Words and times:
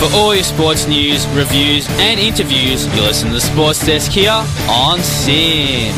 For 0.00 0.08
all 0.16 0.34
your 0.34 0.44
sports 0.44 0.86
news, 0.86 1.26
reviews, 1.28 1.86
and 2.00 2.18
interviews, 2.18 2.86
you 2.96 3.02
listen 3.02 3.28
to 3.28 3.34
the 3.34 3.40
Sports 3.42 3.84
Desk 3.84 4.10
here 4.10 4.30
on 4.30 4.98
SYN. 5.00 5.94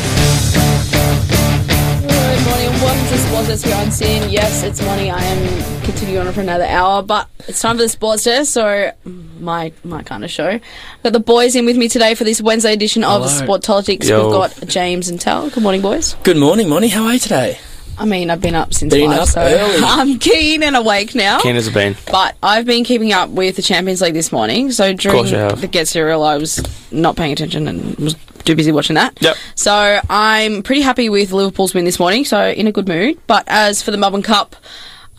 Good 2.01 2.45
morning 2.45 2.67
and 2.67 2.81
welcome 2.81 3.05
to 3.05 3.11
the 3.11 3.17
Sports 3.29 3.47
Desk 3.47 3.65
here 3.65 3.75
on 3.77 3.91
SYN. 3.91 4.29
Yes, 4.29 4.63
it's 4.63 4.81
morning. 4.81 5.09
I 5.09 5.23
am 5.23 5.83
continuing 5.83 6.27
on 6.27 6.33
for 6.33 6.41
another 6.41 6.65
hour, 6.65 7.01
but 7.01 7.29
it's 7.47 7.61
time 7.61 7.77
for 7.77 7.83
the 7.83 7.87
Sports 7.87 8.25
Desk, 8.25 8.51
so 8.51 8.91
my 9.39 9.71
my 9.85 10.03
kind 10.03 10.25
of 10.25 10.29
show. 10.29 10.59
Got 11.03 11.13
the 11.13 11.21
boys 11.21 11.55
in 11.55 11.65
with 11.65 11.77
me 11.77 11.87
today 11.87 12.13
for 12.13 12.25
this 12.25 12.41
Wednesday 12.41 12.73
edition 12.73 13.05
of 13.05 13.21
Hello. 13.23 13.57
Sportologics. 13.57 14.01
We've 14.01 14.09
got 14.09 14.67
James 14.67 15.07
and 15.07 15.21
Tal. 15.21 15.49
Good 15.49 15.63
morning, 15.63 15.81
boys. 15.81 16.15
Good 16.23 16.35
morning, 16.35 16.67
Moni. 16.67 16.89
How 16.89 17.05
are 17.05 17.13
you 17.13 17.19
today? 17.19 17.57
I 17.97 18.05
mean, 18.05 18.29
I've 18.29 18.41
been 18.41 18.55
up 18.55 18.73
since 18.73 18.93
Been 18.93 19.09
five, 19.11 19.19
up 19.21 19.27
so 19.27 19.41
early. 19.41 19.79
I'm 19.83 20.19
keen 20.19 20.63
and 20.63 20.75
awake 20.75 21.13
now. 21.15 21.39
Keen 21.39 21.55
as 21.55 21.67
a 21.67 21.71
bean. 21.71 21.95
But 22.11 22.35
I've 22.41 22.65
been 22.65 22.83
keeping 22.83 23.13
up 23.13 23.29
with 23.29 23.55
the 23.55 23.61
Champions 23.61 24.01
League 24.01 24.13
this 24.15 24.31
morning. 24.31 24.71
So 24.71 24.93
during 24.93 25.17
course 25.17 25.31
you 25.31 25.37
have. 25.37 25.61
the 25.61 25.67
Get 25.67 25.87
Serial, 25.87 26.23
I 26.23 26.37
was 26.37 26.61
not 26.91 27.15
paying 27.15 27.31
attention 27.33 27.67
and 27.67 27.95
was 27.97 28.15
too 28.45 28.55
busy 28.55 28.71
watching 28.71 28.95
that. 28.95 29.21
Yep. 29.21 29.37
So 29.55 29.99
I'm 30.09 30.63
pretty 30.63 30.81
happy 30.81 31.09
with 31.09 31.31
Liverpool's 31.31 31.73
win 31.73 31.85
this 31.85 31.99
morning. 31.99 32.25
So 32.25 32.49
in 32.49 32.67
a 32.67 32.71
good 32.71 32.87
mood. 32.87 33.19
But 33.27 33.43
as 33.47 33.81
for 33.81 33.91
the 33.91 33.97
Melbourne 33.97 34.23
Cup, 34.23 34.55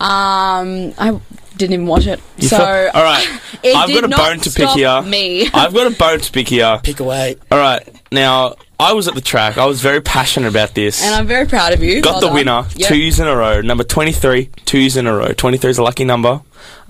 um, 0.01 0.93
I 0.99 1.19
didn't 1.57 1.75
even 1.75 1.87
watch 1.87 2.07
it. 2.07 2.21
You 2.39 2.49
so 2.49 2.57
felt- 2.59 2.95
all 2.95 3.03
right, 3.05 3.27
it 3.63 3.77
I've 3.77 3.87
did 3.89 4.01
got 4.01 4.13
a 4.13 4.17
bone 4.17 4.41
to 4.41 4.51
pick 4.51 4.69
here. 4.71 5.03
Me. 5.03 5.49
I've 5.55 5.73
got 5.73 5.87
a 5.93 5.97
bone 5.97 6.19
to 6.19 6.33
pick 6.33 6.49
here. 6.49 6.81
Pick 6.83 7.01
away. 7.01 7.37
All 7.51 7.59
right, 7.59 7.89
now 8.11 8.57
I 8.79 8.93
was 8.93 9.07
at 9.09 9.15
the 9.15 9.21
track. 9.21 9.57
I 9.57 9.67
was 9.67 9.81
very 9.81 10.01
passionate 10.01 10.49
about 10.49 10.75
this. 10.75 11.03
and 11.03 11.15
I'm 11.15 11.27
very 11.27 11.47
proud 11.47 11.73
of 11.73 11.83
you. 11.83 12.01
got 12.01 12.15
Well 12.15 12.21
the 12.21 12.27
done. 12.29 12.35
winner 12.35 12.65
Yep. 12.77 12.89
two 12.89 12.97
years 12.97 13.21
in 13.21 13.27
a 13.27 13.37
row. 13.37 13.61
Number 13.61 13.85
twenty-three, 13.85 14.51
two 14.65 14.79
years 14.79 14.97
in 14.97 15.07
a 15.07 15.15
row. 15.15 15.33
Twenty-three 15.33 15.71
is 15.71 15.79
a 15.79 15.83
lucky 15.83 16.05
number. 16.05 16.41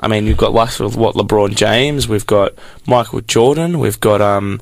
I 0.00 0.08
mean, 0.08 0.24
we've 0.24 0.36
got 0.36 0.52
likes 0.52 0.78
with 0.80 0.96
what 0.96 1.14
LeBron 1.14 1.54
James. 1.56 2.08
We've 2.08 2.26
got 2.26 2.52
Michael 2.86 3.20
Jordan. 3.20 3.78
We've 3.80 4.00
got 4.00 4.20
um. 4.20 4.60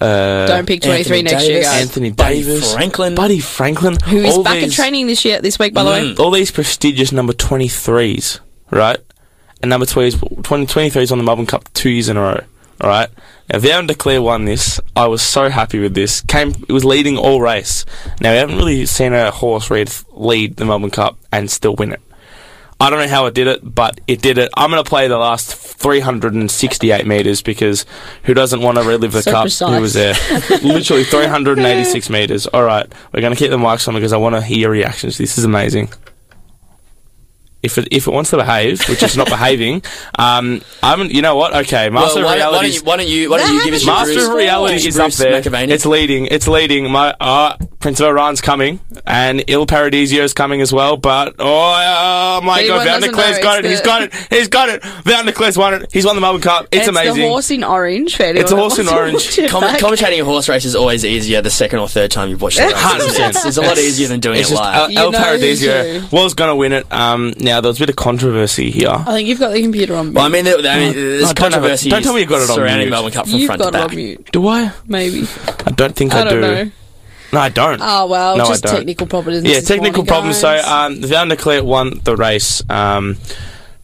Uh, 0.00 0.46
Don't 0.46 0.66
pick 0.66 0.80
23 0.80 1.18
Anthony 1.18 1.22
next 1.22 1.46
year, 1.46 1.60
guys. 1.62 1.82
Anthony 1.82 2.10
Buddy 2.10 2.36
Davis, 2.42 2.72
Franklin. 2.72 3.14
Buddy 3.14 3.38
Franklin, 3.38 3.98
Who 4.06 4.16
is 4.16 4.34
all 4.34 4.42
back 4.42 4.62
in 4.62 4.70
training 4.70 5.08
this 5.08 5.26
year, 5.26 5.42
this 5.42 5.58
week, 5.58 5.74
by 5.74 5.84
the 5.84 5.90
way. 5.90 6.00
Mm. 6.14 6.18
all 6.18 6.30
these 6.30 6.50
prestigious 6.50 7.12
number 7.12 7.34
23s, 7.34 8.40
right? 8.70 8.96
And 9.62 9.68
number 9.68 9.84
20, 9.84 10.16
20, 10.42 10.64
23s 10.66 11.12
on 11.12 11.18
the 11.18 11.24
Melbourne 11.24 11.44
Cup 11.44 11.70
two 11.74 11.90
years 11.90 12.08
in 12.08 12.16
a 12.16 12.20
row, 12.22 12.40
alright? 12.80 13.08
Now, 13.52 13.58
Vow 13.58 13.78
and 13.80 13.88
Declare 13.88 14.22
won 14.22 14.44
this. 14.44 14.80
I 14.94 15.06
was 15.08 15.22
so 15.22 15.48
happy 15.48 15.78
with 15.80 15.94
this. 15.94 16.20
Came, 16.22 16.50
it 16.68 16.72
was 16.72 16.84
leading 16.84 17.16
all 17.16 17.40
race. 17.40 17.84
Now, 18.20 18.32
we 18.32 18.38
haven't 18.38 18.56
really 18.56 18.86
seen 18.86 19.12
a 19.12 19.30
horse 19.30 19.70
lead, 19.70 19.92
lead 20.12 20.56
the 20.56 20.64
Melbourne 20.64 20.90
Cup 20.90 21.18
and 21.32 21.50
still 21.50 21.74
win 21.74 21.92
it. 21.92 22.00
I 22.82 22.88
don't 22.88 22.98
know 23.00 23.08
how 23.08 23.26
it 23.26 23.34
did 23.34 23.46
it, 23.46 23.74
but 23.74 24.00
it 24.06 24.22
did 24.22 24.38
it. 24.38 24.48
I'm 24.56 24.70
going 24.70 24.82
to 24.82 24.88
play 24.88 25.06
the 25.08 25.18
last 25.18 25.52
368 25.54 27.06
metres 27.06 27.42
because 27.42 27.84
who 28.24 28.32
doesn't 28.32 28.62
want 28.62 28.78
to 28.78 28.84
relive 28.84 29.12
the 29.12 29.20
So 29.22 29.32
cup? 29.32 29.42
precise. 29.44 29.74
Who 29.74 29.80
was 29.82 29.92
there? 29.92 30.14
Literally 30.62 31.04
386 31.04 32.08
metres. 32.08 32.46
All 32.46 32.64
right, 32.64 32.90
we're 33.12 33.20
going 33.20 33.34
to 33.34 33.38
keep 33.38 33.50
the 33.50 33.58
mics 33.58 33.86
on 33.86 33.94
because 33.94 34.14
I 34.14 34.16
want 34.16 34.34
to 34.36 34.40
hear 34.40 34.58
your 34.60 34.70
reactions. 34.70 35.18
This 35.18 35.36
is 35.36 35.44
amazing. 35.44 35.90
If 37.62 37.76
it, 37.76 37.88
if 37.90 38.06
it 38.06 38.10
wants 38.10 38.30
to 38.30 38.36
behave, 38.38 38.80
which 38.88 39.02
it's 39.02 39.16
not 39.16 39.28
behaving, 39.36 39.82
um, 40.18 40.62
I'm. 40.82 41.10
You 41.10 41.20
know 41.22 41.36
what? 41.36 41.54
Okay, 41.54 41.90
Master 41.90 42.20
well, 42.20 42.24
why, 42.26 42.36
of 42.36 42.52
why, 42.52 42.60
Reality. 42.60 42.66
don't 42.66 42.74
you, 42.74 42.82
why 42.84 42.96
don't 42.96 43.08
you? 43.08 43.30
Why 43.30 43.38
don't 43.38 43.54
you 43.54 43.64
give 43.64 43.74
us 43.74 43.84
your 43.84 43.94
Master 43.94 44.14
Bruce, 44.14 44.28
of 44.28 44.34
Reality 44.34 44.74
Bruce 44.74 44.86
is 44.86 44.98
up 44.98 45.12
there. 45.12 45.42
McAvaney? 45.42 45.68
It's 45.68 45.84
leading. 45.86 46.26
It's 46.26 46.48
leading. 46.48 46.90
My 46.90 47.14
uh, 47.20 47.56
Prince 47.78 48.00
of 48.00 48.06
Arran's 48.08 48.40
coming, 48.40 48.80
and 49.06 49.44
Il 49.46 49.66
Paradiso 49.66 50.22
is 50.22 50.32
coming 50.32 50.60
as 50.62 50.72
well. 50.72 50.96
But 50.96 51.34
oh, 51.38 51.44
oh 51.46 52.40
my 52.44 52.60
Anyone 52.60 52.78
God, 52.78 52.84
Van 52.84 53.00
der 53.02 53.06
doesn't 53.08 53.14
Cleer's 53.14 53.36
know, 53.36 53.42
got 53.42 53.58
it. 53.58 53.64
it's 53.66 53.70
He's 53.72 53.80
the- 53.80 53.86
got 53.86 54.02
it. 54.02 54.14
He's 54.30 54.48
got 54.48 54.68
it. 54.70 54.82
Vow 55.04 55.18
and 55.18 55.26
Declare's 55.26 55.58
won 55.58 55.74
it. 55.74 55.92
He's 55.92 56.06
won 56.06 56.14
the 56.14 56.20
Melbourne 56.22 56.40
Cup. 56.40 56.66
It's, 56.72 56.88
And 56.88 56.96
amazing. 56.96 57.22
the 57.22 57.28
horse 57.28 57.50
in 57.50 57.62
orange. 57.64 58.16
For 58.16 58.22
It's 58.24 58.50
a 58.52 58.54
that 58.54 58.60
horse 58.60 58.78
in 58.78 58.88
orange. 58.92 59.36
Com- 59.50 59.62
commentating 59.64 60.20
a 60.20 60.24
horse 60.24 60.48
race 60.48 60.64
is 60.64 60.74
always 60.74 61.04
easier 61.04 61.42
the 61.42 61.50
second 61.50 61.80
or 61.80 61.88
third 61.88 62.10
time 62.10 62.30
you've 62.30 62.40
watched 62.40 62.58
it. 62.58 62.72
100%. 62.74 63.28
It's, 63.28 63.44
it's 63.44 63.56
a 63.58 63.62
lot 63.62 63.76
easier 63.76 64.08
than 64.08 64.20
doing 64.20 64.40
It's 64.40 64.50
it 64.50 64.54
live. 64.54 64.74
El, 64.76 64.90
You 64.90 64.98
El 64.98 65.12
know 65.12 65.18
Paradiso 65.18 66.06
was 66.10 66.34
going 66.34 66.48
to 66.48 66.56
win 66.56 66.72
it. 66.72 66.90
Um, 66.92 67.34
now 67.38 67.49
there 67.60 67.68
was 67.70 67.78
a 67.78 67.80
bit 67.80 67.88
of 67.90 67.96
controversy 67.96 68.70
here. 68.70 68.90
I 68.90 69.04
think 69.14 69.26
you've 69.28 69.40
got 69.40 69.50
the 69.52 69.62
computer 69.62 69.96
on. 69.96 70.12
well, 70.12 70.26
I 70.26 70.28
mute. 70.28 70.44
mean, 70.44 70.62
there, 70.62 70.72
I 70.72 70.78
mean 70.78 70.92
there's 70.92 71.22
no, 71.22 71.26
don't 71.28 71.36
controversy 71.36 71.90
don't 71.90 72.02
tell 72.02 72.12
me 72.14 72.20
you've 72.20 72.28
got 72.28 72.42
it 72.42 72.50
on 72.50 72.54
surrounding 72.56 72.86
mute. 72.86 72.90
Melbourne 72.90 73.12
Cup 73.12 73.26
from 73.26 73.38
You've 73.38 73.46
front 73.46 73.62
got 73.62 73.70
to 73.72 73.78
it 73.78 73.90
on 73.90 73.96
mute. 73.96 74.28
Do 74.30 74.46
I? 74.46 74.72
Maybe. 74.86 75.26
I 75.66 75.70
don't 75.72 75.96
think 75.96 76.14
I, 76.14 76.20
I 76.20 76.24
don't 76.24 76.34
do. 76.34 76.40
know. 76.42 76.70
No, 77.32 77.38
I 77.40 77.48
don't. 77.48 77.80
Oh 77.82 78.06
well, 78.06 78.36
No, 78.36 78.44
just 78.46 78.62
technical 78.64 79.06
problems. 79.06 79.44
Yeah, 79.44 79.60
technical 79.60 80.04
problems. 80.04 80.38
So, 80.38 80.48
guys. 80.54 80.64
um, 80.66 81.00
Vow 81.02 81.22
and 81.22 81.30
Declare 81.30 81.64
won 81.64 82.00
the 82.04 82.14
race. 82.16 82.62
Um, 82.68 83.16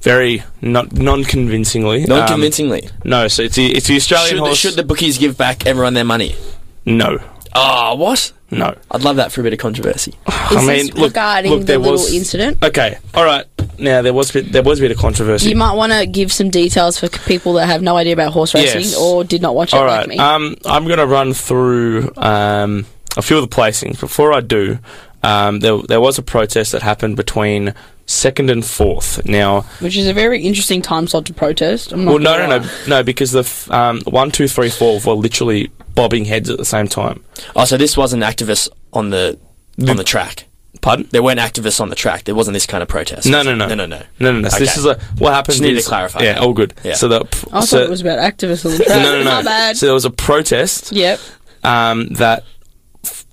very 0.02 0.42
not 0.60 0.92
non-convincingly. 0.92 2.02
Um, 2.04 2.08
Non-convincingly. 2.10 2.88
no, 3.04 3.26
so 3.28 3.42
it's 3.42 3.56
the, 3.56 3.66
it's 3.74 3.86
the 3.88 3.96
Australian 3.96 4.28
should, 4.30 4.36
the, 4.38 4.42
horse. 4.42 4.58
should 4.58 4.74
the 4.74 4.84
bookies 4.84 5.18
give 5.18 5.36
back 5.36 5.66
everyone 5.66 5.94
their 5.94 6.04
money? 6.04 6.36
no, 6.84 7.18
Oh, 7.54 7.94
what? 7.96 8.32
no. 8.50 8.76
I'd 8.90 9.02
love 9.02 9.16
that 9.16 9.32
for 9.32 9.40
a 9.40 9.44
bit 9.44 9.52
of 9.54 9.58
controversy. 9.58 10.12
Is 10.12 10.16
I 10.28 10.54
mean, 10.60 10.66
this 10.66 10.94
look, 10.94 11.08
regarding 11.10 11.50
look, 11.52 11.60
the 11.60 11.66
there 11.66 11.78
little 11.78 11.92
was 11.94 12.12
incident? 12.14 12.62
Okay, 12.62 12.98
all 13.14 13.24
right. 13.24 13.46
Now 13.78 14.02
there 14.02 14.12
was 14.14 14.30
a 14.30 14.32
bit, 14.34 14.52
there 14.52 14.62
was 14.62 14.78
a 14.78 14.82
bit 14.82 14.90
of 14.90 14.98
controversy. 14.98 15.50
You 15.50 15.56
might 15.56 15.74
want 15.74 15.92
to 15.92 16.06
give 16.06 16.32
some 16.32 16.50
details 16.50 16.98
for 16.98 17.08
people 17.08 17.54
that 17.54 17.66
have 17.66 17.82
no 17.82 17.96
idea 17.96 18.12
about 18.12 18.32
horse 18.32 18.54
racing 18.54 18.80
Yes. 18.82 18.96
or 18.98 19.24
did 19.24 19.42
not 19.42 19.54
watch 19.54 19.72
it 19.72 19.76
All 19.76 19.86
like 19.86 20.08
me. 20.08 20.18
Um, 20.18 20.56
I'm 20.64 20.84
going 20.86 20.98
to 20.98 21.06
run 21.06 21.32
through 21.32 22.12
um, 22.16 22.86
a 23.16 23.22
few 23.22 23.38
of 23.38 23.48
the 23.48 23.54
placings. 23.54 23.98
Before 24.00 24.32
I 24.32 24.40
do, 24.40 24.78
um, 25.22 25.60
there, 25.60 25.78
there 25.82 26.00
was 26.00 26.18
a 26.18 26.22
protest 26.22 26.72
that 26.72 26.82
happened 26.82 27.16
between 27.16 27.74
second 28.06 28.50
and 28.50 28.64
fourth. 28.64 29.24
Now, 29.26 29.62
which 29.80 29.96
is 29.96 30.06
a 30.06 30.12
very 30.14 30.42
interesting 30.42 30.80
time 30.82 31.06
slot 31.08 31.26
to 31.26 31.34
protest. 31.34 31.92
I'm 31.92 32.04
not 32.04 32.10
well, 32.10 32.18
no, 32.20 32.46
no, 32.46 32.58
no, 32.58 32.68
no, 32.86 33.02
because 33.02 33.32
the 33.32 33.40
f- 33.40 33.70
um, 33.70 34.00
one, 34.02 34.30
two, 34.30 34.46
three, 34.48 34.70
four 34.70 35.00
were 35.04 35.14
literally 35.14 35.70
bobbing 35.94 36.24
heads 36.24 36.48
at 36.50 36.58
the 36.58 36.64
same 36.64 36.86
time. 36.86 37.24
Oh, 37.56 37.64
so 37.64 37.76
this 37.76 37.96
wasn't 37.96 38.22
activists 38.22 38.68
on 38.92 39.10
the 39.10 39.38
on 39.88 39.96
the 39.96 40.04
track. 40.04 40.45
Pardon? 40.80 41.08
There 41.10 41.22
weren't 41.22 41.40
activists 41.40 41.80
on 41.80 41.88
the 41.90 41.96
track. 41.96 42.24
There 42.24 42.34
wasn't 42.34 42.54
this 42.54 42.66
kind 42.66 42.82
of 42.82 42.88
protest. 42.88 43.26
No, 43.28 43.42
no, 43.42 43.54
no, 43.54 43.66
no, 43.68 43.74
no, 43.74 43.86
no. 43.86 44.02
no, 44.20 44.32
no. 44.32 44.40
no. 44.40 44.48
So 44.48 44.58
This 44.58 44.76
is 44.76 44.84
a 44.86 44.98
what 45.18 45.32
happened. 45.32 45.54
Just 45.54 45.62
needed 45.62 45.78
is- 45.78 45.84
to 45.84 45.88
clarify 45.90 46.20
Yeah, 46.20 46.32
that. 46.34 46.42
all 46.42 46.52
good. 46.52 46.74
Yeah. 46.84 46.94
So 46.94 47.08
the 47.08 47.20
I 47.52 47.60
so, 47.64 47.78
thought 47.78 47.86
it 47.86 47.90
was 47.90 48.00
about 48.00 48.18
activists 48.18 48.64
on 48.64 48.72
the 48.72 48.84
track. 48.84 48.88
no, 49.02 49.02
no, 49.18 49.18
no. 49.24 49.30
My 49.30 49.42
bad. 49.42 49.76
So 49.76 49.86
there 49.86 49.94
was 49.94 50.04
a 50.04 50.10
protest. 50.10 50.92
yep. 50.92 51.18
um, 51.64 52.08
that 52.14 52.44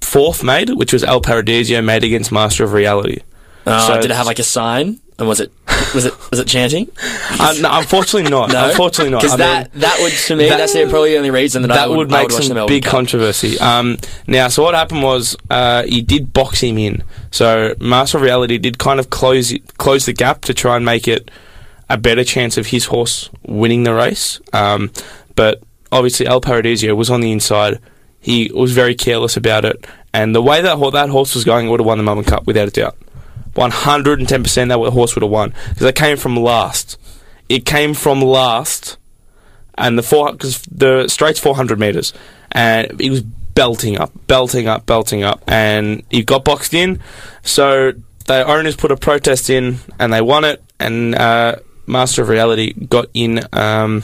fourth 0.02 0.44
made, 0.44 0.70
which 0.72 0.94
was 0.94 1.04
El 1.04 1.22
Paradiso 1.22 1.82
made 1.82 2.04
against 2.04 2.32
Master 2.32 2.64
of 2.64 2.74
Reality. 2.74 3.20
Oh, 3.66 3.88
So- 3.88 4.02
did 4.02 4.12
it 4.12 4.16
have 4.16 4.26
like 4.26 4.40
a 4.40 4.44
sign? 4.44 5.00
And 5.20 5.28
was 5.28 5.40
it 5.40 5.52
was 5.94 6.06
it 6.06 6.14
was 6.32 6.40
it 6.40 6.48
chanting? 6.48 6.90
Uh, 7.40 7.54
no, 7.62 7.70
unfortunately 7.80 8.30
not. 8.30 8.52
No, 8.52 8.70
Unfortunately 8.70 9.12
not. 9.12 9.22
Because 9.22 9.38
that 9.38 9.72
mean, 9.74 9.82
that 9.82 9.98
would 10.02 10.12
to 10.14 10.36
me 10.36 10.50
that- 10.50 10.58
that's 10.58 10.74
the, 10.74 10.88
probably 10.90 11.12
the 11.12 11.18
only 11.18 11.32
reason 11.32 11.62
that, 11.64 11.72
I 11.72 11.76
that 11.76 11.90
would, 11.90 11.98
would 11.98 12.14
I 12.14 12.22
make 12.22 12.30
would 12.30 12.34
watch 12.34 12.48
the 12.48 12.56
some 12.56 12.68
big 12.68 12.84
controversy. 12.86 13.60
Um, 13.60 13.98
now, 14.28 14.48
so 14.48 14.64
what 14.64 14.76
happened 14.76 15.04
was 15.04 15.36
uh, 15.50 15.84
he 15.84 16.02
did 16.02 16.34
box 16.34 16.62
him 16.62 16.78
in. 16.78 17.04
So 17.32 17.76
Master 17.80 18.18
of 18.18 18.24
Reality 18.24 18.58
did 18.58 18.78
kind 18.78 19.00
of 19.00 19.10
close 19.10 19.54
close 19.78 20.06
the 20.06 20.14
gap 20.14 20.42
to 20.42 20.54
try 20.54 20.76
and 20.76 20.86
make 20.86 21.08
it 21.08 21.30
a 21.90 21.98
better 21.98 22.24
chance 22.24 22.58
of 22.58 22.68
his 22.68 22.86
horse 22.86 23.30
winning 23.44 23.84
the 23.84 23.94
race. 23.94 24.40
Um, 24.52 24.92
but 25.36 25.62
obviously, 25.92 26.26
El 26.28 26.42
Paradiso 26.42 26.94
was 26.96 27.10
on 27.10 27.22
the 27.22 27.32
inside. 27.32 27.80
He 28.20 28.52
was 28.54 28.72
very 28.72 28.96
careless 28.96 29.36
about 29.36 29.66
it, 29.66 29.86
and 30.14 30.34
the 30.34 30.42
way 30.42 30.62
that 30.62 30.78
that 30.94 31.10
horse 31.10 31.36
was 31.36 31.44
going 31.44 31.70
would 31.70 31.80
have 31.80 31.86
won 31.88 31.98
the 31.98 32.04
Melbourne 32.04 32.24
Cup 32.24 32.48
without 32.48 32.68
a 32.68 32.72
doubt. 32.72 32.96
One 33.56 33.72
hundred 33.72 34.20
and 34.20 34.28
ten 34.28 34.42
percent, 34.44 34.70
that 34.70 34.80
horse 34.80 35.16
would 35.16 35.22
have 35.22 35.32
won 35.32 35.54
because 35.70 35.84
it 35.88 35.96
came 35.96 36.18
from 36.18 36.36
last. 36.38 36.98
It 37.50 37.66
came 37.66 37.94
from 37.94 38.22
last 38.22 38.98
and 39.76 39.98
the 39.98 40.04
four 40.04 40.32
because 40.32 40.62
the 40.64 41.08
straight's 41.08 41.40
400 41.40 41.80
meters, 41.80 42.14
and 42.52 43.00
he 43.00 43.10
was 43.10 43.22
belting 43.22 43.98
up, 44.00 44.12
belting 44.28 44.68
up, 44.68 44.86
belting 44.86 45.24
up, 45.24 45.42
and 45.48 46.04
he 46.10 46.24
got 46.24 46.44
boxed 46.46 46.74
in. 46.74 47.00
So 47.44 47.94
the 48.26 48.46
owners 48.48 48.76
put 48.76 48.92
a 48.92 48.98
protest 48.98 49.50
in, 49.50 49.78
and 50.00 50.14
they 50.14 50.22
won 50.22 50.46
it, 50.46 50.64
and 50.80 51.16
uh, 51.16 51.56
Master 51.86 52.22
of 52.22 52.30
Reality 52.30 52.74
got 52.74 53.08
in 53.14 53.42
um, 53.52 54.04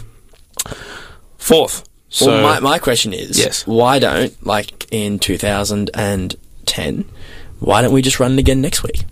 fourth. 1.38 1.88
So 2.10 2.28
well, 2.28 2.42
my, 2.44 2.60
my 2.60 2.80
question 2.80 3.14
is, 3.14 3.38
Yes. 3.40 3.66
why 3.68 4.00
don't 4.00 4.34
like 4.46 4.88
in 4.92 5.20
2010, 5.20 7.06
why 7.60 7.82
don't 7.82 7.92
we 7.94 8.02
just 8.02 8.20
run 8.20 8.34
it 8.34 8.40
again 8.40 8.62
next 8.62 8.84
week? 8.84 9.04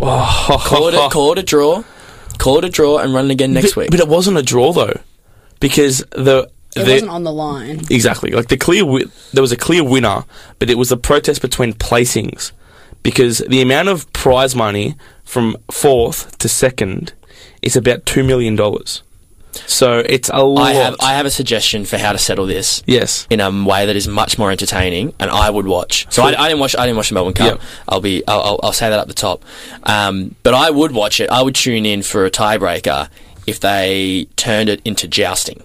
Oh. 0.00 0.62
Call 0.66 0.88
it 0.88 0.94
a, 0.94 1.08
call 1.10 1.32
it 1.32 1.38
a 1.38 1.42
draw, 1.42 1.84
call 2.38 2.58
it 2.58 2.64
a 2.64 2.68
draw, 2.70 2.98
and 2.98 3.14
run 3.14 3.26
it 3.26 3.30
again 3.32 3.52
next 3.52 3.74
but, 3.74 3.82
week. 3.82 3.90
but 3.90 4.00
it 4.00 4.08
wasn't 4.08 4.36
a 4.38 4.42
draw 4.42 4.72
though, 4.72 4.98
because 5.60 5.98
the 6.10 6.48
It 6.74 6.84
the- 6.84 6.92
wasn't 6.92 7.10
on 7.10 7.22
the 7.24 7.32
line. 7.32 7.82
Exactly. 7.90 8.30
Like 8.32 8.48
the 8.48 8.56
clear, 8.56 8.82
wi- 8.82 9.06
there 9.32 9.42
was 9.42 9.52
a 9.52 9.56
clear 9.56 9.84
winner, 9.84 10.24
but 10.58 10.70
it 10.70 10.78
was 10.78 10.90
a 10.90 10.96
protest 10.96 11.40
between 11.42 11.72
placings 11.74 12.52
because 13.02 13.38
the 13.48 13.60
amount 13.60 13.88
of 13.88 14.10
prize 14.12 14.54
money 14.56 14.96
from 15.24 15.56
fourth 15.70 16.36
to 16.38 16.48
second 16.48 17.12
is 17.62 17.76
about 17.76 18.04
two 18.06 18.24
million 18.24 18.56
dollars. 18.56 19.02
So 19.66 19.98
it's 19.98 20.30
a 20.32 20.42
lot. 20.42 20.66
I 20.68 20.72
have 20.74 20.96
I 21.00 21.14
have 21.14 21.26
a 21.26 21.30
suggestion 21.30 21.84
for 21.84 21.98
how 21.98 22.12
to 22.12 22.18
settle 22.18 22.46
this. 22.46 22.82
yes. 22.86 23.26
in 23.30 23.40
a 23.40 23.50
way 23.50 23.86
that 23.86 23.96
is 23.96 24.08
much 24.08 24.38
more 24.38 24.50
entertaining, 24.50 25.14
and 25.20 25.30
I 25.30 25.50
would 25.50 25.66
watch. 25.66 26.06
So 26.10 26.22
I, 26.22 26.28
I 26.38 26.48
didn't 26.48 26.60
watch. 26.60 26.76
I 26.76 26.86
didn't 26.86 26.96
watch 26.96 27.08
the 27.08 27.14
Melbourne 27.14 27.34
Cup. 27.34 27.58
Yep. 27.58 27.68
I'll 27.88 28.00
be. 28.00 28.22
I'll, 28.26 28.40
I'll, 28.40 28.60
I'll 28.62 28.72
say 28.72 28.88
that 28.90 28.98
up 28.98 29.08
the 29.08 29.14
top. 29.14 29.44
Um, 29.84 30.34
but 30.42 30.54
I 30.54 30.70
would 30.70 30.92
watch 30.92 31.20
it. 31.20 31.30
I 31.30 31.42
would 31.42 31.54
tune 31.54 31.86
in 31.86 32.02
for 32.02 32.24
a 32.24 32.30
tiebreaker 32.30 33.08
if 33.46 33.60
they 33.60 34.26
turned 34.36 34.68
it 34.68 34.80
into 34.84 35.08
jousting. 35.08 35.62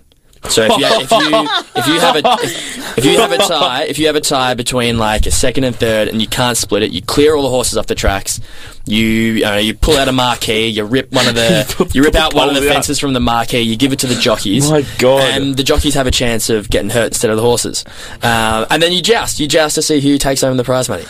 So 0.50 0.64
if 0.70 0.78
you 0.78 0.86
if 0.86 1.12
you 1.12 1.50
if 1.76 1.88
you 1.88 2.00
have 2.00 2.16
a 2.16 2.22
if, 2.44 2.98
if 2.98 3.06
you 3.06 3.18
have 3.20 3.32
a 3.32 3.38
tie 3.38 3.84
if 3.84 4.00
you 4.00 4.08
have 4.08 4.16
a 4.16 4.22
tie 4.22 4.54
between 4.54 4.98
like 4.98 5.26
a 5.26 5.32
second 5.32 5.64
and 5.66 5.76
third 5.76 6.08
and 6.08 6.22
you 6.22 6.28
can't 6.28 6.58
split 6.58 6.84
it, 6.84 6.92
you 6.92 7.02
clear 7.02 7.36
all 7.36 7.44
the 7.44 7.50
horses 7.50 7.78
off 7.78 7.88
the 7.88 7.96
tracks. 7.96 8.40
You 8.86 9.46
uh, 9.46 9.56
you 9.56 9.74
pull 9.74 9.98
out 9.98 10.08
a 10.08 10.14
marquee, 10.14 10.68
you 10.68 10.86
rip 10.86 11.12
one 11.12 11.28
of 11.28 11.36
the 11.36 11.90
you 11.94 12.04
rip 12.04 12.16
out 12.16 12.34
one 12.34 12.48
of 12.50 12.56
the 12.56 12.62
Pull 12.62 12.68
it 12.68 12.72
out. 12.72 12.74
fences 12.76 13.00
from 13.00 13.14
the 13.14 13.20
marquee, 13.20 13.60
you 13.60 13.76
give 13.76 13.92
it 13.92 14.00
to 14.00 14.08
the 14.08 14.16
jockeys. 14.16 14.72
My 14.72 14.86
God. 14.98 15.24
And 15.24 15.58
the 15.58 15.64
jockeys 15.64 15.94
have 15.96 16.08
a 16.08 16.12
chance 16.12 16.50
of 16.50 16.70
getting 16.70 16.90
hurt 16.90 17.08
instead 17.08 17.30
of 17.30 17.36
the 17.38 17.44
horses. 17.44 17.84
Uh, 18.24 18.66
and 18.70 18.82
then 18.82 18.94
you 18.94 19.02
joust, 19.02 19.40
you 19.40 19.48
joust 19.48 19.76
to 19.76 19.82
see 19.82 20.00
who 20.00 20.18
takes 20.18 20.42
home 20.42 20.56
the 20.58 20.64
prize 20.64 20.88
money. 20.88 21.04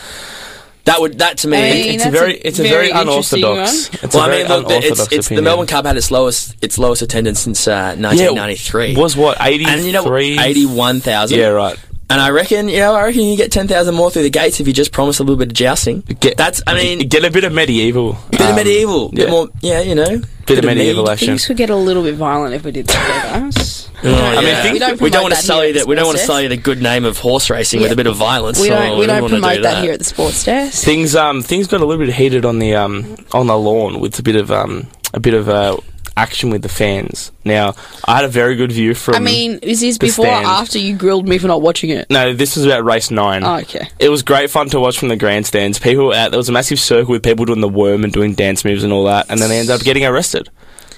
That 0.88 1.00
would 1.00 1.18
that 1.18 1.38
to 1.38 1.48
me. 1.48 1.56
I 1.58 1.60
mean, 1.72 1.94
It's 1.94 2.06
a 2.06 2.10
very, 2.10 2.34
it's 2.34 2.58
a 2.58 2.62
very 2.62 2.88
very, 2.88 2.90
unorthodox. 2.90 3.90
It's 4.02 4.14
well, 4.14 4.24
a 4.24 4.26
I 4.26 4.30
very 4.30 4.48
mean, 4.48 4.62
look, 4.62 4.84
it's, 4.84 5.12
it's 5.12 5.28
the. 5.28 5.42
Melbourne 5.42 5.66
Cup 5.66 5.84
had 5.86 5.96
its 5.96 6.10
lowest 6.10 6.56
its 6.62 6.78
lowest 6.78 7.02
attendance 7.02 7.40
since 7.40 7.68
uh, 7.68 7.94
Yeah, 7.98 8.08
1993. 8.08 8.96
was 8.96 9.16
what 9.16 9.36
eighty 9.40 9.64
and 9.66 9.84
you 9.84 9.92
know, 9.92 10.04
three, 10.04 10.38
eighty-one 10.38 11.00
thousand. 11.00 11.38
Yeah, 11.38 11.48
right. 11.48 11.78
And 12.10 12.20
I 12.22 12.30
reckon, 12.30 12.68
you 12.68 12.78
know, 12.78 12.94
I 12.94 13.04
reckon 13.04 13.22
you 13.22 13.36
get 13.36 13.52
ten 13.52 13.68
thousand 13.68 13.94
more 13.94 14.10
through 14.10 14.22
the 14.22 14.30
gates 14.30 14.60
if 14.60 14.66
you 14.66 14.72
just 14.72 14.92
promise 14.92 15.18
a 15.18 15.22
little 15.22 15.36
bit 15.36 15.48
of 15.48 15.54
jousting. 15.54 16.00
Get, 16.20 16.38
That's, 16.38 16.62
I 16.66 16.74
mean, 16.74 17.06
get 17.08 17.22
a 17.24 17.30
bit 17.30 17.44
of 17.44 17.52
medieval, 17.52 18.16
bit 18.30 18.40
of 18.40 18.46
um, 18.48 18.56
medieval, 18.56 19.10
bit 19.10 19.26
yeah. 19.26 19.30
more, 19.30 19.48
yeah, 19.60 19.80
you 19.80 19.94
know, 19.94 20.22
bit, 20.46 20.58
of 20.58 20.64
medieval 20.64 21.04
mead. 21.04 21.12
action. 21.12 21.28
Things 21.28 21.46
could 21.46 21.58
get 21.58 21.68
a 21.68 21.76
little 21.76 22.02
bit 22.02 22.14
violent 22.14 22.54
if 22.54 22.64
we 22.64 22.70
did 22.72 22.86
that, 22.86 23.52
guys. 23.52 23.84
Oh, 24.00 24.14
I 24.14 24.36
mean, 24.36 24.44
yeah. 24.44 24.62
things- 24.62 24.72
we 24.74 24.78
don't 24.78 25.00
we 25.00 25.10
don't 25.10 25.22
want 25.24 25.34
to 25.34 25.40
that 25.40 25.44
sully 25.44 25.66
here 25.72 25.74
that. 25.80 25.88
We 25.88 25.96
don't 25.96 26.06
want 26.06 26.18
to 26.18 26.22
Sports 26.22 26.38
sully 26.38 26.46
the 26.46 26.56
good 26.56 26.80
name 26.80 27.04
of 27.04 27.18
horse 27.18 27.50
racing 27.50 27.80
with 27.80 27.90
a 27.90 27.96
bit 27.96 28.06
of 28.06 28.14
violence. 28.14 28.60
We 28.60 28.68
so 28.68 28.74
don't. 28.76 28.96
We 28.96 29.06
don't 29.06 29.22
wanna 29.22 29.34
promote 29.40 29.56
do 29.56 29.62
that. 29.62 29.82
here 29.82 29.92
at 29.92 29.98
the 29.98 30.04
sports 30.04 30.44
desk. 30.44 30.84
Things 30.84 31.16
um 31.16 31.42
things 31.42 31.66
got 31.66 31.80
a 31.80 31.84
little 31.84 32.06
bit 32.06 32.14
heated 32.14 32.44
on 32.44 32.60
the 32.60 32.76
um 32.76 33.16
on 33.32 33.48
the 33.48 33.58
lawn 33.58 33.98
with 33.98 34.16
a 34.20 34.22
bit 34.22 34.36
of 34.36 34.52
um 34.52 34.86
a 35.14 35.18
bit 35.18 35.34
of 35.34 35.48
uh, 35.48 35.76
action 36.18 36.50
with 36.50 36.62
the 36.62 36.68
fans. 36.68 37.30
Now 37.44 37.74
I 38.04 38.16
had 38.16 38.24
a 38.24 38.28
very 38.28 38.56
good 38.56 38.72
view 38.72 38.94
from. 38.94 39.14
I 39.14 39.18
mean, 39.20 39.58
is 39.62 39.80
this 39.80 39.96
the 39.98 40.06
before 40.06 40.26
or 40.26 40.30
after 40.30 40.78
you 40.78 40.96
grilled 40.96 41.28
me 41.28 41.38
for 41.38 41.46
not 41.46 41.62
watching 41.62 41.90
it? 41.90 42.10
no, 42.10 42.32
this 42.34 42.56
was 42.56 42.64
about 42.66 42.84
race 42.84 43.10
nine. 43.10 43.44
Oh, 43.44 43.56
okay. 43.60 43.88
It 43.98 44.08
was 44.08 44.22
great 44.22 44.50
fun 44.50 44.68
to 44.70 44.80
watch 44.80 44.98
from 44.98 45.08
the 45.08 45.16
grandstands. 45.16 45.78
People 45.78 46.06
were 46.08 46.14
out. 46.14 46.30
There 46.32 46.38
was 46.38 46.48
a 46.48 46.52
massive 46.52 46.80
circle 46.80 47.12
with 47.12 47.22
people 47.22 47.44
doing 47.44 47.60
the 47.60 47.68
worm 47.68 48.04
and 48.04 48.12
doing 48.12 48.34
dance 48.34 48.64
moves 48.64 48.82
and 48.84 48.92
all 48.92 49.04
that, 49.04 49.26
and 49.30 49.40
then 49.40 49.48
they 49.48 49.58
ended 49.58 49.74
up 49.74 49.82
getting 49.82 50.04
arrested. 50.04 50.48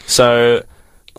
So. 0.07 0.57
th- 0.61 0.67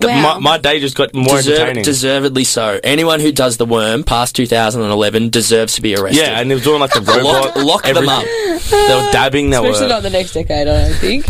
Wow. 0.09 0.21
my, 0.21 0.39
my 0.39 0.57
day 0.57 0.79
just 0.79 0.95
got 0.95 1.13
more 1.13 1.35
Deserve, 1.35 1.53
entertaining. 1.59 1.83
deservedly 1.83 2.43
so. 2.45 2.79
Anyone 2.83 3.19
who 3.19 3.31
does 3.31 3.57
the 3.57 3.65
worm 3.65 4.03
past 4.03 4.35
2011 4.35 5.29
deserves 5.29 5.75
to 5.75 5.81
be 5.81 5.95
arrested. 5.95 6.21
yeah, 6.21 6.39
and 6.39 6.49
they 6.49 6.55
were 6.55 6.61
doing 6.61 6.79
like 6.79 6.93
the 6.93 7.01
robot. 7.01 7.23
lock, 7.23 7.55
lock 7.57 7.83
them 7.83 8.07
up. 8.09 8.23
They 8.23 8.95
were 8.95 9.11
dabbing. 9.11 9.49
They 9.49 9.59
were. 9.59 9.65
Especially 9.67 9.87
were. 9.87 9.93
not 9.93 10.03
the 10.03 10.09
next 10.09 10.31
decade. 10.33 10.67
I 10.67 10.87
don't 10.87 10.95
think. 10.95 11.25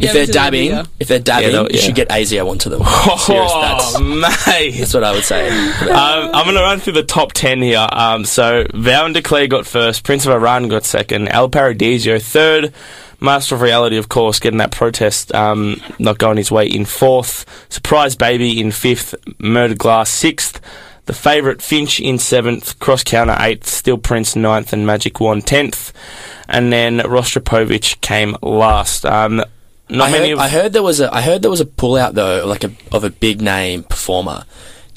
If 0.00 0.12
they're 0.12 0.26
dabbing, 0.26 0.86
if 1.00 1.08
they're 1.08 1.18
dabbing, 1.18 1.52
they'll- 1.52 1.70
you 1.70 1.78
should 1.78 1.94
get 1.94 2.08
ASIO 2.08 2.48
onto 2.50 2.68
them. 2.70 2.82
Serious, 3.18 3.52
that's, 3.52 3.94
Oh, 3.96 4.00
mate. 4.00 4.70
that's 4.78 4.94
what 4.94 5.04
I 5.04 5.12
would 5.12 5.24
say. 5.24 5.48
um, 5.82 6.30
I'm 6.34 6.44
going 6.44 6.56
to 6.56 6.62
run 6.62 6.78
through 6.80 6.94
the 6.94 7.02
top 7.02 7.32
10 7.32 7.62
here. 7.62 7.86
Um, 7.92 8.24
so, 8.24 8.64
Vow 8.74 9.04
and 9.06 9.14
Declare 9.14 9.46
got 9.48 9.66
first, 9.66 10.04
Prince 10.04 10.26
of 10.26 10.32
Arran 10.32 10.68
got 10.68 10.84
second, 10.84 11.28
El 11.28 11.48
Paradiso 11.48 12.18
third, 12.18 12.72
Master 13.20 13.54
of 13.54 13.62
Reality, 13.62 13.96
of 13.96 14.08
course, 14.10 14.38
getting 14.38 14.58
that 14.58 14.72
protest 14.72 15.34
um, 15.34 15.80
not 15.98 16.18
going 16.18 16.36
his 16.36 16.50
way 16.52 16.66
in 16.66 16.84
fourth, 16.84 17.46
Surprise 17.70 18.14
Baby 18.14 18.60
in 18.60 18.70
fifth, 18.70 19.14
Mer 19.38 19.68
De 19.68 19.74
Glace 19.74 20.10
sixth, 20.10 20.60
the 21.06 21.14
favourite 21.14 21.58
Finche 21.58 22.00
in 22.04 22.18
seventh, 22.18 22.78
Cross 22.78 23.04
Counter 23.04 23.36
eighth, 23.40 23.66
Steel 23.66 23.96
Prince 23.96 24.36
ninth, 24.36 24.72
and 24.74 24.86
Magic 24.86 25.18
Wand 25.20 25.46
tenth, 25.46 25.92
and 26.48 26.70
then 26.72 26.98
Rostropovich 26.98 28.00
came 28.02 28.36
last. 28.42 29.06
Um, 29.06 29.42
not 29.88 30.08
I 30.08 30.12
many 30.12 30.28
heard, 30.30 30.34
of 30.34 30.38
I 30.40 30.48
heard 30.48 30.72
there 30.72 30.82
was 30.82 31.00
a 31.00 31.14
I 31.14 31.20
heard 31.20 31.42
there 31.42 31.50
was 31.50 31.60
a 31.60 31.66
pullout 31.66 32.14
though, 32.14 32.46
like 32.46 32.64
a 32.64 32.72
of 32.92 33.04
a 33.04 33.10
big 33.10 33.40
name 33.40 33.82
performer, 33.84 34.44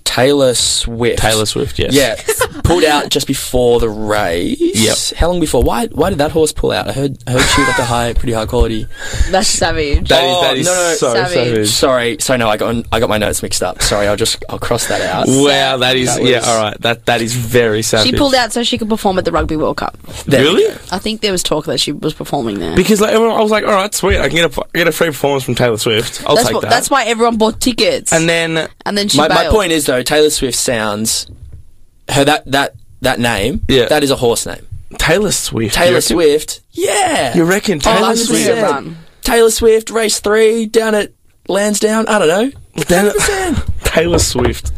Taylor 0.03 0.53
Swift. 0.53 1.19
Taylor 1.19 1.45
Swift, 1.45 1.77
yes. 1.79 1.93
Yeah, 1.93 2.15
pulled 2.63 2.83
out 2.83 3.09
just 3.09 3.27
before 3.27 3.79
the 3.79 3.89
race. 3.89 4.57
Yep. 4.59 5.17
How 5.19 5.27
long 5.29 5.39
before? 5.39 5.61
Why? 5.63 5.87
Why 5.87 6.09
did 6.09 6.19
that 6.19 6.31
horse 6.31 6.51
pull 6.51 6.71
out? 6.71 6.87
I 6.87 6.93
heard. 6.93 7.17
I 7.27 7.31
heard 7.31 7.41
she 7.41 7.61
was 7.61 7.67
like 7.69 7.79
a 7.79 7.85
high, 7.85 8.13
pretty 8.13 8.33
high 8.33 8.45
quality. 8.45 8.87
That's 9.29 9.47
savage. 9.47 10.09
That 10.09 10.23
is, 10.23 10.29
Oh, 10.35 10.41
that 10.41 10.57
is 10.57 10.65
no, 10.65 10.73
no, 10.73 10.93
so 10.95 11.13
savage. 11.13 11.33
savage. 11.33 11.69
Sorry, 11.69 12.17
sorry. 12.19 12.39
No, 12.39 12.49
I 12.49 12.57
got 12.57 12.85
I 12.91 12.99
got 12.99 13.09
my 13.09 13.17
notes 13.17 13.41
mixed 13.43 13.61
up. 13.63 13.81
Sorry, 13.81 14.07
I'll 14.07 14.15
just 14.15 14.43
I'll 14.49 14.59
cross 14.59 14.87
that 14.87 15.01
out. 15.01 15.27
Wow, 15.27 15.77
that 15.77 15.95
is 15.95 16.15
That 16.15 16.23
yeah. 16.23 16.39
All 16.43 16.61
right, 16.61 16.79
that 16.81 17.05
that 17.05 17.21
is 17.21 17.35
very 17.35 17.81
savage. 17.81 18.11
she 18.11 18.17
pulled 18.17 18.35
out 18.35 18.51
so 18.53 18.63
she 18.63 18.77
could 18.77 18.89
perform 18.89 19.17
at 19.19 19.25
the 19.25 19.31
Rugby 19.31 19.55
World 19.57 19.77
Cup. 19.77 19.97
There 20.25 20.41
Really? 20.43 20.65
I 20.91 20.97
think 20.99 21.21
there 21.21 21.31
was 21.31 21.43
talk 21.43 21.65
that 21.65 21.79
she 21.79 21.91
was 21.91 22.13
performing 22.13 22.59
there. 22.59 22.75
Because 22.75 23.01
like 23.01 23.11
everyone, 23.13 23.37
I 23.37 23.41
was 23.41 23.51
like, 23.51 23.63
all 23.65 23.71
right, 23.73 23.93
sweet, 23.93 24.17
I 24.19 24.27
can 24.29 24.37
get 24.37 24.57
a 24.57 24.61
get 24.73 24.87
a 24.87 24.91
free 24.91 25.07
performance 25.07 25.43
from 25.43 25.55
Taylor 25.55 25.77
Swift. 25.77 26.23
I'll 26.25 26.35
that's 26.35 26.47
take 26.47 26.53
what, 26.55 26.61
that. 26.61 26.69
that's 26.69 26.89
why 26.89 27.05
everyone 27.05 27.37
bought 27.37 27.59
tickets. 27.59 28.13
and 28.13 28.27
then 28.29 28.69
and 28.85 28.97
then 28.97 29.07
she 29.09 29.17
My, 29.17 29.27
my 29.27 29.47
point 29.49 29.71
is 29.71 29.88
though, 29.89 30.03
Taylor 30.03 30.29
Swift 30.29 30.57
sounds 30.57 31.29
her 32.09 32.23
that 32.25 32.45
that 32.51 32.75
that 33.01 33.19
name. 33.19 33.63
Yeah. 33.67 33.85
that 33.89 34.03
is 34.03 34.11
a 34.11 34.15
horse 34.15 34.45
name. 34.45 34.65
Taylor 34.97 35.31
Swift. 35.31 35.75
you 35.75 35.83
Taylor 35.83 35.95
reckon? 35.95 36.01
Swift. 36.01 36.61
Yeah. 36.71 37.35
You 37.35 37.43
reckon 37.43 37.79
Taylor 37.79 38.13
100%. 38.13 38.25
Swift? 38.25 38.61
run. 38.61 38.97
Taylor 39.21 39.51
Swift 39.51 39.89
race 39.91 40.19
three 40.19 40.65
down 40.65 40.95
at 40.95 41.11
Lansdowne. 41.47 42.07
I 42.07 42.19
don't 42.19 42.27
know. 42.27 42.51
Then- 42.87 43.55
Taylor 43.83 44.19
Swift. 44.19 44.71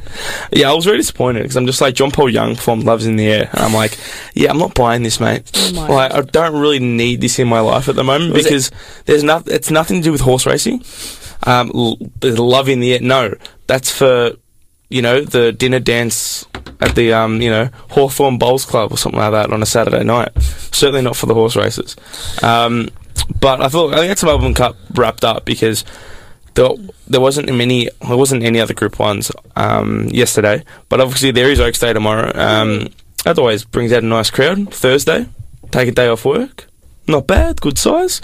Yeah, 0.52 0.72
I 0.72 0.74
was 0.74 0.86
very 0.86 0.98
disappointed 0.98 1.44
because 1.44 1.56
I'm 1.58 1.66
just 1.66 1.82
like 1.82 1.96
John 1.96 2.12
Paul 2.12 2.30
Young 2.30 2.56
performed 2.56 2.84
"Loves 2.86 3.06
in 3.06 3.18
the 3.18 3.28
Air," 3.28 3.50
and 3.52 3.62
I'm 3.62 3.74
like, 3.74 3.98
yeah, 4.34 4.50
I'm 4.50 4.58
not 4.58 4.74
buying 4.74 5.04
this, 5.04 5.20
mate. 5.20 5.50
Oh 5.54 5.74
my 5.74 5.88
like, 5.88 6.14
I 6.14 6.22
don't 6.22 6.60
really 6.60 6.80
need 6.80 7.20
this 7.22 7.38
in 7.40 7.48
my 7.48 7.60
life 7.60 7.88
at 7.90 7.96
the 7.96 8.04
moment 8.04 8.34
Was 8.34 8.46
it- 8.46 8.50
because 8.50 8.72
there's 9.06 9.24
not. 9.24 9.48
It's 9.50 9.70
nothing 9.72 9.98
to 10.02 10.04
do 10.04 10.12
with 10.14 10.22
horse 10.22 10.46
racing. 10.46 10.84
Um, 11.44 11.72
l- 11.76 11.98
the 12.20 12.42
love 12.42 12.70
in 12.70 12.80
the 12.80 12.94
air. 12.94 13.00
No, 13.02 13.34
that's 13.68 13.92
for 13.92 14.32
you 14.92 15.02
know 15.02 15.22
the 15.22 15.52
dinner 15.52 15.80
dance 15.80 16.46
at 16.80 16.96
the 16.96 17.14
um 17.14 17.42
you 17.42 17.50
know 17.50 17.70
Hawthorn 17.90 18.38
Bowls 18.38 18.66
Club 18.66 18.92
or 18.92 18.98
something 18.98 19.20
like 19.20 19.32
that 19.32 19.52
on 19.52 19.62
a 19.62 19.66
Saturday 19.66 20.04
night. 20.04 20.30
Certainly 20.40 21.02
not 21.02 21.16
for 21.16 21.26
the 21.26 21.34
horse 21.34 21.56
races. 21.56 21.96
Um, 22.44 22.90
but 23.40 23.62
I 23.62 23.70
thought 23.70 23.94
I 23.94 23.98
think 23.98 24.10
that's 24.10 24.24
Melbourne 24.24 24.54
Cup 24.54 24.76
wrapped 24.94 25.24
up 25.24 25.46
because 25.46 25.86
there, 26.54 26.70
there 27.08 27.22
wasn't 27.22 27.54
many 27.54 27.90
there 28.08 28.18
wasn't 28.18 28.44
any 28.44 28.60
other 28.60 28.74
Group 28.74 29.00
Ones 29.00 29.32
um, 29.56 30.08
yesterday, 30.10 30.64
but 30.90 31.00
obviously 31.00 31.32
there 31.32 31.50
is 31.50 31.60
Oaks 31.60 31.80
Day 31.80 31.94
tomorrow. 31.94 32.32
Um, 32.36 32.90
that 33.24 33.38
always 33.38 33.64
brings 33.64 33.94
out 33.94 34.04
a 34.04 34.06
nice 34.06 34.30
crowd. 34.30 34.74
Thursday, 34.74 35.28
take 35.72 35.88
a 35.88 35.92
day 35.92 36.08
off 36.08 36.26
work, 36.26 36.66
not 37.08 37.28
bad, 37.28 37.60
good 37.62 37.78
size. 37.78 38.22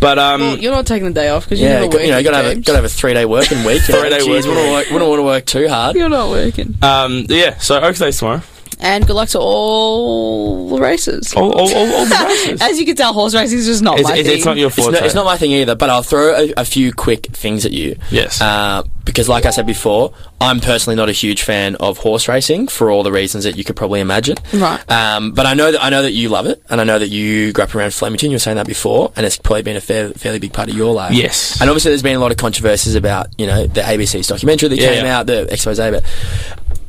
But 0.00 0.18
um, 0.18 0.40
Well, 0.40 0.58
you're 0.58 0.72
not 0.72 0.86
taking 0.86 1.06
the 1.08 1.14
day 1.14 1.28
off 1.28 1.44
because 1.44 1.60
Yeah, 1.60 1.80
you're 1.82 1.90
not 1.90 2.00
you, 2.02 2.10
know, 2.10 2.18
you 2.18 2.24
gotta 2.24 2.36
have 2.36 2.46
a, 2.46 2.60
gotta 2.60 2.76
have 2.76 2.84
a 2.84 2.88
three 2.88 3.14
day 3.14 3.24
working 3.24 3.64
week. 3.64 3.86
You 3.88 3.94
know, 3.94 4.00
Three-day 4.08 4.18
Jeez, 4.20 4.28
working 4.28 4.50
wouldn't, 4.50 4.72
work, 4.72 4.86
wouldn't 4.90 5.10
want 5.10 5.18
to 5.20 5.24
work 5.24 5.44
too 5.46 5.68
hard. 5.68 5.96
You're 5.96 6.08
not 6.08 6.30
working. 6.30 6.74
um, 6.82 7.26
yeah, 7.28 7.58
so 7.58 7.80
Oaks 7.80 7.98
Day 7.98 8.10
tomorrow. 8.10 8.42
And 8.84 9.06
good 9.06 9.14
luck 9.14 9.30
to 9.30 9.38
all 9.40 10.68
the 10.68 10.80
races. 10.80 11.32
All, 11.34 11.50
all, 11.52 11.74
all, 11.74 11.92
all 11.94 12.04
the 12.04 12.24
races. 12.28 12.60
As 12.62 12.78
you 12.78 12.84
can 12.86 12.96
tell, 12.96 13.12
horse 13.12 13.34
racing 13.34 13.58
is 13.58 13.66
just 13.66 13.82
not 13.82 13.98
It's, 13.98 14.08
my 14.08 14.16
it's, 14.16 14.28
thing. 14.28 14.36
it's 14.36 14.44
not 14.44 14.56
your 14.58 14.68
It's 14.68 14.76
not, 14.78 14.94
it's 14.94 15.14
not 15.14 15.24
my 15.24 15.36
thing 15.38 15.52
either, 15.52 15.74
but 15.74 15.88
I'll 15.90 16.02
throw 16.02 16.34
a, 16.34 16.52
a 16.58 16.64
few 16.64 16.92
quick 16.92 17.26
things 17.28 17.64
at 17.64 17.72
you. 17.72 17.96
Yes. 18.10 18.40
Uh, 18.40 18.82
because, 19.04 19.28
like 19.28 19.44
I 19.44 19.50
said 19.50 19.66
before, 19.66 20.14
I'm 20.40 20.60
personally 20.60 20.96
not 20.96 21.10
a 21.10 21.12
huge 21.12 21.42
fan 21.42 21.76
of 21.76 21.98
horse 21.98 22.26
racing 22.26 22.68
for 22.68 22.90
all 22.90 23.02
the 23.02 23.12
reasons 23.12 23.44
that 23.44 23.54
you 23.56 23.62
could 23.62 23.76
probably 23.76 24.00
imagine. 24.00 24.36
Right. 24.52 24.80
Um, 24.90 25.32
but 25.32 25.44
I 25.44 25.52
know 25.52 25.72
that 25.72 25.82
I 25.84 25.90
know 25.90 26.00
that 26.02 26.12
you 26.12 26.30
love 26.30 26.46
it, 26.46 26.62
and 26.70 26.80
I 26.80 26.84
know 26.84 26.98
that 26.98 27.08
you 27.08 27.52
grew 27.52 27.64
up 27.64 27.74
around 27.74 27.92
Flemington. 27.92 28.30
You 28.30 28.36
were 28.36 28.40
saying 28.40 28.56
that 28.56 28.66
before, 28.66 29.12
and 29.14 29.26
it's 29.26 29.36
probably 29.36 29.60
been 29.62 29.76
a 29.76 29.80
fair, 29.82 30.08
fairly 30.12 30.38
big 30.38 30.54
part 30.54 30.70
of 30.70 30.74
your 30.74 30.94
life. 30.94 31.12
Yes. 31.12 31.60
And 31.60 31.68
obviously, 31.68 31.90
there's 31.90 32.02
been 32.02 32.16
a 32.16 32.18
lot 32.18 32.30
of 32.30 32.38
controversies 32.38 32.94
about 32.94 33.26
you 33.36 33.46
know 33.46 33.66
the 33.66 33.82
ABC's 33.82 34.26
documentary 34.26 34.70
that 34.70 34.78
Yeah, 34.78 34.94
came 34.94 35.04
yeah. 35.04 35.18
out, 35.18 35.26
the 35.26 35.52
expose. 35.52 35.76
But 35.78 36.02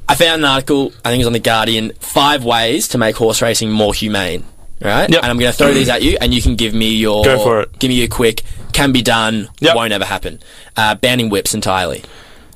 I 0.07 0.15
found 0.15 0.41
an 0.43 0.45
article. 0.45 0.91
I 1.03 1.09
think 1.09 1.15
it 1.15 1.17
was 1.19 1.27
on 1.27 1.33
the 1.33 1.39
Guardian. 1.39 1.91
Five 1.99 2.43
ways 2.43 2.89
to 2.89 2.97
make 2.97 3.15
horse 3.15 3.41
racing 3.41 3.71
more 3.71 3.93
humane. 3.93 4.45
Right. 4.81 5.09
Yep. 5.09 5.23
And 5.23 5.31
I'm 5.31 5.39
going 5.39 5.51
to 5.51 5.57
throw 5.57 5.73
these 5.73 5.89
at 5.89 6.03
you, 6.03 6.17
and 6.19 6.33
you 6.33 6.41
can 6.41 6.55
give 6.55 6.73
me 6.73 6.95
your 6.95 7.23
Go 7.23 7.39
for 7.43 7.61
it. 7.61 7.79
Give 7.79 7.89
me 7.89 7.95
your 7.95 8.07
quick. 8.09 8.43
Can 8.73 8.91
be 8.91 9.01
done. 9.01 9.49
Yep. 9.61 9.75
Won't 9.75 9.93
ever 9.93 10.05
happen. 10.05 10.39
Uh, 10.75 10.95
banning 10.95 11.29
whips 11.29 11.53
entirely. 11.53 12.03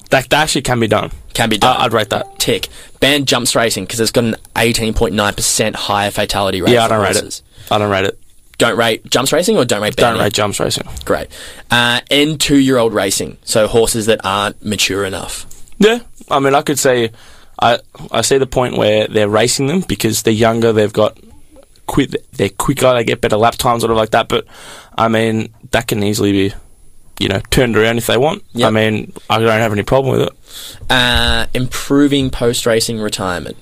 that, 0.10 0.30
that 0.30 0.44
actually 0.44 0.62
can 0.64 0.80
be 0.80 0.88
done. 0.88 1.12
Can 1.34 1.50
be 1.50 1.58
done. 1.58 1.78
I- 1.78 1.86
I'd 1.86 1.94
rate 1.94 2.10
that. 2.10 2.38
Tick. 2.40 2.68
Ban 3.00 3.24
jumps 3.26 3.56
racing 3.56 3.86
because 3.86 4.00
it's 4.02 4.12
got 4.12 4.26
an 4.26 4.36
18.9% 4.56 5.76
higher 5.76 6.12
fatality 6.12 6.62
rate. 6.62 6.72
Yeah, 6.74 6.86
I 6.86 6.88
don't 6.90 7.00
rate 7.02 7.16
horses. 7.16 7.42
it. 7.66 7.72
I 7.72 7.78
don't 7.78 7.90
rate 7.90 8.06
it. 8.06 8.20
Don't 8.58 8.78
rate 8.78 9.10
jumps 9.10 9.32
racing 9.32 9.58
or 9.58 9.64
don't 9.64 9.82
rate 9.82 9.96
Don't 9.96 10.20
rate 10.20 10.34
jumps 10.34 10.60
racing. 10.60 10.84
Great. 11.06 11.30
Uh, 11.72 12.02
end 12.12 12.42
two 12.42 12.58
year 12.58 12.78
old 12.78 12.94
racing. 12.94 13.38
So 13.46 13.68
horses 13.68 14.08
that 14.08 14.20
aren't 14.26 14.64
mature 14.66 15.06
enough. 15.06 15.46
Yeah, 15.78 16.00
I 16.30 16.40
mean, 16.40 16.54
I 16.54 16.62
could 16.62 16.78
say, 16.78 17.12
I 17.62 17.80
I 18.12 18.22
see 18.22 18.38
the 18.38 18.48
point 18.48 18.78
where 18.78 19.08
they're 19.08 19.30
racing 19.30 19.68
them 19.68 19.82
because 19.82 20.24
they're 20.24 20.34
younger, 20.34 20.72
they've 20.72 20.94
got 20.94 21.18
quick, 21.88 22.12
they're 22.34 22.50
quicker, 22.50 22.94
they 22.94 23.04
get 23.04 23.22
better 23.22 23.38
lap 23.38 23.56
times, 23.56 23.82
sort 23.82 23.92
of 23.92 23.98
like 23.98 24.12
that. 24.12 24.28
But 24.30 24.46
I 24.98 25.08
mean, 25.08 25.54
that 25.72 25.88
can 25.88 26.04
easily 26.04 26.32
be, 26.32 26.54
you 27.20 27.28
know, 27.28 27.42
turned 27.50 27.76
around 27.76 27.98
if 27.98 28.08
they 28.08 28.18
want. 28.18 28.44
Yep. 28.54 28.68
I 28.68 28.72
mean, 28.72 29.14
I 29.30 29.40
don't 29.40 29.50
have 29.50 29.74
any 29.74 29.84
problem 29.84 30.18
with 30.18 30.28
it. 30.28 30.34
Uh, 30.90 31.48
improving 31.54 32.30
post 32.30 32.66
racing 32.66 33.00
retirement. 33.00 33.58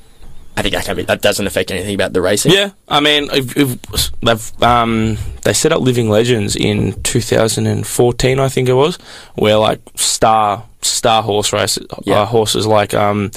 I 0.58 0.64
think 0.64 0.74
that, 0.74 0.86
can 0.86 0.96
be, 0.96 1.04
that 1.04 1.22
doesn't 1.22 1.46
affect 1.46 1.70
anything 1.72 1.94
about 1.96 2.14
the 2.14 2.22
racing. 2.22 2.52
Yeah, 2.52 2.72
I 2.88 3.00
mean, 3.00 3.30
if, 3.32 3.56
if 3.56 4.12
they've 4.22 4.64
um, 4.64 5.18
they 5.44 5.54
set 5.54 5.72
up 5.72 5.82
Living 5.82 6.10
Legends 6.10 6.56
in 6.56 6.94
2014, 7.04 8.40
I 8.40 8.50
think 8.50 8.68
it 8.70 8.74
was, 8.74 8.98
where 9.36 9.58
like 9.58 9.80
star 9.96 10.64
star 10.82 11.22
horse 11.24 11.54
races, 11.54 11.86
Yeah. 12.04 12.22
uh, 12.22 12.26
horses 12.26 12.66
like 12.66 12.94
um, 12.94 13.32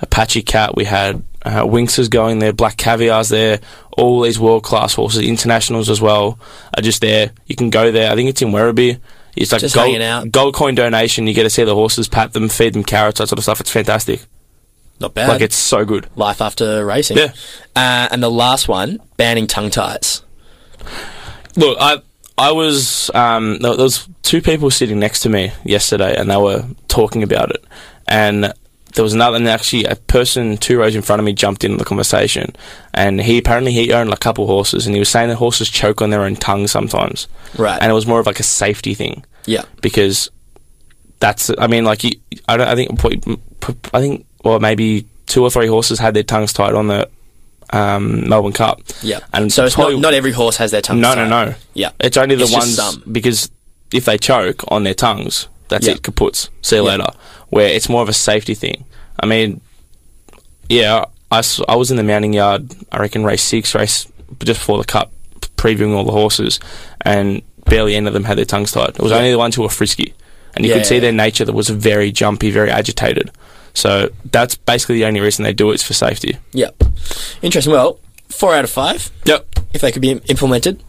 Apache 0.00 0.42
Cat. 0.42 0.76
We 0.76 0.84
had 0.84 1.22
uh, 1.44 1.62
Winxers 1.62 2.10
going 2.10 2.38
there, 2.40 2.52
Black 2.52 2.76
Caviar's 2.76 3.28
there. 3.28 3.60
All 3.96 4.20
these 4.20 4.38
world 4.38 4.62
class 4.62 4.92
horses, 4.94 5.22
internationals 5.22 5.88
as 5.88 6.00
well, 6.00 6.38
are 6.76 6.82
just 6.82 7.00
there. 7.00 7.30
You 7.46 7.56
can 7.56 7.70
go 7.70 7.90
there. 7.90 8.12
I 8.12 8.14
think 8.14 8.28
it's 8.28 8.42
in 8.42 8.48
Werribee. 8.48 8.98
It's 9.36 9.52
like 9.52 9.60
Just 9.60 9.74
gold, 9.74 10.00
out. 10.00 10.30
gold 10.32 10.54
coin 10.54 10.74
donation. 10.74 11.26
You 11.26 11.34
get 11.34 11.42
to 11.44 11.50
see 11.50 11.64
the 11.64 11.74
horses, 11.74 12.08
pat 12.08 12.32
them, 12.32 12.48
feed 12.48 12.72
them 12.72 12.82
carrots, 12.84 13.18
that 13.18 13.28
sort 13.28 13.38
of 13.38 13.44
stuff. 13.44 13.60
It's 13.60 13.70
fantastic. 13.70 14.22
Not 15.00 15.14
bad. 15.14 15.28
Like 15.28 15.40
it's 15.42 15.56
so 15.56 15.84
good. 15.84 16.08
life 16.16 16.40
after 16.40 16.84
racing. 16.86 17.18
Yeah. 17.18 17.32
Uh, 17.74 18.08
and 18.10 18.22
the 18.22 18.30
last 18.30 18.66
one, 18.68 19.00
banning 19.16 19.46
tongue 19.46 19.70
ties. 19.70 20.22
Look, 21.56 21.76
I 21.80 22.02
I 22.38 22.52
was 22.52 23.10
um, 23.14 23.58
there 23.60 23.76
was 23.76 24.08
two 24.22 24.42
people 24.42 24.70
sitting 24.70 24.98
next 24.98 25.20
to 25.20 25.28
me 25.28 25.52
yesterday, 25.64 26.16
and 26.16 26.30
they 26.30 26.36
were 26.36 26.64
talking 26.88 27.22
about 27.22 27.50
it, 27.50 27.64
and 28.06 28.52
there 28.94 29.02
was 29.02 29.14
another, 29.14 29.36
and 29.36 29.48
actually 29.48 29.84
a 29.84 29.96
person 29.96 30.56
two 30.58 30.78
rows 30.78 30.94
in 30.94 31.02
front 31.02 31.20
of 31.20 31.26
me 31.26 31.32
jumped 31.32 31.64
into 31.64 31.76
the 31.78 31.84
conversation, 31.84 32.54
and 32.94 33.20
he 33.20 33.38
apparently 33.38 33.72
he 33.72 33.92
owned 33.92 34.12
a 34.12 34.16
couple 34.16 34.46
horses, 34.46 34.86
and 34.86 34.94
he 34.94 34.98
was 34.98 35.08
saying 35.08 35.28
that 35.30 35.36
horses 35.36 35.68
choke 35.70 36.02
on 36.02 36.10
their 36.10 36.22
own 36.22 36.36
tongue 36.36 36.66
sometimes, 36.66 37.26
Right. 37.58 37.78
and 37.80 37.90
it 37.90 37.94
was 37.94 38.06
more 38.06 38.20
of 38.20 38.26
like 38.26 38.40
a 38.40 38.42
safety 38.44 38.92
thing 38.94 39.24
Yeah. 39.46 39.62
because 39.80 40.30
that's 41.20 41.50
I 41.58 41.66
mean 41.66 41.84
like 41.86 42.04
you, 42.04 42.10
I 42.48 42.58
don't 42.58 42.68
I 42.68 42.74
think 42.74 42.90
I 43.94 44.00
think 44.00 44.25
well 44.46 44.60
maybe 44.60 45.06
two 45.26 45.42
or 45.42 45.50
three 45.50 45.66
horses 45.66 45.98
had 45.98 46.14
their 46.14 46.22
tongues 46.22 46.52
tied 46.52 46.74
on 46.74 46.86
the 46.88 47.08
um, 47.70 48.28
Melbourne 48.28 48.52
Cup. 48.52 48.80
Yeah. 49.02 49.20
and 49.32 49.52
so 49.52 49.64
it's 49.64 49.76
not, 49.76 49.98
not 49.98 50.14
every 50.14 50.30
horse 50.32 50.56
has 50.58 50.70
their 50.70 50.82
tongue 50.82 51.00
no, 51.00 51.14
tied. 51.14 51.28
no, 51.28 51.44
no. 51.46 51.54
Yeah. 51.74 51.90
It's 51.98 52.16
only 52.16 52.36
the 52.36 52.44
It's 52.44 52.52
ones 52.52 52.96
because 53.10 53.50
if 53.92 54.04
they 54.04 54.18
choke 54.18 54.62
on 54.68 54.84
their 54.84 54.94
tongues, 54.94 55.48
that's 55.68 55.86
Yeah. 55.86 55.94
it. 55.94 56.02
Kaputs. 56.02 56.48
See 56.62 56.76
you 56.76 56.84
Yeah. 56.84 56.90
later. 56.96 57.10
Where 57.50 57.66
it's 57.68 57.88
more 57.88 58.02
of 58.02 58.08
a 58.08 58.12
safety 58.12 58.54
thing. 58.54 58.84
I 59.20 59.26
mean, 59.26 59.60
yeah, 60.68 61.04
I, 61.30 61.42
I 61.68 61.74
was 61.76 61.90
in 61.90 61.96
the 61.96 62.02
mounting 62.04 62.32
yard. 62.32 62.72
I 62.92 62.98
reckon 62.98 63.24
race 63.24 63.42
six, 63.42 63.74
race 63.74 64.06
just 64.44 64.60
before 64.60 64.78
the 64.78 64.84
cup, 64.84 65.10
previewing 65.56 65.94
all 65.94 66.04
the 66.04 66.12
horses, 66.12 66.60
and 67.02 67.42
barely 67.64 67.96
any 67.96 68.06
of 68.06 68.12
them 68.12 68.24
had 68.24 68.38
their 68.38 68.44
tongues 68.44 68.72
tied. 68.72 68.90
It 68.90 69.00
was 69.00 69.10
Yeah. 69.10 69.18
only 69.18 69.30
the 69.32 69.38
ones 69.38 69.54
who 69.56 69.62
were 69.62 69.68
frisky, 69.68 70.14
and 70.54 70.64
you 70.64 70.70
Yeah, 70.70 70.78
could 70.78 70.86
see 70.86 70.94
yeah, 70.96 71.00
their 71.02 71.12
nature 71.12 71.44
that 71.44 71.52
was 71.54 71.68
very 71.68 72.12
jumpy, 72.12 72.50
very 72.50 72.70
agitated. 72.70 73.30
So 73.76 74.10
that's 74.32 74.56
basically 74.56 74.96
the 74.96 75.04
only 75.04 75.20
reason 75.20 75.44
they 75.44 75.52
do 75.52 75.70
it 75.70 75.74
is 75.74 75.82
for 75.82 75.92
safety. 75.92 76.38
Yeah. 76.52 76.70
Interesting. 77.42 77.72
Well, 77.72 78.00
four 78.28 78.54
out 78.54 78.64
of 78.64 78.70
five. 78.70 79.10
Yep. 79.24 79.46
If 79.74 79.82
they 79.82 79.92
could 79.92 80.00
be 80.00 80.12
implemented, 80.12 80.82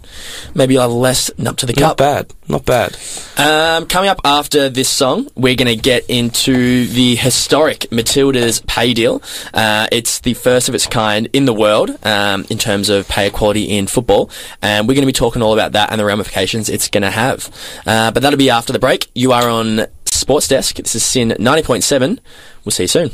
maybe 0.56 0.74
you'll 0.74 0.84
have 0.84 0.92
less 0.92 1.30
up 1.46 1.58
to 1.58 1.66
the 1.66 1.74
cup. 1.74 1.82
Not 1.82 1.98
bad. 1.98 2.34
Not 2.48 2.66
bad. 2.66 2.98
Um, 3.38 3.86
coming 3.88 4.10
up 4.10 4.22
after 4.24 4.70
this 4.70 4.88
song, 4.88 5.28
we're 5.36 5.56
going 5.56 5.68
to 5.68 5.76
get 5.76 6.06
into 6.10 6.88
the 6.88 7.16
historic 7.16 7.82
Matildas 7.92 8.66
pay 8.66 8.94
deal. 8.94 9.22
Uh, 9.54 9.88
it's 9.92 10.20
the 10.22 10.36
first 10.36 10.70
of 10.70 10.76
its 10.76 10.88
kind 10.88 11.28
in 11.34 11.44
the 11.44 11.54
world 11.54 11.98
um, 12.06 12.46
in 12.50 12.58
terms 12.58 12.88
of 12.88 13.10
pay 13.10 13.28
equality 13.28 13.78
in 13.78 13.88
football, 13.88 14.30
and 14.62 14.88
we're 14.88 14.94
going 14.94 15.02
to 15.02 15.08
be 15.08 15.12
talking 15.12 15.42
all 15.42 15.54
about 15.54 15.74
that 15.74 15.92
and 15.92 16.00
the 16.00 16.06
ramifications 16.06 16.70
it's 16.70 16.88
going 16.88 17.04
to 17.04 17.12
have. 17.12 17.50
Uh, 17.86 18.12
but 18.12 18.24
that'll 18.24 18.38
be 18.40 18.50
after 18.50 18.72
the 18.72 18.80
break. 18.80 19.12
You 19.14 19.34
are 19.34 19.50
on 19.50 19.88
Sports 20.18 20.48
Desk. 20.48 20.76
This 20.76 20.96
is 20.96 21.04
SYN 21.04 21.36
ninety 21.40 21.64
point 21.64 21.84
seven. 21.84 22.20
We'll 22.66 22.72
see 22.72 22.84
you 22.84 22.88
soon. 22.88 23.12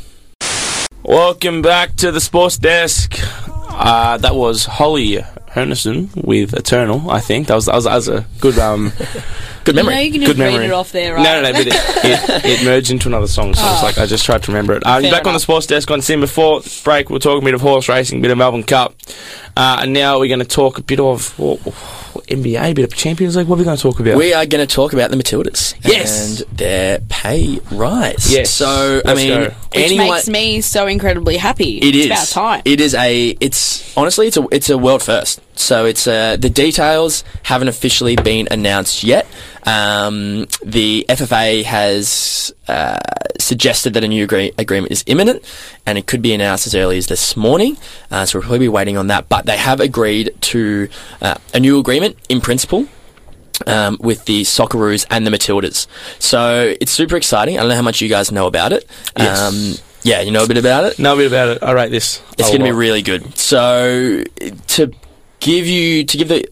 Welcome 1.02 1.60
back 1.62 1.96
to 1.96 2.10
the 2.10 2.20
sports 2.20 2.56
desk. 2.56 3.18
Uh, 3.46 4.16
that 4.18 4.34
was 4.34 4.64
Holly 4.64 5.16
Hernerson 5.50 6.08
with 6.24 6.54
Eternal. 6.54 7.10
I 7.10 7.20
think 7.20 7.48
that 7.48 7.54
was 7.54 7.66
that 7.66 7.74
was, 7.74 7.84
that 7.84 7.94
was 7.94 8.08
a 8.08 8.26
good 8.40 8.58
um 8.58 8.92
Good 9.64 9.76
You 9.76 9.82
memory. 9.82 9.94
know 9.94 10.00
you 10.02 10.12
can 10.12 10.20
good 10.20 10.36
just 10.36 10.38
read 10.58 10.60
it 10.66 10.72
off 10.72 10.92
there, 10.92 11.14
right? 11.14 11.22
No, 11.22 11.40
no, 11.40 11.50
no, 11.50 11.52
but 11.52 11.66
it, 11.66 11.72
it, 12.04 12.44
it 12.60 12.64
merged 12.66 12.90
into 12.90 13.08
another 13.08 13.26
song, 13.26 13.54
so 13.54 13.62
it's 13.72 13.82
like 13.82 13.96
I 13.96 14.04
just 14.04 14.24
tried 14.26 14.42
to 14.42 14.50
remember 14.52 14.74
it. 14.74 14.82
Uh, 14.84 15.00
Fair 15.00 15.10
back 15.10 15.26
on 15.26 15.32
the 15.32 15.40
sports 15.40 15.66
desk 15.66 15.90
on 15.90 16.02
SYN 16.02 16.20
before 16.20 16.60
break. 16.84 17.08
We're 17.08 17.18
talking 17.18 17.42
a 17.42 17.44
bit 17.46 17.54
of 17.54 17.62
horse 17.62 17.88
racing, 17.88 18.18
a 18.18 18.22
bit 18.22 18.30
of 18.30 18.36
Melbourne 18.36 18.62
Cup, 18.62 18.94
uh, 19.56 19.78
and 19.80 19.94
now 19.94 20.18
we're 20.18 20.28
going 20.28 20.40
to 20.40 20.44
talk 20.46 20.76
a 20.78 20.82
bit 20.82 21.00
of 21.00 21.38
well, 21.38 21.58
NBA, 22.26 22.70
a 22.70 22.72
bit 22.72 22.84
of 22.84 22.94
Champions 22.94 23.36
League. 23.36 23.46
What 23.46 23.56
are 23.56 23.58
we 23.58 23.64
going 23.64 23.76
to 23.76 23.82
talk 23.82 24.00
about? 24.00 24.16
We 24.16 24.32
are 24.32 24.46
going 24.46 24.66
to 24.66 24.72
talk 24.72 24.92
about 24.92 25.10
the 25.10 25.16
Matildas. 25.16 25.74
Yes. 25.84 26.40
And 26.40 26.58
their 26.58 26.98
pay 27.08 27.60
rise. 27.70 28.32
Yes. 28.32 28.50
So, 28.50 29.00
I 29.04 29.08
Let's 29.08 29.20
mean, 29.20 29.28
go. 29.28 29.44
Which 29.44 29.54
anyone. 29.74 30.08
makes 30.08 30.28
me 30.28 30.60
so 30.60 30.86
incredibly 30.86 31.36
happy. 31.36 31.78
It 31.78 31.94
is. 31.94 32.06
It's 32.06 32.32
about 32.32 32.42
time. 32.42 32.62
It 32.64 32.80
is 32.80 32.94
a. 32.94 33.28
It's 33.40 33.96
honestly, 33.96 34.28
it's 34.28 34.36
a. 34.36 34.46
It's 34.50 34.70
a 34.70 34.78
world 34.78 35.02
first. 35.02 35.40
So 35.58 35.86
it's 35.86 36.06
uh, 36.06 36.36
the 36.36 36.50
details 36.50 37.22
haven't 37.44 37.68
officially 37.68 38.16
been 38.16 38.48
announced 38.50 39.04
yet. 39.04 39.26
Um, 39.64 40.46
the 40.64 41.06
FFA 41.08 41.62
has 41.64 42.52
uh, 42.68 42.98
suggested 43.44 43.94
that 43.94 44.04
a 44.04 44.08
new 44.08 44.24
agree- 44.24 44.52
agreement 44.58 44.92
is 44.92 45.04
imminent, 45.06 45.44
and 45.86 45.98
it 45.98 46.06
could 46.06 46.22
be 46.22 46.32
announced 46.32 46.66
as 46.66 46.74
early 46.74 46.98
as 46.98 47.06
this 47.06 47.36
morning. 47.36 47.76
Uh, 48.10 48.24
so 48.26 48.38
we'll 48.38 48.42
probably 48.42 48.60
be 48.60 48.68
waiting 48.68 48.96
on 48.96 49.06
that. 49.08 49.28
But 49.28 49.46
they 49.46 49.56
have 49.56 49.80
agreed 49.80 50.34
to 50.52 50.88
uh, 51.20 51.36
a 51.52 51.60
new 51.60 51.78
agreement 51.78 52.16
in 52.28 52.40
principle 52.40 52.86
um, 53.66 53.98
with 54.00 54.24
the 54.24 54.42
Socceroos 54.42 55.06
and 55.10 55.26
the 55.26 55.30
Matildas. 55.30 55.86
So 56.18 56.74
it's 56.80 56.92
super 56.92 57.16
exciting. 57.16 57.56
I 57.56 57.60
don't 57.60 57.68
know 57.68 57.76
how 57.76 57.82
much 57.82 58.00
you 58.00 58.08
guys 58.08 58.32
know 58.32 58.46
about 58.46 58.72
it. 58.72 58.88
Yes. 59.16 59.40
Um, 59.40 59.84
yeah, 60.02 60.20
you 60.20 60.30
know 60.30 60.44
a 60.44 60.48
bit 60.48 60.58
about 60.58 60.84
it. 60.84 60.98
know 60.98 61.14
a 61.14 61.16
bit 61.16 61.26
about 61.28 61.48
it. 61.48 61.62
I 61.62 61.72
rate 61.72 61.90
this. 61.90 62.22
It's 62.38 62.48
going 62.48 62.60
to 62.60 62.64
be 62.64 62.72
really 62.72 63.02
good. 63.02 63.38
So 63.38 64.22
to 64.66 64.92
give 65.40 65.66
you 65.66 66.04
to 66.04 66.16
give 66.18 66.28
the 66.28 66.46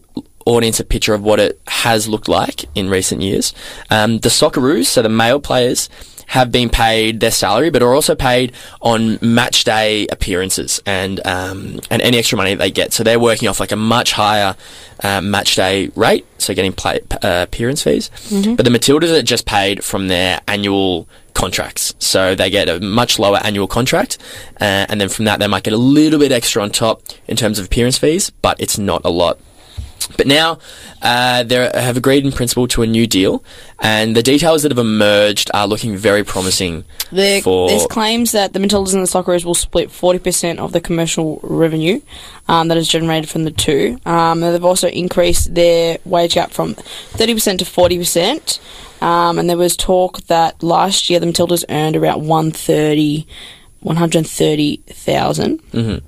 audience 0.45 0.79
a 0.79 0.83
picture 0.83 1.13
of 1.13 1.21
what 1.21 1.39
it 1.39 1.61
has 1.67 2.07
looked 2.07 2.27
like 2.27 2.65
in 2.75 2.89
recent 2.89 3.21
years, 3.21 3.53
um, 3.89 4.19
the 4.19 4.29
Socceroos, 4.29 4.85
so 4.85 5.01
the 5.01 5.09
male 5.09 5.39
players. 5.39 5.89
Have 6.33 6.51
been 6.51 6.69
paid 6.69 7.19
their 7.19 7.29
salary, 7.29 7.69
but 7.69 7.83
are 7.83 7.93
also 7.93 8.15
paid 8.15 8.53
on 8.81 9.19
match 9.21 9.65
day 9.65 10.07
appearances 10.07 10.81
and 10.83 11.19
um, 11.27 11.79
and 11.91 12.01
any 12.01 12.17
extra 12.17 12.37
money 12.37 12.55
that 12.55 12.57
they 12.57 12.71
get. 12.71 12.91
So 12.91 13.03
they're 13.03 13.19
working 13.19 13.47
off 13.49 13.59
like 13.59 13.71
a 13.71 13.75
much 13.75 14.13
higher 14.13 14.55
uh, 15.03 15.21
match 15.21 15.55
day 15.55 15.91
rate, 15.95 16.25
so 16.39 16.55
getting 16.55 16.73
play, 16.73 17.01
uh, 17.21 17.45
appearance 17.47 17.83
fees. 17.83 18.09
But 18.55 18.63
the 18.65 18.71
Matildas 18.71 19.11
are 19.15 19.21
just 19.21 19.45
paid 19.45 19.83
from 19.83 20.07
their 20.07 20.41
annual 20.47 21.07
contracts, 21.35 21.93
so 21.99 22.33
they 22.33 22.49
get 22.49 22.67
a 22.67 22.79
much 22.79 23.19
lower 23.19 23.37
annual 23.43 23.67
contract, 23.67 24.17
uh, 24.59 24.87
and 24.89 24.99
then 24.99 25.09
from 25.09 25.25
that 25.25 25.39
they 25.39 25.47
might 25.47 25.63
get 25.63 25.73
a 25.73 25.77
little 25.77 26.17
bit 26.19 26.31
extra 26.31 26.63
on 26.63 26.71
top 26.71 27.03
in 27.27 27.37
terms 27.37 27.59
of 27.59 27.65
appearance 27.65 27.99
fees, 27.99 28.31
but 28.41 28.59
it's 28.59 28.79
not 28.79 29.01
a 29.05 29.09
lot. 29.11 29.37
But 30.17 30.27
now 30.27 30.59
uh, 31.01 31.43
they 31.43 31.55
have 31.73 31.97
agreed 31.97 32.25
in 32.25 32.31
principle 32.31 32.67
to 32.69 32.81
a 32.83 32.87
new 32.87 33.07
deal, 33.07 33.43
and 33.79 34.15
the 34.15 34.23
details 34.23 34.63
that 34.63 34.71
have 34.71 34.77
emerged 34.77 35.49
are 35.53 35.67
looking 35.67 35.95
very 35.95 36.23
promising. 36.23 36.83
For 37.43 37.69
there's 37.69 37.85
claims 37.87 38.31
that 38.31 38.53
the 38.53 38.59
Matildas 38.59 38.93
and 38.93 39.03
the 39.03 39.07
Socceroos 39.07 39.45
will 39.45 39.53
split 39.55 39.89
40% 39.89 40.57
of 40.59 40.71
the 40.71 40.81
commercial 40.81 41.39
revenue 41.43 42.01
um, 42.47 42.67
that 42.69 42.77
is 42.77 42.87
generated 42.87 43.29
from 43.29 43.43
the 43.43 43.51
two. 43.51 43.97
Um, 44.05 44.43
and 44.43 44.53
they've 44.53 44.65
also 44.65 44.87
increased 44.89 45.53
their 45.53 45.97
wage 46.05 46.33
gap 46.35 46.51
from 46.51 46.75
30% 46.75 47.59
to 47.59 47.65
40%. 47.65 48.59
Um, 49.01 49.37
and 49.37 49.49
there 49.49 49.57
was 49.57 49.75
talk 49.75 50.21
that 50.27 50.63
last 50.63 51.09
year 51.09 51.19
the 51.19 51.25
Matildas 51.25 51.65
earned 51.69 51.95
about 51.95 52.21
130, 52.21 53.27
130,000. 53.81 55.61
Mhm. 55.71 56.01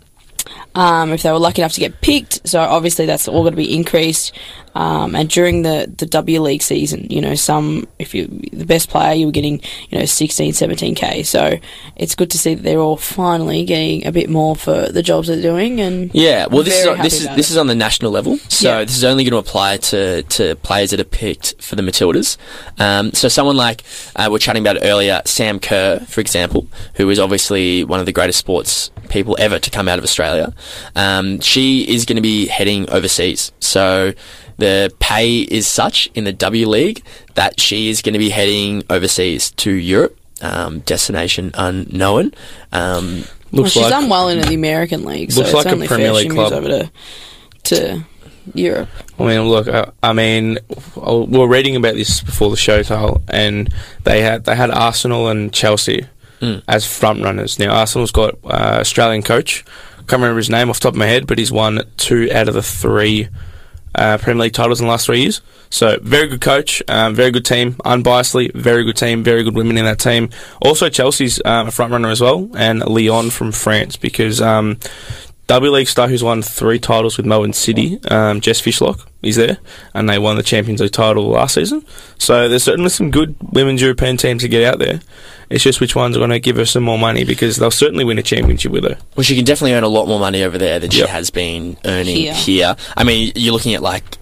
Um, 0.75 1.13
if 1.13 1.24
they 1.24 1.32
were 1.32 1.39
lucky 1.39 1.62
enough 1.62 1.72
to 1.74 1.79
get 1.79 2.01
picked, 2.01 2.48
so 2.48 2.60
obviously 2.60 3.05
that's 3.05 3.27
all 3.29 3.41
going 3.44 3.53
to 3.53 3.58
be 3.58 3.74
increased. 3.74 4.34
Um, 4.75 5.15
and 5.15 5.29
during 5.29 5.62
the, 5.62 5.89
the 5.98 6.05
W 6.05 6.41
League 6.41 6.62
season, 6.62 7.08
you 7.10 7.22
know, 7.22 7.34
some 7.36 7.88
if 7.98 8.13
you 8.13 8.27
the 8.51 8.65
best 8.65 8.89
player, 8.89 9.13
you 9.13 9.25
were 9.27 9.32
getting 9.32 9.62
you 9.89 9.98
know 10.00 10.03
16, 10.03 10.51
17k. 10.51 11.25
So 11.25 11.58
it's 11.96 12.13
good 12.13 12.29
to 12.32 12.38
see 12.38 12.55
that 12.55 12.63
they're 12.63 12.79
all 12.82 12.98
finally 12.98 13.63
getting 13.63 14.05
a 14.05 14.12
bit 14.12 14.29
more 14.29 14.53
for 14.53 14.88
the 14.89 15.01
jobs 15.01 15.29
they're 15.29 15.41
doing. 15.41 15.79
And 15.79 16.12
Yeah, 16.13 16.48
well, 16.48 16.62
this 16.62 16.77
is 16.82 16.88
on, 16.88 16.98
this 16.98 17.22
is 17.22 17.27
this 17.38 17.48
it. 17.50 17.51
is 17.51 17.58
on 17.58 17.67
the 17.67 17.75
national 17.75 18.12
level, 18.12 18.38
so 18.50 18.67
Yeah. 18.79 18.84
this 18.84 18.98
is 18.98 19.05
only 19.05 19.24
going 19.24 19.32
to 19.32 19.38
apply 19.50 19.77
to, 19.77 20.24
to 20.24 20.58
players 20.58 20.91
that 20.91 21.00
are 21.00 21.05
picked 21.05 21.62
for 21.63 21.77
the 21.77 21.82
Matildas. 21.82 22.36
Um, 22.77 23.13
so 23.13 23.29
someone 23.29 23.55
like 23.55 23.82
uh, 24.17 24.27
we 24.29 24.36
are 24.36 24.39
chatting 24.39 24.62
about 24.62 24.79
earlier, 24.82 25.22
Sam 25.24 25.58
Kerr, 25.58 26.00
for 26.01 26.20
example, 26.20 26.67
who 26.96 27.10
is 27.10 27.17
obviously 27.17 27.86
one 27.86 28.01
of 28.01 28.05
the 28.05 28.12
greatest 28.12 28.39
sports 28.39 28.91
people 29.08 29.38
ever 29.39 29.58
to 29.58 29.70
come 29.70 29.88
out 29.88 30.00
of 30.00 30.03
Australia. 30.03 30.53
Um, 30.95 31.39
she 31.39 31.81
is 31.84 32.05
going 32.05 32.15
to 32.17 32.22
be 32.22 32.48
heading 32.48 32.89
overseas, 32.89 33.51
so 33.60 34.13
the 34.57 34.93
pay 35.00 35.39
is 35.41 35.67
such 35.67 36.10
in 36.15 36.24
the 36.24 36.34
W 36.34 36.67
League 36.67 37.03
that 37.36 37.60
she 37.60 37.89
is 37.89 38.01
going 38.01 38.13
to 38.13 38.19
be 38.19 38.29
heading 38.29 38.84
overseas 38.89 39.51
to 39.51 39.72
Europe. 39.72 40.17
Um, 40.41 40.79
destination 40.81 41.51
unknown. 41.53 42.34
Um, 42.74 43.24
well, 43.53 43.65
she's 43.67 43.84
like 43.84 43.89
done 43.91 44.10
well 44.10 44.27
in 44.27 44.41
the 44.41 44.53
American 44.53 45.05
League, 45.05 45.31
so 45.31 45.39
Looks 45.41 45.50
it's 45.51 45.55
like 45.55 45.65
a 45.67 45.72
only 45.72 45.88
Premier 45.88 46.07
fair 46.07 46.13
League 46.13 46.31
she 46.31 46.38
moves 46.38 46.50
club. 46.50 46.63
over 46.65 46.67
to 46.69 46.91
to 47.63 48.03
Europe. 48.53 48.89
I 49.17 49.24
mean, 49.25 49.48
look. 49.48 49.67
Uh, 49.67 49.88
I 50.03 50.12
mean, 50.13 50.57
we 50.95 51.38
were 51.39 51.48
reading 51.48 51.77
about 51.77 51.95
this 51.95 52.19
before 52.22 52.50
the 52.50 52.57
show, 52.57 52.84
Tal, 52.84 53.22
and 53.29 53.74
they 54.03 54.22
had 54.22 54.43
they 54.43 54.55
had 54.55 54.72
Arsenal 54.72 55.29
and 55.29 55.51
Chelsea 55.53 56.05
Mm. 56.41 56.62
as 56.67 56.86
front 56.86 57.24
runners. 57.24 57.57
Now, 57.60 57.72
Arsenal's 57.74 58.12
got 58.12 58.36
uh, 58.43 58.79
Australian 58.81 59.24
coach 59.24 59.63
can't 60.05 60.21
remember 60.21 60.38
his 60.38 60.50
name 60.50 60.69
off 60.69 60.79
the 60.79 60.83
top 60.83 60.93
of 60.93 61.00
my 61.00 61.07
head, 61.07 61.27
but 61.27 61.38
he's 61.38 61.51
won 61.51 61.81
two 61.97 62.29
out 62.33 62.47
of 62.47 62.53
the 62.53 62.62
three 62.63 63.29
uh, 63.95 64.17
Premier 64.17 64.43
League 64.43 64.53
titles 64.53 64.79
in 64.79 64.85
the 64.85 64.91
last 64.91 65.05
three 65.05 65.21
years. 65.21 65.41
So 65.69 65.97
very 66.01 66.27
good 66.27 66.41
coach, 66.41 66.83
um, 66.88 67.15
very 67.15 67.31
good 67.31 67.45
team, 67.45 67.74
unbiasedly, 67.74 68.53
very 68.53 68.83
good 68.83 68.97
team, 68.97 69.24
very 69.24 69.43
good 69.43 69.55
women 69.55 69.77
in 69.77 69.85
that 69.85 70.00
team. 70.00 70.29
Also 70.62 70.89
Chelsea's 70.89 71.41
um, 71.43 71.67
a 71.67 71.71
front 71.71 71.91
runner 71.91 72.09
as 72.09 72.21
well, 72.21 72.50
and 72.55 72.85
Lyon 72.85 73.29
from 73.29 73.51
France 73.51 73.95
because 73.95 74.41
um, 74.41 74.77
W 75.47 75.71
League 75.71 75.87
star 75.87 76.07
who's 76.07 76.23
won 76.23 76.41
three 76.41 76.79
titles 76.79 77.17
with 77.17 77.25
Melbourne 77.25 77.53
City, 77.53 77.99
um, 78.09 78.41
Jess 78.41 78.59
Fishlock, 78.59 79.05
is 79.21 79.35
there, 79.35 79.59
and 79.93 80.09
they 80.09 80.17
won 80.17 80.37
the 80.37 80.43
Champions 80.43 80.81
League 80.81 80.91
title 80.91 81.27
last 81.27 81.53
season. 81.53 81.85
So 82.17 82.49
there's 82.49 82.63
certainly 82.63 82.89
some 82.89 83.11
good 83.11 83.35
women's 83.51 83.81
European 83.81 84.17
teams 84.17 84.41
to 84.41 84.47
get 84.47 84.63
out 84.63 84.79
there. 84.79 85.01
It's 85.49 85.63
just 85.63 85.79
which 85.79 85.95
ones 85.95 86.17
are 86.17 86.19
going 86.19 86.31
to 86.31 86.39
give 86.39 86.55
her 86.55 86.65
some 86.65 86.81
more 86.81 86.97
money 86.97 87.23
because 87.23 87.57
they'll 87.57 87.69
certainly 87.69 88.03
win 88.03 88.17
a 88.17 88.23
championship 88.23 88.71
with 88.71 88.83
her. 88.83 88.97
Well, 89.15 89.23
she 89.23 89.35
can 89.35 89.45
definitely 89.45 89.73
earn 89.73 89.83
a 89.83 89.87
lot 89.87 90.07
more 90.07 90.19
money 90.19 90.43
over 90.43 90.57
there 90.57 90.79
than 90.79 90.89
she 90.89 91.05
has 91.05 91.29
been 91.29 91.77
earning 91.85 92.15
Here. 92.15 92.33
here. 92.33 92.75
I 92.97 93.03
mean, 93.03 93.31
you're 93.35 93.53
looking 93.53 93.75
at 93.75 93.83
like 93.83 94.17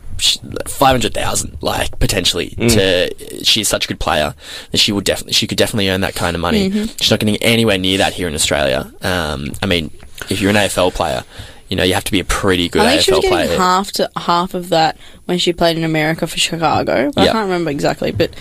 five 0.68 0.92
hundred 0.92 1.14
thousand, 1.14 1.58
like 1.62 1.98
potentially. 2.00 2.50
To 2.50 3.44
she's 3.44 3.70
such 3.70 3.86
a 3.86 3.88
good 3.88 4.00
player 4.00 4.36
that 4.72 4.78
she 4.78 4.92
would 4.92 5.06
definitely 5.06 5.34
she 5.34 5.48
could 5.48 5.58
definitely 5.58 5.90
earn 5.90 6.02
that 6.02 6.16
kind 6.16 6.36
of 6.36 6.42
money. 6.42 6.70
She's 6.98 7.12
not 7.12 7.20
getting 7.22 7.38
anywhere 7.38 7.78
near 7.78 8.00
that 8.00 8.14
here 8.14 8.28
in 8.28 8.36
Australia. 8.36 8.92
Um, 9.02 9.52
I 9.62 9.66
mean, 9.66 9.92
if 10.30 10.42
you're 10.42 10.50
an 10.50 10.56
AFL 10.56 10.94
player, 10.94 11.24
you 11.70 11.78
know 11.78 11.84
you 11.84 11.94
have 11.94 12.04
to 12.04 12.12
be 12.12 12.20
a 12.20 12.24
pretty 12.26 12.70
good 12.70 12.82
I 12.84 12.92
think 12.92 13.02
she 13.04 13.12
was 13.12 13.20
AFL 13.20 13.22
getting 13.22 13.48
player. 13.48 13.58
half 13.58 13.92
to 13.94 14.10
half 14.18 14.54
of 14.54 14.70
that 14.70 14.98
when 15.26 15.38
she 15.38 15.54
played 15.54 15.78
in 15.78 15.84
America 15.84 16.28
for 16.28 16.38
Chicago. 16.38 17.12
But 17.14 17.22
I 17.22 17.26
Yeah. 17.26 17.32
can't 17.32 17.46
remember 17.46 17.72
exactly, 17.72 18.12
but 18.12 18.32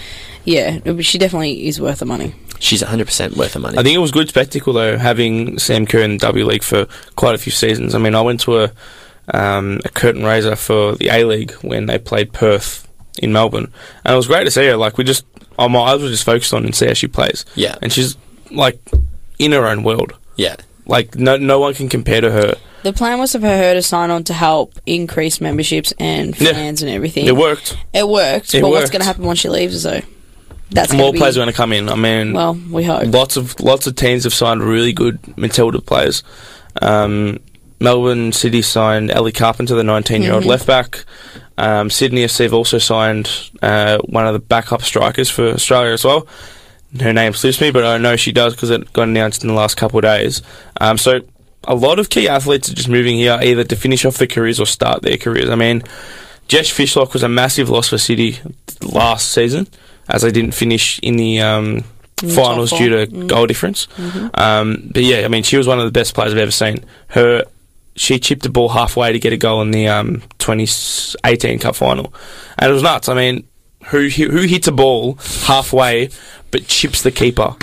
yeah, 0.44 0.78
but 0.84 1.04
she 1.04 1.18
definitely 1.18 1.66
is 1.68 1.80
worth 1.80 2.00
the 2.00 2.04
money. 2.06 2.34
She's 2.58 2.82
100 2.82 3.06
percent 3.06 3.36
worth 3.36 3.54
the 3.54 3.58
money. 3.58 3.76
I 3.78 3.82
think 3.82 3.94
it 3.96 3.98
was 3.98 4.10
good 4.12 4.28
spectacle 4.28 4.72
though, 4.72 4.96
having 4.98 5.58
Sam 5.58 5.86
Kerr 5.86 6.00
in 6.02 6.12
the 6.12 6.18
W 6.18 6.44
League 6.44 6.62
for 6.62 6.86
quite 7.16 7.34
a 7.34 7.38
few 7.38 7.52
seasons. 7.52 7.94
I 7.94 7.98
mean, 7.98 8.14
I 8.14 8.20
went 8.20 8.40
to 8.40 8.58
a 8.64 8.72
um, 9.32 9.80
a 9.84 9.88
curtain 9.88 10.24
raiser 10.24 10.56
for 10.56 10.94
the 10.96 11.08
A 11.08 11.24
League 11.24 11.52
when 11.62 11.86
they 11.86 11.98
played 11.98 12.32
Perth 12.32 12.86
in 13.18 13.32
Melbourne, 13.32 13.72
and 14.04 14.14
it 14.14 14.16
was 14.16 14.26
great 14.26 14.44
to 14.44 14.50
see 14.50 14.66
her. 14.66 14.76
Like 14.76 14.98
we 14.98 15.04
just, 15.04 15.24
oh, 15.58 15.68
my 15.68 15.78
eyes 15.80 16.02
were 16.02 16.08
just 16.08 16.24
focused 16.24 16.52
on 16.52 16.64
and 16.64 16.74
see 16.74 16.86
how 16.86 16.94
she 16.94 17.06
plays. 17.08 17.44
Yeah. 17.54 17.76
and 17.82 17.92
she's 17.92 18.16
like 18.50 18.80
in 19.38 19.52
her 19.52 19.66
own 19.66 19.82
world. 19.84 20.12
yeah, 20.36 20.56
Like 20.92 21.16
no, 21.16 21.36
no 21.38 21.58
one 21.58 21.72
can 21.74 21.88
compare 21.88 22.20
to 22.20 22.30
her. 22.30 22.54
The 22.82 22.92
plan 22.92 23.18
was 23.18 23.32
for 23.32 23.40
her 23.40 23.74
to 23.74 23.80
sign 23.82 24.10
on 24.10 24.24
to 24.24 24.34
help 24.34 24.74
increase 24.86 25.40
memberships 25.40 25.92
and 25.98 26.38
Yeah. 26.38 26.52
fans 26.52 26.82
and 26.82 26.90
everything. 26.90 27.26
It 27.26 27.34
worked. 27.36 27.76
It 27.94 28.06
worked, 28.06 28.54
It 28.54 28.60
but 28.60 28.70
what's 28.70 28.82
worked. 28.82 28.92
going 28.92 29.00
to 29.00 29.06
happen 29.06 29.24
once 29.24 29.38
she 29.38 29.48
leaves, 29.48 29.82
though? 29.84 30.00
That's 30.70 30.92
More 30.92 31.04
gonna 31.06 31.12
be, 31.12 31.18
players 31.18 31.36
are 31.36 31.40
going 31.40 31.50
to 31.50 31.56
come 31.56 31.72
in. 31.72 31.88
I 31.88 31.94
mean, 31.94 32.34
Well, 32.34 32.58
we 32.70 32.84
hope. 32.84 33.06
lots 33.12 33.36
of 33.36 33.58
lots 33.60 33.86
of 33.86 33.94
teams 33.96 34.24
have 34.24 34.34
signed 34.34 34.62
really 34.62 34.92
good 34.92 35.18
Matilda 35.38 35.80
players. 35.80 36.22
Um, 36.80 37.38
Melbourne 37.80 38.32
City 38.32 38.62
signed 38.62 39.10
Ellie 39.10 39.32
Carpenter, 39.32 39.74
the 39.74 39.84
19 39.84 40.22
year 40.22 40.32
old 40.34 40.44
left 40.44 40.66
back. 40.66 41.04
Um, 41.58 41.88
Sydney 41.90 42.24
FC 42.24 42.44
have 42.44 42.54
also 42.54 42.78
signed 42.78 43.30
uh, 43.62 43.98
one 44.06 44.26
of 44.26 44.32
the 44.34 44.38
backup 44.40 44.82
strikers 44.82 45.28
for 45.30 45.48
Australia 45.48 45.92
as 45.92 46.04
well. 46.04 46.26
Her 47.00 47.12
name 47.12 47.32
slips 47.32 47.60
me, 47.60 47.70
but 47.70 47.84
I 47.84 47.98
know 47.98 48.16
she 48.16 48.32
does 48.32 48.54
because 48.54 48.70
it 48.70 48.92
got 48.92 49.04
announced 49.08 49.42
in 49.42 49.48
the 49.48 49.54
last 49.54 49.76
couple 49.76 49.98
of 49.98 50.02
days. 50.02 50.42
Um, 50.80 50.98
so 50.98 51.20
a 51.64 51.74
lot 51.74 51.98
of 51.98 52.10
key 52.10 52.28
athletes 52.28 52.70
are 52.70 52.74
just 52.74 52.88
moving 52.88 53.16
here 53.16 53.38
either 53.42 53.64
to 53.64 53.76
finish 53.76 54.04
off 54.04 54.18
their 54.18 54.26
careers 54.26 54.60
or 54.60 54.66
start 54.66 55.02
their 55.02 55.16
careers. 55.16 55.48
I 55.48 55.54
mean, 55.54 55.82
Jess 56.48 56.68
Fishlock 56.70 57.12
was 57.12 57.22
a 57.22 57.28
massive 57.28 57.70
loss 57.70 57.88
for 57.88 57.98
City 57.98 58.38
last 58.82 59.30
season 59.32 59.68
as 60.08 60.22
they 60.22 60.30
didn't 60.30 60.52
finish 60.52 60.98
in 60.98 61.16
the 61.16 61.40
um, 61.40 61.84
finals 62.34 62.70
due 62.72 63.06
to 63.06 63.26
goal 63.26 63.46
difference. 63.46 63.86
Um, 64.34 64.90
but 64.92 65.02
yeah, 65.02 65.24
I 65.24 65.28
mean, 65.28 65.44
she 65.44 65.56
was 65.56 65.66
one 65.66 65.78
of 65.78 65.84
the 65.86 65.92
best 65.92 66.14
players 66.14 66.32
I've 66.32 66.38
ever 66.38 66.50
seen. 66.50 66.84
Her, 67.08 67.44
she 67.94 68.18
chipped 68.18 68.42
the 68.42 68.50
ball 68.50 68.68
halfway 68.68 69.12
to 69.12 69.18
get 69.18 69.32
a 69.32 69.36
goal 69.36 69.62
in 69.62 69.70
the 69.70 69.88
um, 69.88 70.22
2018 70.38 71.58
Cup 71.60 71.76
final, 71.76 72.12
and 72.58 72.70
it 72.70 72.74
was 72.74 72.82
nuts. 72.82 73.08
I 73.08 73.14
mean, 73.14 73.46
who 73.86 74.08
who 74.08 74.42
hits 74.42 74.68
a 74.68 74.72
ball 74.72 75.14
halfway 75.44 76.10
but 76.50 76.66
chips 76.66 77.02
the 77.02 77.10
keeper? 77.10 77.56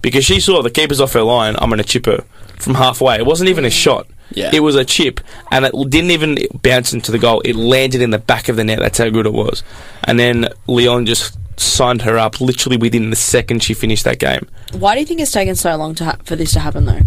Because 0.00 0.24
she 0.24 0.40
saw 0.40 0.62
the 0.62 0.70
keeper's 0.70 1.00
off 1.00 1.12
her 1.12 1.22
line, 1.22 1.54
I'm 1.58 1.68
going 1.68 1.78
to 1.78 1.84
chip 1.84 2.06
her 2.06 2.24
from 2.58 2.74
halfway. 2.74 3.16
It 3.16 3.26
wasn't 3.26 3.50
even 3.50 3.64
a 3.64 3.70
shot. 3.70 4.06
Yeah. 4.34 4.50
It 4.52 4.60
was 4.60 4.76
a 4.76 4.84
chip, 4.84 5.20
and 5.50 5.64
it 5.66 5.72
didn't 5.90 6.10
even 6.10 6.38
bounce 6.62 6.92
into 6.92 7.12
the 7.12 7.18
goal. 7.18 7.42
It 7.44 7.54
landed 7.54 8.00
in 8.00 8.10
the 8.10 8.18
back 8.18 8.48
of 8.48 8.56
the 8.56 8.64
net. 8.64 8.78
That's 8.78 8.98
how 8.98 9.10
good 9.10 9.26
it 9.26 9.32
was. 9.32 9.62
And 10.04 10.18
then 10.18 10.48
Lyon 10.66 11.04
just 11.06 11.38
signed 11.60 12.02
her 12.02 12.18
up 12.18 12.40
literally 12.40 12.78
within 12.78 13.10
the 13.10 13.16
second 13.16 13.62
she 13.62 13.74
finished 13.74 14.04
that 14.04 14.18
game. 14.18 14.48
Why 14.72 14.94
do 14.94 15.00
you 15.00 15.06
think 15.06 15.20
it's 15.20 15.32
taken 15.32 15.54
so 15.54 15.76
long 15.76 15.94
to 15.96 16.04
ha- 16.06 16.16
for 16.24 16.34
this 16.34 16.52
to 16.54 16.60
happen, 16.60 16.86
though? 16.86 17.00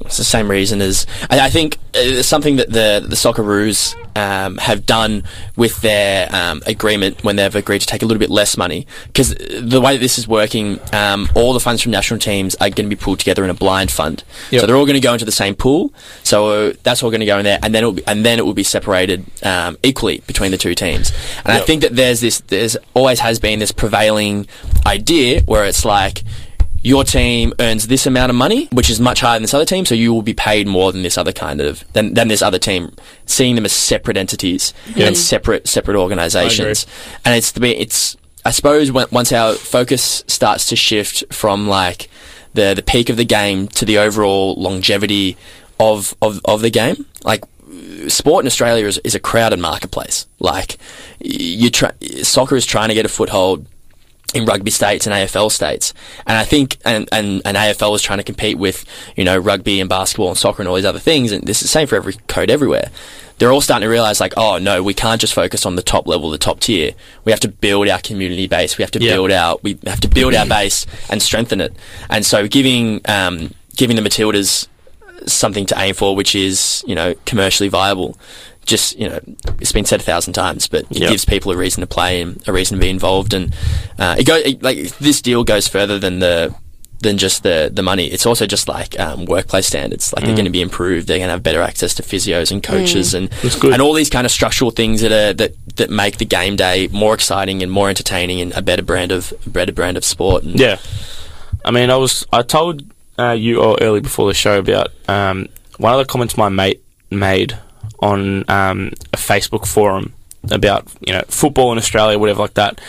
It's 0.00 0.18
the 0.18 0.24
same 0.24 0.50
reason 0.50 0.82
as 0.82 1.06
I, 1.30 1.46
I 1.46 1.50
think 1.50 1.78
uh, 1.94 2.22
something 2.22 2.56
that 2.56 2.70
the 2.70 3.04
the 3.06 3.16
Socceroos 3.16 3.94
um, 4.16 4.58
have 4.58 4.86
done 4.86 5.24
with 5.56 5.80
their 5.80 6.28
um, 6.34 6.62
agreement 6.66 7.24
when 7.24 7.36
they've 7.36 7.54
agreed 7.54 7.80
to 7.80 7.86
take 7.86 8.02
a 8.02 8.06
little 8.06 8.18
bit 8.18 8.30
less 8.30 8.56
money 8.56 8.86
because 9.06 9.34
the 9.34 9.80
way 9.80 9.94
that 9.96 10.00
this 10.00 10.18
is 10.18 10.28
working, 10.28 10.78
um, 10.92 11.28
all 11.34 11.52
the 11.52 11.60
funds 11.60 11.82
from 11.82 11.92
national 11.92 12.20
teams 12.20 12.54
are 12.56 12.70
going 12.70 12.88
to 12.88 12.96
be 12.96 12.96
pulled 12.96 13.18
together 13.18 13.44
in 13.44 13.50
a 13.50 13.54
blind 13.54 13.90
fund. 13.90 14.24
Yep. 14.50 14.60
So 14.60 14.66
they're 14.66 14.76
all 14.76 14.86
going 14.86 14.94
to 14.94 15.00
go 15.00 15.12
into 15.12 15.24
the 15.24 15.32
same 15.32 15.54
pool. 15.54 15.92
So 16.22 16.48
uh, 16.48 16.72
that's 16.82 17.02
all 17.02 17.10
going 17.10 17.20
to 17.20 17.26
go 17.26 17.38
in 17.38 17.44
there, 17.44 17.58
and 17.62 17.74
then 17.74 17.82
it'll 17.82 17.92
be, 17.92 18.06
and 18.06 18.24
then 18.24 18.38
it 18.38 18.44
will 18.44 18.54
be 18.54 18.62
separated 18.62 19.24
um, 19.44 19.78
equally 19.82 20.18
between 20.26 20.50
the 20.50 20.58
two 20.58 20.74
teams. 20.74 21.12
And 21.44 21.52
I 21.52 21.60
think 21.60 21.82
that 21.82 21.96
there's 21.96 22.20
this 22.20 22.40
there's 22.48 22.76
always 22.94 23.20
has 23.20 23.38
been 23.38 23.58
this 23.58 23.72
prevailing 23.72 24.46
idea 24.86 25.42
where 25.42 25.64
it's 25.64 25.84
like 25.84 26.22
your 26.84 27.02
team 27.02 27.54
earns 27.60 27.86
this 27.86 28.06
amount 28.06 28.28
of 28.28 28.36
money, 28.36 28.66
which 28.66 28.90
is 28.90 29.00
much 29.00 29.20
higher 29.20 29.36
than 29.36 29.42
this 29.42 29.54
other 29.54 29.64
team, 29.64 29.86
so 29.86 29.94
you 29.94 30.12
will 30.12 30.22
be 30.22 30.34
paid 30.34 30.68
more 30.68 30.92
than 30.92 31.02
this 31.02 31.16
other 31.16 31.32
kind 31.32 31.62
of 31.62 31.82
than, 31.94 32.12
than 32.12 32.28
this 32.28 32.42
other 32.42 32.58
team, 32.58 32.94
seeing 33.24 33.54
them 33.54 33.64
as 33.64 33.72
separate 33.72 34.18
entities 34.18 34.74
and 34.94 35.16
separate 35.16 35.66
separate 35.66 35.96
organisations. 35.96 36.86
And 37.24 37.34
it's 37.34 37.52
the 37.52 37.66
it's 37.68 38.16
I 38.44 38.50
suppose 38.50 38.92
when, 38.92 39.06
once 39.10 39.32
our 39.32 39.54
focus 39.54 40.22
starts 40.26 40.66
to 40.66 40.76
shift 40.76 41.24
from 41.32 41.66
like 41.66 42.10
the 42.52 42.74
the 42.74 42.82
peak 42.82 43.08
of 43.08 43.16
the 43.16 43.24
game 43.24 43.66
to 43.68 43.86
the 43.86 43.98
overall 43.98 44.54
longevity 44.54 45.38
of 45.80 46.14
of, 46.20 46.38
of 46.44 46.60
the 46.60 46.70
game, 46.70 47.06
like 47.24 47.42
sport 48.08 48.44
in 48.44 48.46
Australia 48.46 48.86
is, 48.86 48.98
is 48.98 49.14
a 49.14 49.20
crowded 49.20 49.58
marketplace. 49.58 50.26
Like 50.38 50.76
you 51.18 51.70
try, 51.70 51.92
soccer 52.22 52.56
is 52.56 52.66
trying 52.66 52.88
to 52.88 52.94
get 52.94 53.06
a 53.06 53.08
foothold 53.08 53.66
in 54.32 54.44
rugby 54.46 54.70
states 54.70 55.06
and 55.06 55.14
AFL 55.14 55.50
states. 55.50 55.92
And 56.26 56.36
I 56.36 56.44
think, 56.44 56.78
and, 56.84 57.08
and, 57.12 57.42
and 57.44 57.56
AFL 57.56 57.94
is 57.94 58.02
trying 58.02 58.18
to 58.18 58.24
compete 58.24 58.58
with, 58.58 58.84
you 59.16 59.24
know, 59.24 59.36
rugby 59.38 59.80
and 59.80 59.88
basketball 59.88 60.28
and 60.28 60.38
soccer 60.38 60.62
and 60.62 60.68
all 60.68 60.74
these 60.76 60.84
other 60.84 60.98
things. 60.98 61.30
And 61.30 61.44
this 61.44 61.58
is 61.58 61.62
the 61.62 61.68
same 61.68 61.86
for 61.86 61.96
every 61.96 62.14
code 62.26 62.50
everywhere. 62.50 62.90
They're 63.38 63.52
all 63.52 63.60
starting 63.60 63.84
to 63.86 63.90
realize 63.90 64.20
like, 64.20 64.34
oh 64.36 64.58
no, 64.58 64.82
we 64.82 64.94
can't 64.94 65.20
just 65.20 65.34
focus 65.34 65.66
on 65.66 65.76
the 65.76 65.82
top 65.82 66.06
level, 66.06 66.30
the 66.30 66.38
top 66.38 66.60
tier. 66.60 66.92
We 67.24 67.32
have 67.32 67.40
to 67.40 67.48
build 67.48 67.88
our 67.88 68.00
community 68.00 68.46
base. 68.46 68.78
We 68.78 68.82
have 68.82 68.92
to 68.92 69.00
Yeah. 69.00 69.14
build 69.14 69.32
our, 69.32 69.56
we 69.62 69.78
have 69.86 70.00
to 70.00 70.08
build 70.08 70.34
our 70.34 70.46
base 70.58 70.86
and 71.10 71.20
strengthen 71.20 71.60
it. 71.60 71.74
And 72.08 72.24
so 72.24 72.48
giving, 72.48 73.02
um, 73.06 73.52
giving 73.76 73.96
the 73.96 74.02
Matildas 74.02 74.68
something 75.26 75.66
to 75.66 75.74
aim 75.78 75.94
for, 75.94 76.14
which 76.14 76.34
is, 76.34 76.84
you 76.86 76.94
know, 76.94 77.14
commercially 77.24 77.68
viable. 77.68 78.18
Just, 78.66 78.98
you 78.98 79.08
know, 79.08 79.20
it's 79.60 79.72
been 79.72 79.84
said 79.84 80.00
a 80.00 80.04
thousand 80.04 80.32
times, 80.32 80.68
but 80.68 80.82
it 80.90 80.98
Yep. 80.98 81.10
gives 81.10 81.24
people 81.24 81.52
a 81.52 81.56
reason 81.56 81.80
to 81.82 81.86
play 81.86 82.22
and 82.22 82.42
a 82.48 82.52
reason 82.52 82.78
to 82.78 82.80
be 82.80 82.88
involved. 82.90 83.34
And 83.34 83.54
uh, 83.98 84.16
it 84.18 84.24
goes 84.26 84.42
it, 84.44 84.62
like 84.62 84.96
this 84.98 85.20
deal 85.20 85.44
goes 85.44 85.68
further 85.68 85.98
than 85.98 86.18
the 86.20 86.54
than 87.00 87.18
just 87.18 87.42
the 87.42 87.70
the 87.70 87.82
money. 87.82 88.06
It's 88.06 88.24
also 88.24 88.46
just 88.46 88.66
like 88.66 88.98
um, 88.98 89.26
workplace 89.26 89.66
standards. 89.66 90.12
Like 90.14 90.24
they're 90.24 90.34
going 90.34 90.46
to 90.46 90.50
be 90.50 90.62
improved. 90.62 91.06
They're 91.06 91.18
going 91.18 91.28
to 91.28 91.32
have 91.32 91.42
better 91.42 91.60
access 91.60 91.94
to 91.96 92.02
physios 92.02 92.50
and 92.50 92.62
coaches 92.62 93.12
and 93.12 93.28
and 93.74 93.82
all 93.82 93.92
these 93.92 94.08
kind 94.08 94.24
of 94.24 94.30
structural 94.30 94.70
things 94.70 95.02
that 95.02 95.12
are 95.12 95.34
that 95.34 95.52
that 95.76 95.90
make 95.90 96.16
the 96.16 96.24
game 96.24 96.56
day 96.56 96.88
more 96.90 97.12
exciting 97.12 97.62
and 97.62 97.70
more 97.70 97.90
entertaining 97.90 98.40
and 98.40 98.52
a 98.54 98.62
better 98.62 98.82
brand 98.82 99.12
of 99.12 99.34
better 99.46 99.72
brand 99.72 99.98
of 99.98 100.04
sport. 100.04 100.44
And 100.44 100.58
Yeah, 100.58 100.78
I 101.64 101.70
mean, 101.70 101.90
I 101.90 101.96
was 101.96 102.26
I 102.32 102.40
told 102.40 102.82
uh, 103.18 103.32
you 103.32 103.60
all 103.60 103.76
early 103.82 104.00
before 104.00 104.26
the 104.28 104.34
show 104.34 104.58
about 104.58 104.88
um, 105.06 105.48
one 105.76 105.92
of 105.92 105.98
the 105.98 106.06
comments 106.10 106.38
my 106.38 106.48
mate 106.48 106.80
made 107.10 107.58
on 108.04 108.44
um, 108.50 108.92
a 109.12 109.16
Facebook 109.16 109.66
forum 109.66 110.12
about 110.50 110.86
you 111.00 111.12
know 111.12 111.22
football 111.28 111.72
in 111.72 111.78
Australia, 111.78 112.18
whatever 112.18 112.40
like 112.40 112.54
that, 112.54 112.80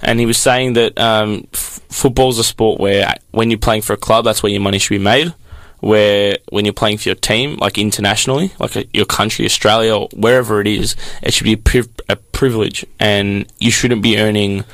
and 0.00 0.18
he 0.18 0.26
was 0.26 0.38
saying 0.38 0.72
that 0.72 0.98
um, 0.98 1.46
f- 1.52 1.80
football's 1.90 2.38
a 2.38 2.44
sport 2.44 2.80
where 2.80 3.14
when 3.32 3.50
you're 3.50 3.58
playing 3.58 3.82
for 3.82 3.92
a 3.92 3.98
club, 3.98 4.24
that's 4.24 4.42
where 4.42 4.50
your 4.50 4.62
money 4.62 4.78
should 4.78 4.94
be 4.94 4.98
made. 4.98 5.34
Where 5.80 6.38
when 6.50 6.64
you're 6.64 6.72
playing 6.72 6.98
for 6.98 7.08
your 7.08 7.16
team, 7.16 7.56
like 7.56 7.76
internationally, 7.76 8.52
like 8.58 8.76
uh, 8.76 8.84
your 8.92 9.04
country, 9.04 9.44
Australia, 9.44 9.96
or 9.96 10.08
wherever 10.14 10.60
it 10.60 10.68
is, 10.68 10.94
it 11.22 11.34
should 11.34 11.44
be 11.44 11.54
a, 11.54 11.56
priv- 11.58 12.00
a 12.08 12.16
privilege, 12.16 12.86
and 13.00 13.46
you 13.58 13.70
shouldn't 13.70 14.00
be 14.02 14.16
earning 14.16 14.64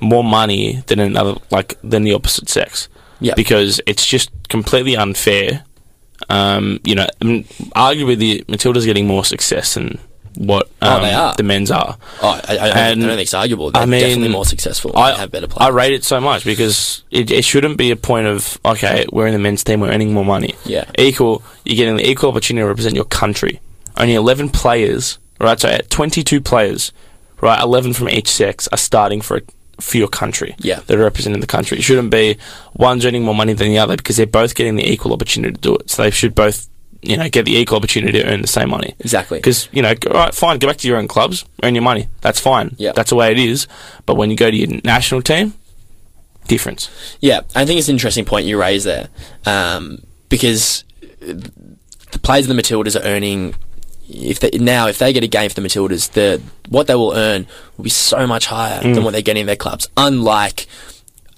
more 0.00 0.24
money 0.24 0.82
than 0.86 1.00
another 1.00 1.34
like 1.50 1.78
than 1.84 2.02
the 2.02 2.14
opposite 2.14 2.48
sex. 2.48 2.88
Yeah. 3.20 3.34
Because 3.34 3.80
it's 3.86 4.06
just 4.06 4.30
completely 4.48 4.96
unfair. 4.96 5.64
Um, 6.28 6.80
you 6.84 6.94
know, 6.94 7.06
I 7.20 7.24
mean, 7.24 7.44
arguably 7.74 8.16
the 8.18 8.44
Matilda's 8.48 8.84
getting 8.84 9.06
more 9.06 9.24
success 9.24 9.74
than 9.74 9.98
what 10.36 10.68
Oh, 10.82 10.96
um, 10.96 11.02
they 11.02 11.12
are. 11.12 11.34
the 11.34 11.42
men's 11.42 11.70
are. 11.70 11.96
Oh, 12.22 12.40
I, 12.48 12.56
I, 12.56 12.68
And, 12.68 12.76
I 12.76 12.94
don't 12.94 13.00
think 13.08 13.20
it's 13.22 13.34
arguable. 13.34 13.70
They're 13.72 13.82
I 13.82 13.86
mean, 13.86 14.00
definitely 14.00 14.28
more 14.28 14.44
successful. 14.44 14.96
I 14.96 15.16
have 15.16 15.32
better 15.32 15.48
players. 15.48 15.68
I 15.68 15.74
rate 15.74 15.92
it 15.94 16.04
so 16.04 16.20
much 16.20 16.44
because 16.44 17.02
it, 17.10 17.30
it 17.30 17.44
shouldn't 17.44 17.76
be 17.76 17.90
a 17.90 17.96
point 17.96 18.26
of 18.26 18.58
okay, 18.64 19.06
we're 19.12 19.26
in 19.26 19.32
the 19.32 19.38
men's 19.40 19.64
team, 19.64 19.80
we're 19.80 19.90
earning 19.90 20.12
more 20.12 20.24
money. 20.24 20.54
Yeah. 20.64 20.84
equal. 20.98 21.42
You're 21.64 21.76
getting 21.76 21.96
the 21.96 22.08
equal 22.08 22.30
opportunity 22.30 22.62
to 22.62 22.68
represent 22.68 22.94
your 22.94 23.04
country. 23.06 23.60
Only 23.96 24.14
11 24.14 24.50
players, 24.50 25.18
right? 25.40 25.58
So 25.58 25.76
22 25.90 26.40
players, 26.40 26.92
right? 27.40 27.60
11 27.60 27.94
from 27.94 28.08
each 28.10 28.28
sex 28.28 28.68
are 28.68 28.78
starting 28.78 29.20
for 29.20 29.40
for 29.80 29.96
your 29.96 30.08
country. 30.08 30.54
Yeah. 30.58 30.80
that 30.86 30.96
are 30.98 31.02
representing 31.02 31.40
the 31.40 31.46
country. 31.46 31.78
It 31.78 31.82
shouldn't 31.82 32.10
be 32.10 32.36
one's 32.74 33.04
earning 33.06 33.22
more 33.22 33.34
money 33.34 33.52
than 33.52 33.68
the 33.68 33.78
other 33.78 33.96
because 33.96 34.16
they're 34.16 34.26
both 34.26 34.54
getting 34.54 34.76
the 34.76 34.90
equal 34.90 35.12
opportunity 35.12 35.54
to 35.54 35.60
do 35.60 35.76
it. 35.76 35.90
So 35.90 36.02
they 36.02 36.10
should 36.10 36.34
both. 36.34 36.68
You 37.00 37.16
know, 37.16 37.28
get 37.28 37.44
the 37.44 37.56
equal 37.56 37.76
opportunity 37.78 38.20
to 38.20 38.26
earn 38.28 38.42
the 38.42 38.48
same 38.48 38.70
money. 38.70 38.96
Exactly. 38.98 39.38
Because 39.38 39.68
you 39.70 39.82
know, 39.82 39.94
all 40.08 40.14
right, 40.14 40.34
fine, 40.34 40.58
go 40.58 40.66
back 40.66 40.78
to 40.78 40.88
your 40.88 40.96
own 40.96 41.06
clubs, 41.06 41.44
earn 41.62 41.76
your 41.76 41.82
money. 41.84 42.08
That's 42.22 42.40
fine. 42.40 42.74
Yeah. 42.76 42.90
that's 42.90 43.10
the 43.10 43.16
way 43.16 43.30
it 43.30 43.38
is. 43.38 43.68
But 44.04 44.16
when 44.16 44.30
you 44.32 44.36
go 44.36 44.50
to 44.50 44.56
your 44.56 44.80
national 44.82 45.22
team, 45.22 45.54
difference. 46.48 46.90
Yeah, 47.20 47.42
I 47.54 47.64
think 47.64 47.78
it's 47.78 47.88
an 47.88 47.94
interesting 47.94 48.24
point 48.24 48.46
you 48.46 48.58
raise 48.60 48.82
there, 48.82 49.08
um, 49.46 50.02
because 50.28 50.82
the 51.20 52.18
players 52.20 52.48
of 52.50 52.56
the 52.56 52.60
Matildas 52.60 52.98
are 53.00 53.04
earning. 53.04 53.54
If 54.08 54.40
they, 54.40 54.50
now, 54.54 54.86
if 54.88 54.98
they 54.98 55.12
get 55.12 55.22
a 55.22 55.26
game 55.28 55.48
for 55.50 55.60
the 55.60 55.66
Matildas, 55.68 56.12
the 56.12 56.40
what 56.68 56.86
they 56.86 56.94
will 56.94 57.12
earn 57.14 57.46
will 57.76 57.84
be 57.84 57.90
so 57.90 58.26
much 58.26 58.46
higher 58.46 58.80
than 58.82 59.04
what 59.04 59.12
they're 59.12 59.22
getting 59.22 59.42
in 59.42 59.46
their 59.46 59.56
clubs. 59.56 59.88
Unlike, 59.96 60.66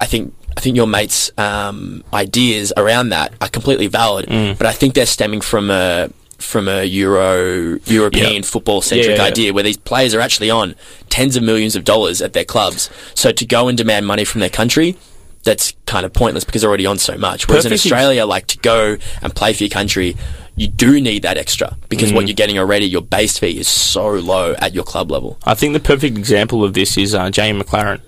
I 0.00 0.06
think, 0.06 0.34
I 0.56 0.60
think 0.60 0.76
your 0.76 0.86
mates' 0.86 1.30
um, 1.38 2.04
ideas 2.12 2.72
around 2.76 3.08
that 3.10 3.32
are 3.40 3.48
completely 3.48 3.88
valid, 3.88 4.26
but 4.28 4.66
I 4.66 4.72
think 4.72 4.94
they're 4.94 5.06
stemming 5.06 5.40
from 5.40 5.70
a 5.70 6.10
from 6.38 6.68
a 6.68 6.84
Euro 6.84 7.78
European 7.86 8.34
Yeah. 8.36 8.42
football 8.42 8.80
centric 8.82 9.08
Yeah, 9.08 9.12
yeah, 9.16 9.22
yeah. 9.22 9.28
idea 9.28 9.52
where 9.52 9.62
these 9.64 9.76
players 9.76 10.14
are 10.14 10.20
actually 10.20 10.48
on 10.50 10.74
tens 11.10 11.36
of 11.36 11.42
millions 11.42 11.76
of 11.76 11.84
dollars 11.84 12.22
at 12.22 12.32
their 12.32 12.46
clubs. 12.46 12.88
So 13.14 13.30
to 13.30 13.44
go 13.44 13.68
and 13.68 13.76
demand 13.76 14.06
money 14.06 14.24
from 14.24 14.40
their 14.40 14.48
country, 14.48 14.96
that's 15.44 15.74
kind 15.86 16.06
of 16.06 16.12
pointless 16.14 16.44
because 16.44 16.62
they're 16.62 16.68
already 16.70 16.86
on 16.86 16.98
so 16.98 17.18
much. 17.18 17.46
Whereas 17.46 17.66
in 17.66 17.70
Perfect 17.70 17.84
ex- 17.84 17.92
Australia, 17.92 18.24
like 18.26 18.46
to 18.48 18.58
go 18.58 18.96
and 19.22 19.34
play 19.34 19.52
for 19.52 19.64
your 19.64 19.70
country, 19.70 20.16
you 20.60 20.68
do 20.68 21.00
need 21.00 21.22
that 21.22 21.38
extra 21.38 21.74
because 21.88 22.10
Mm. 22.12 22.16
what 22.16 22.28
you're 22.28 22.34
getting 22.34 22.58
already, 22.58 22.84
your 22.86 23.00
base 23.00 23.38
fee 23.38 23.58
is 23.58 23.66
so 23.66 24.08
low 24.10 24.54
at 24.58 24.74
your 24.74 24.84
club 24.84 25.10
level. 25.10 25.38
I 25.44 25.54
think 25.54 25.72
the 25.72 25.80
perfect 25.80 26.18
example 26.18 26.62
of 26.62 26.74
this 26.74 26.98
is 26.98 27.14
uh, 27.14 27.30
Jamie 27.30 27.62
Maclaren 27.62 28.00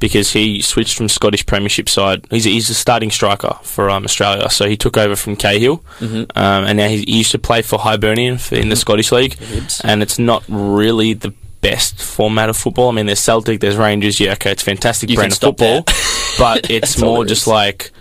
because 0.00 0.32
he 0.32 0.60
switched 0.62 0.96
from 0.96 1.08
Scottish 1.08 1.46
Premiership 1.46 1.88
side. 1.88 2.26
He's 2.28 2.44
a, 2.44 2.48
he's 2.48 2.68
a 2.70 2.74
starting 2.74 3.12
striker 3.12 3.56
for 3.62 3.88
um, 3.88 4.04
Australia, 4.04 4.50
so 4.50 4.68
he 4.68 4.76
took 4.76 4.96
over 4.96 5.14
from 5.14 5.36
Cahill, 5.36 5.84
um, 6.00 6.26
and 6.34 6.76
now 6.76 6.88
he, 6.88 7.04
he 7.04 7.18
used 7.18 7.30
to 7.30 7.38
play 7.38 7.62
for 7.62 7.78
Hibernian 7.78 8.38
for, 8.38 8.56
in 8.56 8.68
the 8.68 8.74
Scottish 8.74 9.12
League, 9.12 9.36
and 9.84 10.02
it's 10.02 10.18
not 10.18 10.42
really 10.48 11.12
the 11.14 11.32
best 11.60 12.02
format 12.02 12.48
of 12.48 12.56
football. 12.56 12.88
I 12.88 12.92
mean, 12.94 13.06
there's 13.06 13.20
Celtic, 13.20 13.60
there's 13.60 13.76
Rangers. 13.76 14.18
Yeah, 14.18 14.32
okay, 14.32 14.50
it's 14.50 14.64
fantastic 14.64 15.08
You 15.08 15.14
brand 15.14 15.32
of 15.34 15.38
football, 15.38 15.84
but 16.36 16.68
it's 16.68 16.98
more 17.00 17.24
just 17.24 17.46
like 17.46 17.92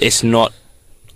it's 0.00 0.22
not 0.22 0.52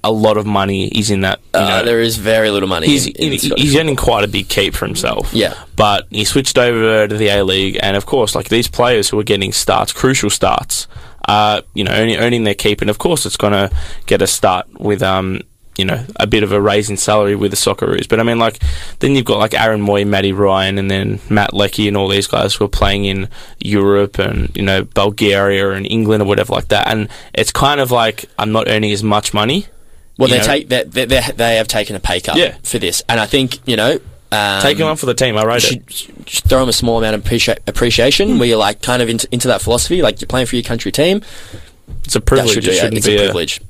a 0.07 0.13
lot 0.27 0.37
of 0.37 0.47
money 0.47 0.89
is 1.01 1.11
in 1.11 1.21
that. 1.27 1.39
You 1.55 1.61
Uh, 1.61 1.69
know, 1.69 1.85
there 1.85 2.01
is 2.09 2.17
very 2.17 2.51
little 2.51 2.69
money. 2.77 2.87
he's 2.87 3.07
in, 3.07 3.33
in 3.33 3.39
he's 3.63 3.75
earning 3.81 3.97
quite 3.97 4.25
a 4.25 4.29
big 4.37 4.47
keep 4.49 4.73
for 4.79 4.87
himself. 4.87 5.25
Yeah. 5.33 5.55
but 5.77 6.07
he 6.11 6.25
switched 6.25 6.57
over 6.59 7.09
to 7.09 7.17
the 7.23 7.29
A 7.29 7.43
League, 7.45 7.77
and 7.83 7.97
of 7.97 8.05
course, 8.07 8.35
like 8.39 8.49
these 8.49 8.69
players 8.69 9.09
who 9.11 9.19
are 9.21 9.25
getting 9.33 9.53
starts, 9.53 9.93
crucial 9.93 10.31
starts, 10.31 10.87
uh, 11.29 11.61
you 11.75 11.85
know, 11.85 11.93
earning, 12.01 12.17
earning 12.25 12.45
their 12.45 12.55
keep, 12.65 12.81
and 12.81 12.91
of 12.91 12.99
course, 12.99 13.27
it's 13.27 13.37
going 13.45 13.53
to 13.53 13.71
get 14.07 14.23
a 14.23 14.27
start 14.27 14.65
with 14.81 15.03
um. 15.03 15.41
You 15.79 15.85
know, 15.85 16.03
a 16.17 16.27
bit 16.27 16.43
of 16.43 16.53
a 16.53 16.59
raise 16.71 16.89
in 16.89 16.97
salary 16.97 17.37
with 17.37 17.51
the 17.51 17.57
Socceroos. 17.59 18.09
But 18.09 18.19
I 18.19 18.23
mean, 18.23 18.39
like, 18.39 18.57
then 19.01 19.15
you've 19.15 19.27
got 19.27 19.39
like 19.45 19.53
Aaron 19.53 19.83
Mooy, 19.85 20.07
Matty 20.07 20.33
Ryan, 20.33 20.79
and 20.79 20.91
then 20.91 21.21
Matt 21.29 21.53
Leckie 21.53 21.87
and 21.87 21.99
all 21.99 22.09
these 22.09 22.27
guys 22.27 22.55
who 22.55 22.65
are 22.65 22.69
playing 22.81 23.05
in 23.05 23.29
Europe 23.61 24.19
and, 24.19 24.51
you 24.57 24.63
know, 24.63 24.85
Bulgaria 24.85 25.73
and 25.73 25.85
England 25.87 26.23
or 26.23 26.27
whatever 26.27 26.55
like 26.55 26.69
that. 26.69 26.89
And 26.89 27.09
it's 27.35 27.53
kind 27.53 27.79
of 27.79 27.91
like, 27.91 28.25
I'm 28.39 28.53
not 28.53 28.69
earning 28.71 28.91
as 28.93 29.03
much 29.03 29.35
money. 29.35 29.67
Well, 30.19 30.29
they 30.29 30.39
know. 30.39 30.45
take 30.45 30.69
they, 30.69 30.85
they, 30.85 31.05
they 31.05 31.21
they 31.37 31.57
have 31.57 31.69
taken 31.69 31.95
a 31.97 32.01
pay 32.01 32.21
cut 32.21 32.37
Yeah. 32.37 32.57
for 32.63 32.79
this, 32.79 33.03
and 33.09 33.21
I 33.21 33.27
think 33.27 33.67
you 33.69 33.77
know. 33.77 33.99
Um, 34.33 34.61
Taking 34.61 34.85
one 34.85 34.97
for 34.97 35.07
the 35.07 35.15
team, 35.15 35.37
I 35.39 35.45
rate 35.45 35.63
should, 35.63 35.85
it. 35.89 35.93
should 36.29 36.45
throw 36.47 36.59
them 36.59 36.69
a 36.69 36.73
small 36.73 36.99
amount 36.99 37.15
of 37.15 37.23
appreci- 37.23 37.59
appreciation 37.69 38.31
Hmm. 38.33 38.39
where 38.41 38.49
you're 38.49 38.59
like 38.59 38.83
kind 38.83 39.01
of 39.01 39.09
into, 39.09 39.29
into 39.31 39.47
that 39.49 39.63
philosophy, 39.63 40.03
like 40.03 40.21
you're 40.21 40.27
playing 40.27 40.47
for 40.47 40.57
your 40.57 40.65
country 40.65 40.91
team. 40.91 41.23
It's 42.05 42.17
a 42.17 42.21
privilege. 42.21 42.55
should 42.55 42.67
it 42.67 42.75
shouldn't 42.75 42.97
It's 42.97 43.07
be 43.07 43.15
a 43.15 43.19
privilege. 43.21 43.61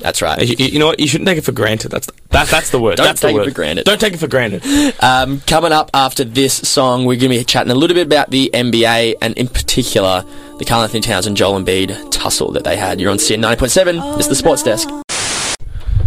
That's 0.00 0.20
right. 0.20 0.42
You, 0.42 0.66
you 0.66 0.78
know 0.80 0.86
what? 0.88 0.98
You 0.98 1.06
shouldn't 1.06 1.28
take 1.28 1.38
it 1.38 1.44
for 1.44 1.52
granted. 1.52 1.90
That's 1.92 2.06
the, 2.06 2.12
that, 2.30 2.48
that's 2.48 2.70
the 2.70 2.80
word. 2.80 2.96
Don't 2.96 3.06
that's 3.06 3.20
take 3.20 3.30
the 3.30 3.36
it 3.36 3.40
word. 3.44 3.48
for 3.48 3.54
granted. 3.54 3.84
Don't 3.86 4.00
take 4.00 4.12
it 4.12 4.18
for 4.18 4.26
granted. 4.28 4.62
Um, 5.00 5.40
coming 5.46 5.70
up 5.72 5.90
after 5.94 6.24
this 6.24 6.54
song, 6.54 7.04
we're 7.06 7.14
going 7.18 7.30
to 7.30 7.38
be 7.38 7.44
chatting 7.44 7.70
a 7.70 7.74
little 7.76 7.94
bit 7.94 8.06
about 8.06 8.30
the 8.30 8.50
NBA 8.52 9.14
and, 9.22 9.38
in 9.38 9.46
particular, 9.46 10.24
the 10.58 10.64
Karl-Anthony 10.64 11.00
Towns 11.00 11.26
and 11.28 11.36
Joel 11.36 11.60
Embiid 11.62 12.10
tussle 12.10 12.50
that 12.52 12.64
they 12.64 12.76
had. 12.76 13.00
You're 13.00 13.12
on 13.12 13.20
SYN 13.20 13.40
90.7. 13.40 14.18
It's 14.18 14.26
the 14.28 14.34
Sports 14.34 14.64
Desk. 14.64 14.88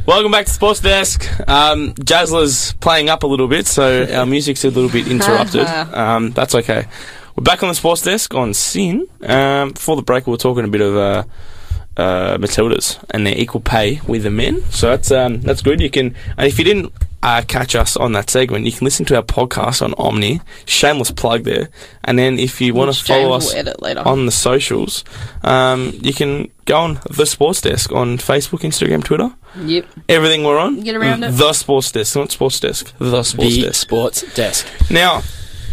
Welcome 0.10 0.32
back 0.32 0.48
to 0.48 0.52
Sports 0.52 0.80
Desk. 0.80 1.24
Um, 1.48 1.94
Jazzler's 1.94 2.74
playing 2.74 3.10
up 3.10 3.22
a 3.22 3.28
little 3.28 3.48
bit, 3.48 3.68
so 3.68 4.08
our 4.12 4.26
music's 4.26 4.66
a 4.66 4.72
little 4.72 4.90
bit 4.90 5.08
interrupted. 5.08 5.68
um, 5.94 6.32
that's 6.32 6.56
okay. 6.56 6.88
We're 7.36 7.44
back 7.44 7.62
on 7.62 7.70
the 7.70 7.76
Sports 7.76 8.02
Desk 8.02 8.34
on 8.34 8.56
SYN. 8.56 9.06
Um, 9.22 9.70
before 9.74 9.96
the 9.98 10.02
break, 10.02 10.26
we 10.26 10.32
were 10.32 10.38
talking 10.38 10.66
a 10.66 10.68
bit 10.68 10.82
of 10.82 10.98
uh, 10.98 11.24
uh, 11.98 12.38
Matildas 12.38 13.04
and 13.12 13.26
their 13.26 13.38
equal 13.38 13.62
pay 13.62 14.00
with 14.08 14.24
the 14.24 14.32
men. 14.32 14.64
So 14.72 14.90
that's 14.90 15.12
um, 15.12 15.42
that's 15.42 15.62
good. 15.62 15.82
You 15.82 15.90
can, 15.90 16.16
and 16.38 16.48
if 16.48 16.58
you 16.58 16.66
didn't 16.66 16.94
uh, 17.22 17.42
catch 17.48 17.76
us 17.76 17.98
on 17.98 18.14
that 18.14 18.30
segment, 18.30 18.66
you 18.66 18.72
can 18.72 18.86
listen 18.86 19.06
to 19.08 19.16
our 19.16 19.24
podcast 19.24 19.82
on 19.82 19.92
Omny. 19.94 20.42
Shameless 20.66 21.12
plug 21.12 21.44
there. 21.44 21.70
And 22.04 22.18
then 22.18 22.40
if 22.40 22.62
you 22.62 22.74
want 22.74 22.94
to 22.94 23.04
follow 23.04 23.34
us 23.34 23.54
later. 23.54 24.00
on 24.06 24.26
the 24.26 24.32
socials, 24.32 25.04
um, 25.44 25.92
you 26.02 26.14
can 26.14 26.50
go 26.66 26.78
on 26.78 27.00
the 27.10 27.26
Sports 27.26 27.62
Desk 27.62 27.92
on 27.92 28.18
Facebook, 28.18 28.60
Instagram, 28.62 29.04
Twitter. 29.04 29.34
Yep. 29.58 29.86
Everything 30.08 30.44
we're 30.44 30.60
on. 30.60 30.82
Get 30.82 30.96
around 30.96 31.24
it. 31.24 31.32
The 31.32 31.54
Sports 31.54 31.92
Desk, 31.92 32.16
not 32.16 32.32
Sports 32.32 32.60
Desk. 32.60 32.94
The 33.00 33.24
Sports 33.24 33.56
The 33.56 33.62
Desk. 33.64 33.82
Sports 33.82 34.34
Desk. 34.34 34.68
Now, 34.90 35.22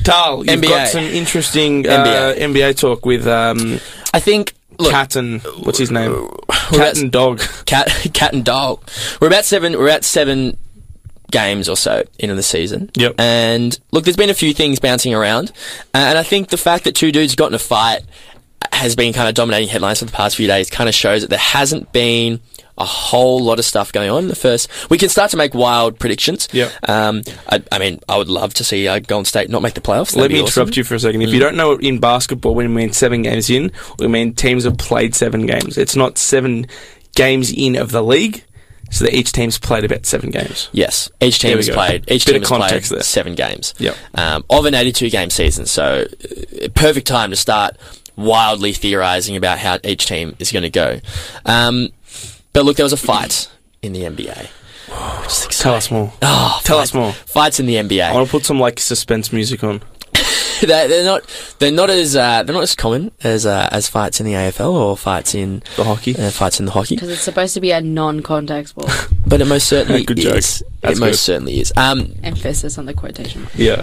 Tal, 0.02 0.44
you've 0.46 0.60
NBA. 0.60 0.68
got 0.68 0.88
some 0.88 1.04
interesting 1.04 1.86
uh, 1.86 2.34
NBA. 2.36 2.38
NBA 2.38 2.78
talk 2.78 3.04
with 3.06 3.26
um, 3.26 3.80
I 4.12 4.20
think. 4.20 4.54
Look, 4.78 4.90
Cat 4.92 5.16
and 5.16 5.40
what's 5.62 5.78
his 5.78 5.90
name? 5.90 6.28
Cat 6.50 6.72
about- 6.74 6.96
and 6.98 7.12
Dog. 7.12 7.40
cat, 7.66 7.88
cat 8.14 8.32
and 8.34 8.44
dog. 8.44 8.82
We're 9.20 9.28
about 9.28 9.44
seven. 9.44 9.72
We're 9.72 9.88
at 9.88 10.04
seven 10.04 10.56
games 11.30 11.68
or 11.68 11.76
so 11.76 12.04
into 12.18 12.34
the 12.34 12.42
season. 12.42 12.90
Yep. 12.94 13.14
And 13.18 13.78
look, 13.90 14.04
there's 14.04 14.16
been 14.16 14.30
a 14.30 14.34
few 14.34 14.52
things 14.54 14.78
bouncing 14.78 15.14
around, 15.14 15.50
uh, 15.94 15.98
and 15.98 16.18
I 16.18 16.22
think 16.22 16.48
the 16.48 16.56
fact 16.56 16.84
that 16.84 16.94
two 16.94 17.10
dudes 17.12 17.34
got 17.34 17.48
in 17.48 17.54
a 17.54 17.58
fight 17.58 18.02
has 18.72 18.94
been 18.96 19.12
kind 19.12 19.28
of 19.28 19.34
dominating 19.34 19.68
headlines 19.68 19.98
for 20.00 20.04
the 20.06 20.12
past 20.12 20.36
few 20.36 20.46
days. 20.46 20.70
Kind 20.70 20.88
of 20.88 20.94
shows 20.94 21.22
that 21.22 21.30
there 21.30 21.38
hasn't 21.38 21.92
been 21.92 22.40
a 22.78 22.84
whole 22.84 23.42
lot 23.42 23.58
of 23.58 23.64
stuff 23.64 23.92
going 23.92 24.10
on 24.10 24.24
in 24.24 24.28
the 24.28 24.34
first. 24.34 24.68
We 24.90 24.98
can 24.98 25.08
start 25.08 25.30
to 25.30 25.36
make 25.36 25.54
wild 25.54 25.98
predictions. 25.98 26.48
Yep. 26.52 26.72
Um, 26.88 27.22
I, 27.48 27.62
I 27.72 27.78
mean, 27.78 28.00
I 28.08 28.18
would 28.18 28.28
love 28.28 28.54
to 28.54 28.64
see 28.64 28.86
uh, 28.86 28.98
Golden 28.98 29.24
State 29.24 29.48
not 29.48 29.62
make 29.62 29.74
the 29.74 29.80
playoffs. 29.80 30.14
Let 30.14 30.22
That'd 30.22 30.32
me 30.32 30.38
be 30.38 30.42
awesome. 30.42 30.60
interrupt 30.62 30.76
you 30.76 30.84
for 30.84 30.94
a 30.94 31.00
second. 31.00 31.22
If 31.22 31.30
you 31.30 31.40
don't 31.40 31.56
know, 31.56 31.72
in 31.76 31.98
basketball, 32.00 32.54
when 32.54 32.68
we 32.68 32.82
mean 32.82 32.92
seven 32.92 33.22
games 33.22 33.48
in, 33.48 33.72
we 33.98 34.08
mean 34.08 34.34
teams 34.34 34.64
have 34.64 34.76
played 34.78 35.14
seven 35.14 35.46
games. 35.46 35.78
It's 35.78 35.96
not 35.96 36.18
seven 36.18 36.66
games 37.14 37.50
in 37.52 37.76
of 37.76 37.92
the 37.92 38.02
league, 38.02 38.44
so 38.90 39.04
that 39.06 39.14
each 39.14 39.32
team's 39.32 39.58
played 39.58 39.84
about 39.84 40.04
seven 40.04 40.30
games. 40.30 40.68
Yes, 40.72 41.10
each 41.20 41.38
team 41.38 41.56
has 41.56 41.68
go. 41.68 41.74
played. 41.74 42.04
Each 42.10 42.26
Bit 42.26 42.32
team 42.32 42.42
has 42.42 42.70
played 42.70 42.82
there. 42.84 43.02
seven 43.02 43.34
games. 43.34 43.74
Yep. 43.78 43.96
Um, 44.14 44.44
of 44.50 44.66
an 44.66 44.74
82 44.74 45.08
game 45.10 45.30
season, 45.30 45.64
so 45.66 46.04
uh, 46.06 46.68
perfect 46.74 47.06
time 47.06 47.30
to 47.30 47.36
start 47.36 47.76
wildly 48.16 48.72
theorising 48.72 49.36
about 49.36 49.58
how 49.58 49.78
each 49.84 50.06
team 50.06 50.36
is 50.38 50.52
going 50.52 50.62
to 50.62 50.70
go. 50.70 51.00
Um, 51.44 51.88
but 52.56 52.64
look, 52.64 52.76
there 52.76 52.84
was 52.84 52.92
a 52.92 52.96
fight 52.96 53.48
in 53.82 53.92
the 53.92 54.00
NBA. 54.02 54.48
Which 55.20 55.52
is. 55.52 55.58
Tell 55.60 55.74
us 55.74 55.90
more. 55.90 56.10
Oh, 56.22 56.60
Tell 56.64 56.78
fights- 56.78 56.90
us 56.90 56.94
more. 56.94 57.12
Fights 57.12 57.60
in 57.60 57.66
the 57.66 57.74
NBA. 57.74 58.02
I 58.02 58.14
want 58.14 58.26
to 58.26 58.30
put 58.30 58.44
some 58.46 58.58
like 58.58 58.80
suspense 58.80 59.32
music 59.32 59.62
on. 59.62 59.82
they're, 60.62 60.88
they're 60.88 61.04
not. 61.04 61.22
They're 61.58 61.70
not 61.70 61.90
as. 61.90 62.16
Uh, 62.16 62.42
they're 62.42 62.54
not 62.54 62.62
as 62.62 62.74
common 62.74 63.12
as 63.22 63.44
uh, 63.44 63.68
as 63.70 63.88
fights 63.90 64.20
in 64.20 64.26
the 64.26 64.32
AFL 64.32 64.72
or 64.72 64.96
fights 64.96 65.34
in 65.34 65.62
The 65.76 65.84
hockey. 65.84 66.16
uh, 66.16 66.30
fights 66.30 66.58
in 66.58 66.64
the 66.66 66.72
hockey. 66.72 66.96
Because 66.96 67.10
it's 67.10 67.20
supposed 67.20 67.52
to 67.54 67.60
be 67.60 67.72
a 67.72 67.80
non-contact 67.82 68.68
sport. 68.70 68.90
But 69.28 69.40
it 69.40 69.46
most 69.46 69.66
certainly 69.68 70.04
Good 70.06 70.18
joke. 70.18 70.36
is. 70.36 70.62
That's 70.82 70.98
it 70.98 71.00
most 71.00 71.10
good. 71.10 71.18
certainly 71.18 71.58
is. 71.60 71.72
Um, 71.76 72.14
Emphasis 72.22 72.78
on 72.78 72.86
the 72.86 72.94
quotation. 72.94 73.48
Yeah. 73.56 73.82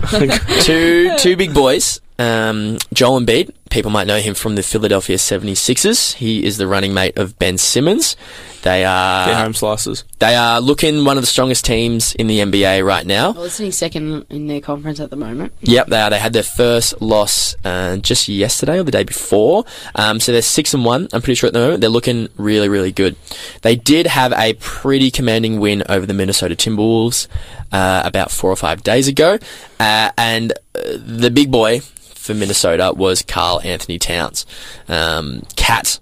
two 0.62 1.14
two 1.18 1.36
big 1.36 1.54
boys, 1.54 2.00
um, 2.18 2.78
Joel 2.94 3.20
Embiid, 3.20 3.52
people 3.74 3.90
might 3.90 4.06
know 4.06 4.20
him 4.20 4.36
from 4.36 4.54
the 4.54 4.62
Philadelphia 4.62 5.18
76ers. 5.18 6.14
He 6.14 6.46
is 6.46 6.58
the 6.58 6.68
running 6.68 6.94
mate 6.94 7.18
of 7.18 7.40
Ben 7.40 7.58
Simmons. 7.58 8.16
They 8.62 8.86
are 8.86 9.26
They're 9.26 9.36
home 9.36 9.56
slices. 9.56 10.06
they 10.20 10.36
are 10.36 10.62
looking 10.62 11.04
one 11.04 11.18
of 11.18 11.24
the 11.24 11.28
strongest 11.28 11.66
teams 11.66 12.14
in 12.14 12.28
the 12.28 12.40
NBA 12.40 12.86
right 12.86 13.06
now. 13.06 13.32
Well, 13.32 13.42
they're 13.42 13.50
sitting 13.50 13.72
second 13.72 14.26
in 14.30 14.46
their 14.48 14.62
conference 14.62 15.00
at 15.00 15.10
the 15.10 15.16
moment. 15.16 15.54
Yep, 15.62 15.88
they 15.88 16.00
are. 16.00 16.10
They 16.12 16.20
had 16.20 16.34
their 16.34 16.44
first 16.44 17.02
loss 17.02 17.56
uh, 17.66 17.98
just 17.98 18.30
yesterday 18.30 18.80
or 18.80 18.84
the 18.84 18.92
day 18.92 19.04
before. 19.04 19.66
Um, 19.96 20.20
so 20.20 20.32
they're 20.32 20.44
six 20.44 20.74
and 20.76 20.86
one. 20.86 21.10
I'm 21.12 21.22
pretty 21.24 21.36
sure 21.36 21.48
at 21.48 21.54
the 21.54 21.60
moment 21.60 21.82
they're 21.82 21.90
looking 21.90 22.30
really, 22.38 22.70
really 22.70 22.92
good. 22.92 23.16
They 23.64 23.76
did 23.76 24.06
have 24.06 24.32
a 24.34 24.54
pretty 24.54 25.10
commanding 25.10 25.60
win 25.60 25.84
over 25.90 26.06
the 26.06 26.14
Minnesota 26.14 26.56
Timberwolves 26.56 27.28
uh, 27.72 28.04
about 28.06 28.30
four 28.32 28.52
or 28.52 28.56
five 28.56 28.84
days 28.84 29.08
ago, 29.08 29.40
uh, 29.80 30.12
and 30.16 30.54
uh, 30.76 30.80
the 30.96 31.32
big 31.32 31.52
boy 31.52 31.82
for 32.24 32.34
Minnesota 32.34 32.94
was 32.96 33.22
Karl-Anthony 33.22 34.00
Towns, 34.00 34.46
um, 34.88 35.44
Cat, 35.58 36.00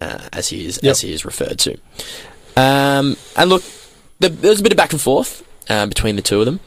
uh, 0.00 0.28
as 0.32 0.48
he 0.48 0.64
is 0.64 0.80
Yep. 0.82 0.90
as 0.90 1.00
he 1.02 1.12
is 1.12 1.24
referred 1.26 1.58
to. 1.58 1.76
Um, 2.56 3.16
and 3.36 3.50
look, 3.50 3.62
the, 4.20 4.30
there 4.30 4.50
was 4.50 4.60
a 4.60 4.62
bit 4.62 4.72
of 4.72 4.78
back 4.78 4.92
and 4.92 5.00
forth 5.00 5.46
uh, 5.68 5.84
between 5.86 6.16
the 6.16 6.22
two 6.22 6.40
of 6.40 6.46
them 6.46 6.60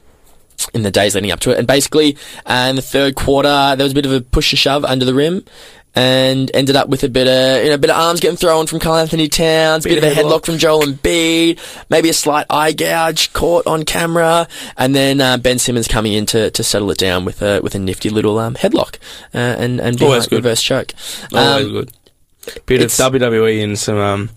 in 0.76 0.84
the 0.84 0.92
days 0.92 1.16
leading 1.16 1.32
up 1.32 1.40
to 1.42 1.52
it. 1.52 1.58
And 1.58 1.68
basically, 1.68 2.16
uh, 2.46 2.68
in 2.70 2.76
the 2.76 2.82
third 2.84 3.16
quarter, 3.16 3.76
there 3.76 3.84
was 3.84 3.92
a 3.94 3.96
bit 3.96 4.06
of 4.06 4.12
a 4.14 4.22
push 4.22 4.54
and 4.54 4.60
shove 4.60 4.86
under 4.86 5.06
the 5.06 5.14
rim. 5.16 5.44
And 5.96 6.50
ended 6.56 6.76
up 6.76 6.90
with 6.90 7.04
a 7.04 7.10
bit 7.10 7.28
of, 7.28 7.64
you 7.64 7.70
know, 7.70 7.76
a 7.76 7.78
bit 7.78 7.92
of 7.92 7.96
arms 7.98 8.20
getting 8.20 8.36
thrown 8.36 8.66
from 8.66 8.80
Karl-Anthony 8.80 9.28
Towns, 9.28 9.86
a 9.86 9.90
bit, 9.90 10.02
Bit 10.02 10.12
of 10.12 10.18
a 10.18 10.22
headlock 10.22 10.40
headlock. 10.42 10.46
from 10.48 10.58
Joel 10.58 10.82
Embiid, 10.82 11.60
maybe 11.90 12.10
a 12.10 12.14
slight 12.14 12.48
eye 12.50 12.72
gouge 12.72 13.32
caught 13.34 13.68
on 13.68 13.86
camera, 13.86 14.48
and 14.76 14.96
then 14.96 15.22
uh, 15.22 15.38
Ben 15.38 15.60
Simmons 15.60 15.88
coming 15.88 16.14
in 16.14 16.26
to, 16.26 16.50
to 16.50 16.64
settle 16.64 16.90
it 16.90 16.98
down 16.98 17.26
with 17.26 17.44
a 17.44 17.60
with 17.62 17.76
a 17.76 17.80
nifty 17.80 18.10
little 18.10 18.40
um, 18.40 18.56
headlock 18.56 18.96
uh, 19.36 19.38
and 19.38 19.80
and 19.80 20.02
Always 20.02 20.26
behind- 20.26 20.30
good. 20.32 20.36
reverse 20.38 20.64
choke. 20.64 20.94
Always 21.32 21.66
Um, 21.68 21.72
good. 21.72 21.92
Bit 22.66 22.82
of 22.82 22.90
WWE 22.90 23.64
and 23.64 23.78
some 23.78 23.98
um, 23.98 24.30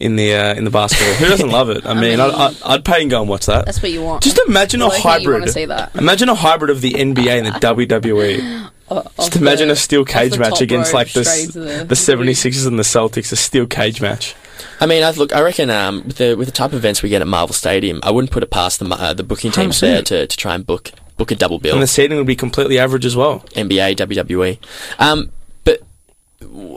in 0.00 0.16
the 0.16 0.34
uh, 0.34 0.54
in 0.54 0.64
the 0.64 0.70
basketball. 0.70 1.14
Who 1.16 1.26
doesn't 1.28 1.50
love 1.50 1.68
it? 1.68 1.84
I, 1.86 1.92
mean, 1.92 2.00
mean- 2.02 2.20
I'd, 2.20 2.32
I'd, 2.32 2.62
I'd 2.64 2.84
pay 2.86 3.02
and 3.02 3.10
go 3.10 3.20
and 3.20 3.28
watch 3.28 3.44
that. 3.46 3.66
That's 3.66 3.82
what 3.82 3.92
you 3.92 4.02
want. 4.02 4.22
Just 4.22 4.40
imagine 4.48 4.80
a 4.80 4.86
I 4.86 4.90
think 4.98 5.04
you 5.04 5.08
want 5.10 5.22
to 5.22 5.30
hybrid. 5.32 5.50
see 5.52 5.64
that. 5.66 5.94
Imagine 5.96 6.30
a 6.30 6.34
hybrid 6.34 6.70
of 6.70 6.80
the 6.80 6.92
NBA 6.92 7.28
and 7.44 7.46
the 7.46 7.50
WWE. 7.60 8.70
Off 8.90 9.16
Just 9.16 9.36
imagine 9.36 9.68
the- 9.68 9.74
a 9.74 9.76
steel 9.76 10.04
cage 10.04 10.38
match 10.38 10.60
against 10.60 10.92
like 10.92 11.12
the, 11.12 11.24
straight 11.24 11.40
s- 11.48 11.56
into 11.56 11.60
the, 11.60 11.84
the 11.84 11.94
76ers 11.94 12.66
and 12.66 12.78
the 12.78 12.82
Celtics, 12.82 13.32
a 13.32 13.36
steel 13.36 13.66
cage 13.66 14.00
match. 14.00 14.34
I 14.80 14.86
mean, 14.86 15.02
I 15.02 15.10
look. 15.10 15.32
I 15.34 15.40
reckon 15.42 15.70
um, 15.70 16.02
with 16.06 16.16
the 16.18 16.34
with 16.36 16.46
the 16.48 16.52
type 16.52 16.70
of 16.72 16.74
events 16.76 17.02
we 17.02 17.08
get 17.08 17.22
at 17.22 17.26
Marvel 17.28 17.54
Stadium, 17.54 18.00
I 18.02 18.10
wouldn't 18.10 18.30
put 18.30 18.42
it 18.42 18.50
past 18.50 18.78
the 18.80 18.86
uh, 18.86 19.12
the 19.14 19.22
booking 19.22 19.50
teams 19.52 19.76
100%. 19.78 19.80
there 19.80 20.02
to, 20.02 20.26
to 20.26 20.36
try 20.36 20.54
and 20.54 20.66
book 20.66 20.90
book 21.16 21.30
a 21.30 21.34
double 21.34 21.58
bill. 21.58 21.74
And 21.74 21.82
the 21.82 21.86
seating 21.86 22.16
would 22.18 22.26
be 22.26 22.36
completely 22.36 22.78
average 22.78 23.04
as 23.06 23.16
well. 23.16 23.40
NBA, 23.54 23.96
WWE. 23.96 24.58
Um, 24.98 25.30
but 25.64 25.80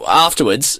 afterwards, 0.07 0.79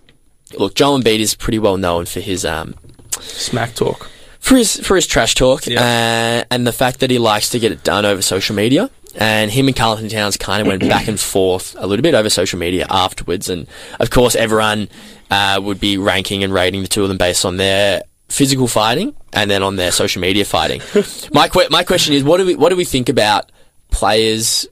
look, 0.57 0.75
Joel 0.75 0.99
Embiid 1.01 1.19
is 1.19 1.35
pretty 1.35 1.59
well 1.59 1.77
known 1.77 2.05
for 2.05 2.19
his 2.19 2.45
um, 2.45 2.75
Smack 3.19 3.75
talk. 3.75 4.09
for 4.39 4.55
his 4.55 4.77
for 4.79 4.95
his 4.95 5.07
trash 5.07 5.35
talk 5.35 5.65
Yeah. 5.67 5.81
uh, 5.81 6.45
and 6.53 6.65
the 6.65 6.71
fact 6.73 6.99
that 7.01 7.09
he 7.11 7.19
likes 7.19 7.49
to 7.49 7.59
get 7.59 7.71
it 7.71 7.83
done 7.83 8.05
over 8.05 8.21
social 8.21 8.55
media. 8.55 8.89
And 9.19 9.49
him 9.49 9.67
and 9.67 9.75
Carlton 9.75 10.09
Towns 10.09 10.37
kind 10.37 10.61
of 10.61 10.67
went 10.67 10.81
back 10.81 11.07
and 11.07 11.19
forth 11.19 11.75
a 11.79 11.87
little 11.87 12.03
bit 12.03 12.13
over 12.13 12.29
social 12.29 12.59
media 12.59 12.85
afterwards. 12.89 13.49
And 13.49 13.67
of 13.99 14.11
course, 14.11 14.35
everyone 14.35 14.89
uh, 15.31 15.59
would 15.61 15.79
be 15.79 15.97
ranking 15.97 16.43
and 16.43 16.53
rating 16.53 16.83
the 16.83 16.87
two 16.87 17.01
of 17.01 17.09
them 17.09 17.17
based 17.17 17.43
on 17.43 17.57
their 17.57 18.03
physical 18.29 18.67
fighting 18.67 19.15
and 19.33 19.49
then 19.49 19.63
on 19.63 19.75
their 19.75 19.91
social 19.91 20.21
media 20.21 20.45
fighting. 20.45 20.81
my 21.33 21.47
que- 21.47 21.69
my 21.69 21.83
question 21.83 22.13
is, 22.13 22.23
what 22.23 22.37
do 22.37 22.45
we 22.45 22.55
what 22.55 22.69
do 22.69 22.75
we 22.75 22.85
think 22.85 23.09
about 23.09 23.51
players 23.89 24.67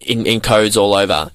in, 0.00 0.26
in 0.26 0.40
codes 0.40 0.76
all 0.76 0.94
over 0.94 1.30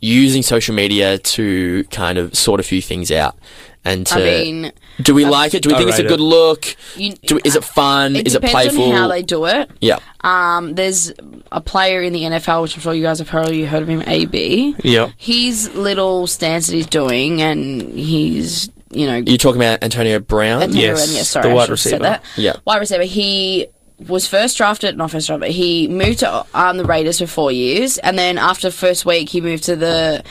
using 0.00 0.42
social 0.42 0.74
media 0.74 1.18
to 1.18 1.84
kind 1.90 2.16
of 2.18 2.34
sort 2.34 2.60
a 2.60 2.62
few 2.62 2.80
things 2.80 3.10
out? 3.10 3.36
And 3.84 4.06
to, 4.06 4.14
I 4.14 4.18
mean, 4.18 4.72
do 5.02 5.14
we 5.14 5.24
like 5.24 5.54
it? 5.54 5.62
Do 5.62 5.70
we 5.70 5.74
think 5.76 5.88
it's 5.90 5.98
a 5.98 6.04
good 6.04 6.20
look? 6.20 6.66
you, 6.96 7.14
Do, 7.14 7.40
is 7.44 7.56
it 7.56 7.64
fun? 7.64 8.16
it 8.16 8.26
is 8.26 8.34
it 8.34 8.42
depends 8.42 8.74
playful? 8.74 8.84
on 8.92 8.94
how 8.96 9.08
they 9.08 9.22
do 9.22 9.44
it. 9.46 9.70
yeah. 9.80 9.98
Um, 10.22 10.74
there's 10.74 11.12
a 11.52 11.60
player 11.60 12.02
in 12.02 12.12
the 12.12 12.22
NFL, 12.22 12.62
which 12.62 12.74
I'm 12.76 12.80
sure 12.80 12.94
you 12.94 13.02
guys 13.02 13.18
have 13.18 13.28
heard. 13.28 13.50
You 13.50 13.66
heard 13.66 13.82
of 13.82 13.88
him, 13.88 14.02
AB. 14.06 14.76
Yep. 14.82 15.10
His 15.18 15.74
little 15.74 16.26
stance 16.26 16.68
that 16.68 16.74
he's 16.74 16.86
doing, 16.86 17.42
and 17.42 17.82
he's 17.82 18.70
you 18.90 19.06
know 19.06 19.16
You're 19.16 19.36
talking 19.38 19.60
about 19.60 19.82
Antonio 19.82 20.20
Brown? 20.20 20.62
Antonio 20.62 20.82
Yes, 20.90 21.04
Brown, 21.06 21.16
yeah, 21.16 21.22
sorry, 21.24 21.42
the 21.42 21.50
I 21.50 21.54
wide 21.54 21.62
should 21.64 21.70
have 21.70 21.80
said 21.80 21.90
receiver. 21.92 22.02
that. 22.04 22.24
Yeah. 22.36 22.56
wide 22.64 22.78
receiver. 22.78 23.02
He 23.02 23.66
was 24.08 24.26
first 24.26 24.56
drafted, 24.56 24.96
not 24.96 25.10
first 25.10 25.26
drafted. 25.26 25.50
He 25.50 25.88
moved 25.88 26.20
to 26.20 26.46
um, 26.54 26.76
the 26.78 26.84
Raiders 26.84 27.18
for 27.18 27.26
four 27.26 27.52
years, 27.52 27.98
and 27.98 28.18
then 28.18 28.38
after 28.38 28.70
first 28.70 29.04
week, 29.04 29.28
he 29.28 29.40
moved 29.40 29.64
to 29.64 29.76
the 29.76 30.22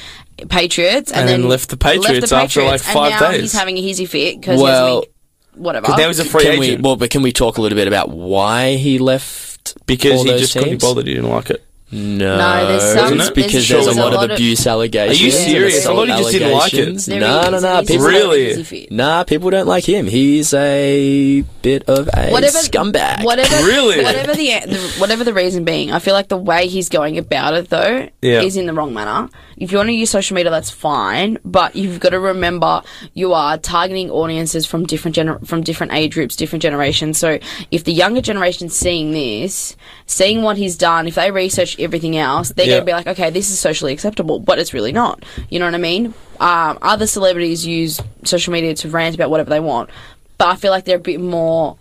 Patriots, 0.49 1.11
and, 1.11 1.21
And 1.21 1.29
then 1.29 1.49
left 1.49 1.69
the 1.69 1.77
Patriots 1.77 2.31
after, 2.31 2.63
like, 2.63 2.73
and 2.73 2.81
five 2.81 3.11
now 3.19 3.31
days. 3.31 3.41
He's 3.41 3.53
having 3.53 3.77
a 3.77 3.81
hizzy 3.81 4.05
fit 4.05 4.39
because 4.39 4.61
Well, 4.61 5.05
whatever. 5.53 5.83
Because 5.85 5.97
now 5.97 6.07
he's 6.07 6.19
a 6.19 6.25
free 6.25 6.43
Can 6.43 6.59
we, 6.59 6.67
agent. 6.67 6.83
well, 6.83 6.95
but 6.95 7.09
can 7.09 7.21
we 7.21 7.31
talk 7.31 7.57
a 7.57 7.61
little 7.61 7.75
bit 7.77 7.87
about 7.87 8.09
why 8.09 8.75
he 8.75 8.99
left? 8.99 9.53
because 9.85 10.13
all 10.19 10.23
he 10.23 10.31
those 10.31 10.41
just 10.41 10.53
couldn't 10.53 10.71
be 10.71 10.77
bothered. 10.77 11.07
He 11.07 11.13
didn't 11.13 11.29
like 11.29 11.49
it. 11.49 11.63
No, 11.93 12.37
No, 12.37 12.67
there's 12.67 12.83
some- 12.93 13.13
it's 13.13 13.17
there's- 13.17 13.29
because 13.31 13.51
there's 13.69 13.85
there's, 13.85 13.87
a 13.97 13.99
a 13.99 14.01
lot, 14.01 14.13
lot 14.13 14.23
of 14.25 14.31
of- 14.31 14.35
abuse 14.37 14.65
allegations. 14.65 15.19
Are 15.21 15.23
you 15.23 15.31
serious? 15.31 15.85
and 15.85 15.93
I 15.93 15.95
thought 15.95 16.07
he 16.07 16.13
just 16.23 16.31
didn't 16.31 16.51
like 16.51 16.73
it. 16.73 16.79
allegations. 16.79 17.05
There 17.05 17.19
No, 17.19 17.49
no, 17.51 17.59
no. 17.59 17.83
People, 17.83 18.05
Really? 18.07 18.45
hizzy 18.55 18.87
nah, 18.89 19.23
people 19.23 19.49
don't 19.51 19.67
like 19.67 19.83
him. 19.87 20.07
He's 20.07 20.53
a 20.53 21.41
bit 21.61 21.83
of 21.87 22.09
a 22.13 22.29
whatever 22.31 22.57
scumbag. 22.57 23.23
Whatever, 23.23 23.55
Really? 23.65 24.03
whatever 24.03 24.33
the, 24.33 24.47
the 24.65 24.77
whatever 24.97 25.23
the 25.23 25.33
reason 25.33 25.63
being, 25.65 25.91
I 25.91 25.99
feel 25.99 26.13
like 26.15 26.29
the 26.29 26.37
way 26.37 26.67
he's 26.67 26.89
going 26.89 27.17
about 27.17 27.53
it 27.53 27.69
though 27.69 28.09
Yeah. 28.21 28.41
is 28.41 28.57
in 28.57 28.65
the 28.65 28.73
wrong 28.73 28.93
manner. 28.93 29.29
If 29.55 29.71
you 29.71 29.77
want 29.77 29.89
to 29.89 29.93
use 29.93 30.09
social 30.09 30.35
media, 30.35 30.49
that's 30.49 30.71
fine, 30.71 31.37
but 31.45 31.75
you've 31.75 31.99
got 31.99 32.09
to 32.09 32.19
remember 32.19 32.81
you 33.13 33.33
are 33.33 33.57
targeting 33.57 34.09
audiences 34.09 34.65
from 34.65 34.85
different 34.85 35.15
gener- 35.15 35.45
from 35.47 35.61
different 35.61 35.93
age 35.93 36.13
groups, 36.15 36.35
different 36.35 36.63
generations. 36.63 37.19
So 37.19 37.37
if 37.69 37.83
the 37.83 37.93
younger 37.93 38.19
generation's 38.19 38.75
seeing 38.75 39.11
this, 39.11 39.75
seeing 40.07 40.41
what 40.41 40.57
he's 40.57 40.75
done, 40.75 41.07
if 41.07 41.15
they 41.15 41.29
research 41.31 41.77
everything 41.83 42.17
else, 42.17 42.49
they're 42.49 42.65
Yeah. 42.65 42.71
going 42.73 42.81
to 42.81 42.85
be 42.85 42.91
like, 42.93 43.07
okay, 43.07 43.29
this 43.29 43.49
is 43.49 43.59
socially 43.59 43.93
acceptable, 43.93 44.39
but 44.39 44.59
it's 44.59 44.73
really 44.73 44.91
not. 44.91 45.23
You 45.49 45.59
know 45.59 45.65
what 45.65 45.75
I 45.75 45.79
mean? 45.79 46.13
Um, 46.39 46.77
other 46.81 47.07
celebrities 47.07 47.65
use 47.65 47.99
social 48.23 48.53
media 48.53 48.73
to 48.75 48.89
rant 48.89 49.15
about 49.15 49.29
whatever 49.29 49.49
they 49.49 49.59
want, 49.59 49.89
but 50.37 50.47
I 50.47 50.55
feel 50.55 50.71
like 50.71 50.85
they're 50.85 50.97
a 50.97 50.99
bit 50.99 51.19
more 51.21 51.77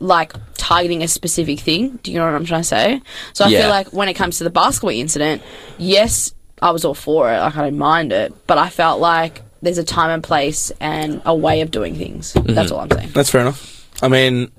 like 0.00 0.32
targeting 0.56 1.02
a 1.02 1.08
specific 1.08 1.60
thing. 1.60 1.98
Do 2.02 2.10
you 2.10 2.18
know 2.18 2.24
what 2.26 2.34
I'm 2.34 2.44
trying 2.44 2.62
to 2.62 2.68
say? 2.68 3.00
So 3.34 3.44
I 3.44 3.48
Yeah. 3.48 3.60
feel 3.60 3.68
like 3.70 3.92
when 3.92 4.08
it 4.08 4.14
comes 4.14 4.38
to 4.38 4.44
the 4.44 4.50
basketball 4.50 4.90
incident, 4.90 5.42
yes, 5.78 6.32
I 6.60 6.70
was 6.72 6.84
all 6.84 6.94
for 6.94 7.32
it. 7.32 7.38
Like 7.38 7.56
I 7.56 7.62
don't 7.62 7.78
mind 7.78 8.12
it, 8.12 8.32
but 8.46 8.58
I 8.58 8.68
felt 8.68 9.00
like 9.00 9.42
there's 9.62 9.78
a 9.78 9.84
time 9.84 10.10
and 10.10 10.22
place 10.22 10.72
and 10.80 11.22
a 11.24 11.34
way 11.34 11.60
of 11.60 11.70
doing 11.70 11.94
things. 11.94 12.32
That's 12.34 12.72
all 12.72 12.80
I'm 12.80 12.90
saying. 12.90 13.10
That's 13.14 13.30
fair 13.30 13.42
enough. 13.42 13.88
I 14.02 14.08
mean, 14.08 14.50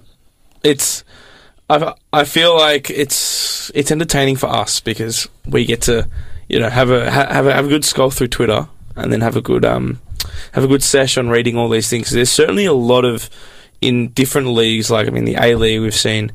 it's. 0.64 1.04
I 1.69 1.93
I 2.12 2.23
feel 2.26 2.56
like 2.56 2.89
it's 2.89 3.71
it's 3.73 3.91
entertaining 3.91 4.36
for 4.36 4.47
us 4.47 4.80
because 4.80 5.28
we 5.47 5.65
get 5.65 5.82
to, 5.84 6.08
you 6.49 6.60
know, 6.60 6.69
have 6.69 6.89
a 6.89 7.10
ha- 7.10 7.32
have 7.32 7.47
a 7.47 7.54
have 7.54 7.65
a 7.65 7.69
good 7.69 7.86
scroll 7.86 8.12
through 8.12 8.28
Twitter 8.28 8.67
and 8.95 9.12
then 9.12 9.21
have 9.21 9.36
a 9.36 9.41
good 9.41 9.65
um 9.65 9.99
have 10.54 10.63
a 10.63 10.67
good 10.67 10.84
sesh 10.84 11.17
on 11.17 11.30
reading 11.30 11.58
all 11.58 11.69
these 11.69 11.89
things. 11.89 12.12
There's 12.12 12.32
certainly 12.32 12.65
a 12.65 12.73
lot 12.73 13.06
of 13.06 13.30
in 13.82 14.10
different 14.10 14.49
leagues. 14.49 14.91
Like 14.91 15.08
I 15.08 15.12
mean, 15.12 15.26
the 15.26 15.38
A 15.39 15.56
League 15.56 15.82
we've 15.82 15.95
seen. 15.95 16.32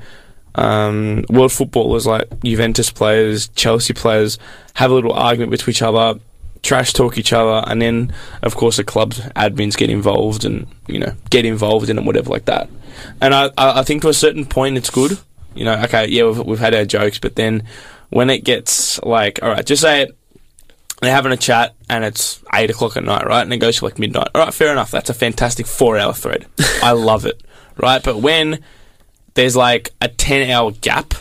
Um, 0.55 1.25
world 1.29 1.53
footballers 1.53 2.05
like 2.05 2.43
Juventus 2.43 2.91
players, 2.91 3.49
Chelsea 3.51 3.95
players 3.95 4.39
have 4.75 4.91
a 4.91 4.95
little 4.95 5.13
argument 5.13 5.53
with 5.53 5.69
each 5.69 5.83
other, 5.83 6.19
trash 6.63 6.93
talk 6.93 7.19
each 7.19 7.33
other, 7.33 7.65
and 7.69 7.81
then 7.81 8.13
of 8.43 8.57
course 8.57 8.77
the 8.77 8.85
club's 8.85 9.21
admins 9.37 9.77
get 9.77 9.91
involved 9.91 10.45
and 10.45 10.67
you 10.87 10.99
know 10.99 11.15
get 11.31 11.45
involved 11.45 11.89
in 11.89 11.99
it, 11.99 12.05
whatever 12.05 12.31
like 12.31 12.47
that. 12.47 12.69
And 13.21 13.35
I, 13.35 13.47
I 13.57 13.81
I 13.81 13.83
think 13.83 14.03
to 14.03 14.09
a 14.09 14.15
certain 14.15 14.45
point 14.45 14.77
it's 14.77 14.91
good. 14.91 15.19
You 15.55 15.65
know, 15.65 15.83
okay, 15.85 16.07
yeah, 16.07 16.25
we've, 16.25 16.39
we've 16.39 16.59
had 16.59 16.75
our 16.75 16.85
jokes, 16.85 17.19
but 17.19 17.35
then 17.35 17.65
when 18.11 18.31
it 18.31 18.45
gets 18.45 19.01
like, 19.03 19.43
all 19.43 19.51
right, 19.51 19.67
just 19.67 19.83
say 19.83 20.03
it. 20.03 20.15
They're 21.01 21.15
having 21.15 21.31
a 21.31 21.37
chat 21.37 21.77
and 21.89 22.03
it's 22.03 22.43
eight 22.53 22.71
o'clock 22.71 22.97
at 22.97 23.05
night, 23.05 23.25
right? 23.25 23.43
And 23.43 23.53
it 23.53 23.59
goes 23.59 23.77
to 23.77 23.85
like 23.85 24.01
midnight. 24.01 24.31
All 24.35 24.45
right, 24.45 24.53
fair 24.53 24.73
enough. 24.73 24.91
That's 24.91 25.09
a 25.09 25.15
fantastic 25.15 25.69
four-hour 25.69 26.13
thread. 26.13 26.47
I 26.83 26.91
love 26.91 27.25
it, 27.25 27.41
right? 27.77 28.03
But 28.03 28.17
when 28.17 28.65
there's 29.35 29.55
like 29.55 29.91
a 30.01 30.09
ten-hour 30.09 30.73
gap, 30.73 31.15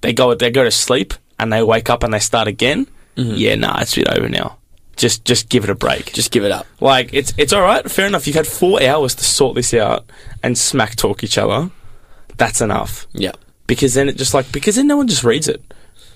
they 0.00 0.12
go 0.12 0.32
they 0.34 0.52
go 0.52 0.62
to 0.62 0.70
sleep 0.70 1.14
and 1.40 1.52
they 1.52 1.60
wake 1.62 1.90
up 1.90 2.04
and 2.04 2.14
they 2.14 2.20
start 2.20 2.46
again. 2.46 2.86
Mm-hmm. 3.18 3.34
Yeah, 3.34 3.54
nah, 3.56 3.80
it's 3.80 3.96
a 3.96 4.00
bit 4.00 4.08
over 4.16 4.28
now. 4.28 4.56
Just 4.96 5.24
just 5.24 5.48
give 5.48 5.64
it 5.64 5.70
a 5.70 5.74
break. 5.74 6.12
Just 6.12 6.30
give 6.30 6.44
it 6.44 6.50
up. 6.52 6.66
Like 6.80 7.12
it's 7.12 7.32
it's 7.36 7.52
all 7.52 7.62
right, 7.62 7.88
fair 7.90 8.06
enough. 8.06 8.26
You've 8.26 8.36
had 8.36 8.46
four 8.46 8.82
hours 8.82 9.14
to 9.16 9.24
sort 9.24 9.54
this 9.56 9.74
out 9.74 10.08
and 10.42 10.56
smack 10.58 10.96
talk 10.96 11.22
each 11.22 11.38
other. 11.38 11.70
That's 12.36 12.60
enough 12.60 13.06
Yeah. 13.12 13.32
because 13.66 13.94
then 13.94 14.08
it 14.08 14.16
just 14.16 14.34
like 14.34 14.50
because 14.52 14.76
then 14.76 14.86
no 14.86 14.96
one 14.96 15.08
just 15.08 15.24
reads 15.24 15.48
it, 15.48 15.62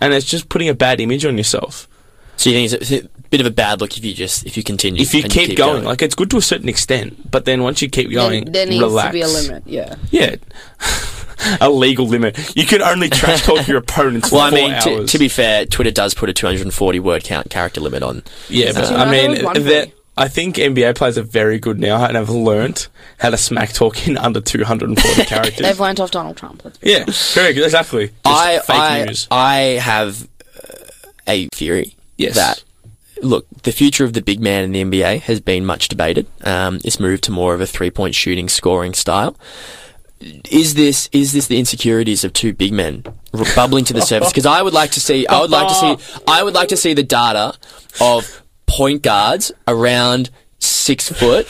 and 0.01 0.12
it's 0.15 0.27
just 0.27 0.49
putting 0.49 0.69
a 0.69 0.75
bad 0.75 1.01
image 1.01 1.25
on 1.25 1.37
yourself. 1.37 1.88
So 2.37 2.51
you 2.51 2.57
think 2.57 2.73
it's 2.73 2.91
a, 2.91 2.97
it's 2.97 3.07
a 3.07 3.23
bit 3.31 3.41
of 3.41 3.47
a 3.47 3.51
bad 3.51 3.81
look 3.81 3.97
if 3.97 4.05
you 4.05 4.15
just 4.15 4.45
if 4.47 4.57
you 4.57 4.62
continue 4.65 5.03
If 5.03 5.15
you 5.15 5.23
and 5.23 5.31
keep, 5.33 5.57
going, 5.57 5.85
like 5.85 6.03
it's 6.03 6.15
good 6.17 6.31
to 6.31 6.37
a 6.38 6.43
certain 6.43 6.69
extent, 6.69 7.31
but 7.31 7.45
then 7.45 7.62
once 7.62 7.83
you 7.83 7.88
keep 7.88 8.11
going, 8.11 8.45
There, 8.47 8.53
there 8.53 8.67
needs 8.67 8.83
relax. 8.83 9.09
to 9.09 9.12
be 9.12 9.21
a 9.23 9.29
limit. 9.29 9.62
Yeah. 9.67 9.95
Yeah, 10.11 10.37
a 11.61 11.70
legal 11.70 12.07
limit. 12.07 12.57
You 12.57 12.66
can 12.66 12.83
only 12.83 13.09
trash 13.09 13.42
talk 13.42 13.66
your 13.68 13.78
opponents 13.78 14.31
Well, 14.31 14.48
for 14.50 14.57
I 14.57 14.61
mean, 14.61 14.83
to, 14.83 14.90
hours. 15.00 15.12
to 15.12 15.18
be 15.18 15.28
fair, 15.28 15.66
Twitter 15.66 15.90
does 15.90 16.14
put 16.14 16.28
a 16.28 16.33
240 16.33 17.00
word 17.00 17.24
count 17.24 17.50
character 17.50 17.81
limit 17.81 18.02
on. 18.02 18.22
yeah, 18.48 18.72
but 18.72 18.90
I 18.92 19.11
mean, 19.11 19.22
there 19.22 19.31
was 19.31 19.42
one 19.44 19.55
that 19.64 19.85
thing. 19.85 19.92
I 20.16 20.28
think 20.28 20.57
NBA 20.57 20.94
players 20.96 21.16
are 21.16 21.22
very 21.22 21.59
good 21.59 21.78
now 21.78 22.05
and 22.05 22.16
have 22.16 22.28
learnt 22.28 22.88
how 23.18 23.31
to 23.31 23.38
smack 23.38 23.72
talk 23.72 24.07
in 24.07 24.18
under 24.18 24.42
240 24.42 25.24
characters. 25.26 25.59
They've 25.66 25.81
learnt 25.81 26.00
off 26.00 26.11
Donald 26.11 26.37
Trump. 26.37 26.62
Let's 26.64 26.76
be 26.78 26.90
yeah, 26.90 27.05
very 27.33 27.55
good. 27.55 27.64
Exactly. 27.64 28.09
Just 28.09 28.16
I, 28.26 28.59
fake 28.59 28.76
I, 28.76 29.05
news. 29.05 29.28
I 29.31 29.57
have 29.81 30.28
uh, 30.57 30.74
a 31.26 31.48
theory 31.55 31.96
Yes. 32.18 32.35
that 32.35 32.62
look, 33.22 33.46
the 33.62 33.72
future 33.72 34.05
of 34.05 34.12
the 34.12 34.20
big 34.20 34.38
man 34.40 34.64
in 34.64 34.72
the 34.72 34.83
NBA 34.85 35.22
has 35.22 35.40
been 35.40 35.64
much 35.64 35.88
debated. 35.88 36.26
Um, 36.44 36.78
it's 36.85 37.00
moved 37.00 37.24
to 37.24 37.31
more 37.33 37.55
of 37.55 37.61
a 37.62 37.66
three 37.66 37.90
point 37.90 38.14
shooting 38.14 38.48
scoring 38.50 38.92
style. 38.92 39.35
Is 40.51 40.75
this 40.75 41.09
is 41.13 41.33
this 41.33 41.47
the 41.47 41.59
insecurities 41.59 42.25
of 42.25 42.33
two 42.33 42.53
big 42.53 42.73
men 42.73 43.05
bubbling 43.55 43.85
to 43.87 43.93
the 43.93 44.03
surface? 44.03 44.31
Because 44.31 44.47
I 44.47 44.63
would 44.63 44.73
like 44.73 44.91
to 44.93 45.01
see 45.01 45.27
I 45.27 45.41
would 45.41 45.51
like 45.51 45.69
to 45.69 45.75
see 45.75 46.21
I 46.27 46.43
would 46.43 46.55
like 46.55 46.69
to 46.69 46.77
see 46.77 46.95
the 46.95 47.03
data 47.03 47.55
of 48.01 48.43
point 48.67 49.03
guards 49.03 49.53
around 49.67 50.31
six 50.59 51.11
foot 51.11 51.47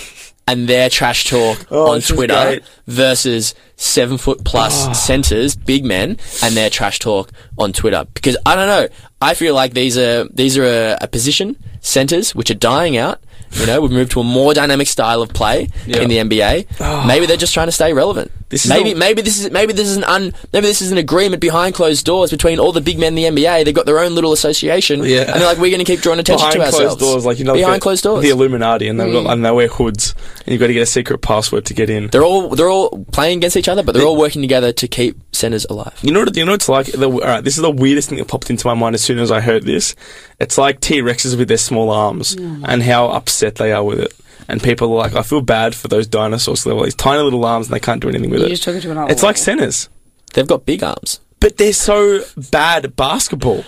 and 0.48 0.68
their 0.68 0.88
trash 0.90 1.24
talk 1.24 1.66
Oh, 1.70 1.92
on 1.92 2.00
Twitter 2.00 2.60
versus 2.86 3.54
seven 3.76 4.18
foot 4.18 4.44
plus 4.44 5.00
centers, 5.06 5.54
big 5.54 5.84
men, 5.84 6.18
and 6.42 6.56
their 6.56 6.68
trash 6.68 6.98
talk 6.98 7.30
on 7.58 7.72
Twitter. 7.72 8.06
Because 8.14 8.36
I 8.44 8.56
don't 8.56 8.66
know, 8.66 8.88
I 9.20 9.34
feel 9.34 9.54
like 9.54 9.74
these 9.74 9.96
are 9.96 10.24
these 10.24 10.56
are 10.58 10.64
a, 10.64 10.98
a 11.02 11.08
position 11.08 11.56
centers 11.80 12.34
which 12.34 12.50
are 12.50 12.54
dying 12.54 12.96
out. 12.96 13.20
You 13.54 13.66
know, 13.66 13.80
we've 13.80 13.90
moved 13.90 14.12
to 14.12 14.20
a 14.20 14.24
more 14.24 14.54
dynamic 14.54 14.88
style 14.88 15.22
of 15.22 15.28
play 15.30 15.68
Yeah. 15.86 16.00
in 16.00 16.08
the 16.08 16.18
NBA. 16.18 16.66
Oh. 16.80 17.04
Maybe 17.06 17.26
they're 17.26 17.36
just 17.36 17.54
trying 17.54 17.68
to 17.68 17.72
stay 17.72 17.92
relevant. 17.92 18.30
This 18.48 18.66
is 18.66 18.68
maybe 18.70 18.92
the- 18.92 18.98
maybe 18.98 19.22
this 19.22 19.40
is 19.40 19.50
maybe 19.50 19.72
this 19.72 19.88
is 19.88 19.96
an 19.96 20.04
un, 20.04 20.34
maybe 20.52 20.66
this 20.66 20.82
is 20.82 20.92
an 20.92 20.98
agreement 20.98 21.40
behind 21.40 21.74
closed 21.74 22.04
doors 22.04 22.30
between 22.30 22.58
all 22.58 22.70
the 22.72 22.82
big 22.82 22.98
men 22.98 23.16
in 23.16 23.34
the 23.34 23.42
NBA. 23.42 23.64
They've 23.64 23.74
got 23.74 23.86
their 23.86 23.98
own 23.98 24.14
little 24.14 24.32
association, 24.32 25.02
Yeah. 25.04 25.22
and 25.22 25.40
they're 25.40 25.46
like, 25.46 25.56
we're 25.56 25.70
going 25.70 25.84
to 25.84 25.90
keep 25.90 26.00
drawing 26.00 26.18
attention 26.20 26.48
behind 26.48 26.52
to 26.54 26.58
closed 26.70 26.74
ourselves. 26.82 27.02
doors, 27.02 27.24
like 27.24 27.38
you 27.38 27.46
know, 27.46 27.54
behind 27.54 27.76
the, 27.76 27.80
closed 27.80 28.02
doors. 28.04 28.22
the 28.22 28.28
Illuminati, 28.28 28.88
and 28.88 29.00
they've 29.00 29.10
got 29.12 29.24
mm. 29.24 29.32
and 29.32 29.44
they 29.44 29.50
wear 29.50 29.68
hoods, 29.68 30.14
and 30.40 30.48
you've 30.48 30.60
got 30.60 30.66
to 30.66 30.74
get 30.74 30.82
a 30.82 30.86
secret 30.86 31.18
password 31.18 31.64
to 31.66 31.74
get 31.74 31.88
in. 31.88 32.08
they're 32.08 32.24
all 32.24 32.50
they're 32.50 32.68
all 32.68 33.04
playing 33.12 33.38
against 33.38 33.56
each 33.56 33.68
other, 33.68 33.82
but 33.82 33.92
they're 33.92 34.04
all 34.04 34.18
working 34.18 34.42
together 34.42 34.70
to 34.72 34.86
keep 34.86 35.16
centers 35.34 35.64
alive. 35.70 35.98
You 36.02 36.12
know 36.12 36.20
what? 36.20 36.36
You 36.36 36.44
know 36.44 36.52
what 36.52 36.56
it's 36.56 36.68
like. 36.68 36.86
The, 36.86 37.10
all 37.10 37.20
right, 37.20 37.42
this 37.42 37.56
is 37.56 37.62
the 37.62 37.70
weirdest 37.70 38.10
thing 38.10 38.18
that 38.18 38.28
popped 38.28 38.50
into 38.50 38.66
my 38.66 38.74
mind 38.74 38.94
as 38.94 39.02
soon 39.02 39.18
as 39.18 39.30
I 39.30 39.40
heard 39.40 39.64
this. 39.64 39.94
It's 40.40 40.58
like 40.58 40.80
T 40.80 41.00
Rexes 41.00 41.38
with 41.38 41.48
their 41.48 41.56
small 41.56 41.88
arms 41.90 42.36
mm. 42.36 42.64
and 42.68 42.82
how 42.82 43.08
upset 43.08 43.41
they 43.56 43.72
are 43.72 43.84
with 43.84 44.00
it. 44.00 44.12
And 44.48 44.62
people 44.62 44.92
are 44.92 44.96
like, 44.96 45.14
I 45.14 45.22
feel 45.22 45.40
bad 45.40 45.74
for 45.74 45.88
those 45.88 46.06
dinosaurs. 46.06 46.64
They've 46.64 46.74
got 46.76 46.84
these 46.84 46.94
tiny 46.94 47.22
little 47.22 47.44
arms 47.44 47.66
and 47.68 47.74
they 47.74 47.80
can't 47.80 48.00
do 48.02 48.08
anything 48.08 48.30
with 48.30 48.40
You 48.40 48.46
it. 48.46 48.50
just 48.50 48.62
took 48.64 48.74
it 48.76 48.80
to 48.82 48.90
another 48.90 49.12
It's 49.12 49.22
like 49.22 49.36
level. 49.36 49.44
centers, 49.44 49.88
They've 50.34 50.46
got 50.46 50.66
big 50.66 50.82
arms. 50.82 51.20
but 51.40 51.56
they're 51.58 51.72
so 51.72 52.22
bad 52.50 52.84
at 52.84 52.96
basketball. 52.96 53.64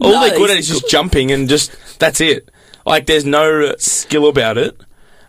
All 0.00 0.12
No, 0.12 0.20
they're 0.20 0.36
good 0.36 0.50
at 0.50 0.56
he's 0.56 0.70
is 0.70 0.80
just 0.80 0.90
jumping 0.90 1.30
and 1.32 1.48
just 1.48 1.72
that's 1.98 2.20
it. 2.20 2.48
Like 2.86 3.06
there's 3.06 3.24
no 3.24 3.74
skill 3.78 4.28
about 4.28 4.58
it. 4.58 4.76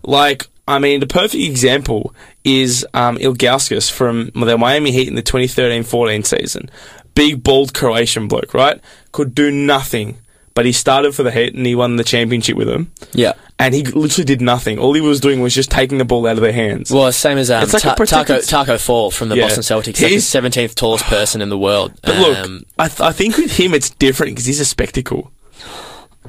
Like 0.03 0.47
I 0.67 0.77
mean, 0.79 0.99
the 0.99 1.07
perfect 1.07 1.43
example 1.43 2.13
is 2.43 2.85
um, 2.93 3.17
Ilgauskas 3.17 3.89
from 3.91 4.29
the 4.35 4.57
Miami 4.57 4.91
Heat 4.91 5.07
in 5.07 5.15
the 5.15 5.23
2013-14 5.23 6.25
season. 6.25 6.69
Big, 7.15 7.41
bald 7.43 7.73
Croatian 7.73 8.27
bloke, 8.27 8.53
right? 8.53 8.79
Could 9.11 9.33
do 9.33 9.49
nothing, 9.49 10.19
but 10.53 10.65
he 10.67 10.71
started 10.71 11.15
for 11.15 11.23
the 11.23 11.31
Heat 11.31 11.55
and 11.55 11.65
he 11.65 11.73
won 11.73 11.95
the 11.95 12.03
championship 12.03 12.55
with 12.55 12.67
them. 12.67 12.91
Yeah. 13.13 13.33
And 13.61 13.75
he 13.75 13.83
literally 13.83 14.23
did 14.25 14.39
nothing. 14.41 14.79
All 14.79 14.93
he 14.93 15.01
was 15.01 15.19
doing 15.19 15.41
was 15.41 15.53
just 15.53 15.69
taking 15.69 15.97
the 15.97 16.05
ball 16.05 16.25
out 16.25 16.37
of 16.37 16.41
their 16.41 16.53
hands. 16.53 16.91
Well, 16.91 17.11
same 17.11 17.37
as 17.37 17.51
um, 17.51 17.61
It's 17.63 17.73
like 17.73 17.83
a 17.83 17.87
Ta- 18.05 18.23
Tacko 18.23 18.39
Tacko 18.47 18.77
Fall 18.79 19.11
from 19.11 19.27
the 19.27 19.35
Yeah. 19.35 19.43
Boston 19.47 19.63
Celtics. 19.63 19.97
He's 19.97 20.23
the 20.23 20.31
seventeenth 20.31 20.75
tallest 20.75 21.03
person 21.07 21.41
in 21.41 21.49
the 21.49 21.57
world. 21.57 21.91
But 22.01 22.17
look, 22.19 22.37
Um, 22.37 22.63
I, 22.77 22.87
th- 22.87 23.01
I 23.01 23.11
think 23.11 23.35
with 23.37 23.57
him 23.59 23.73
it's 23.73 23.89
different 23.89 24.31
because 24.31 24.45
he's 24.45 24.61
a 24.61 24.65
spectacle. 24.65 25.31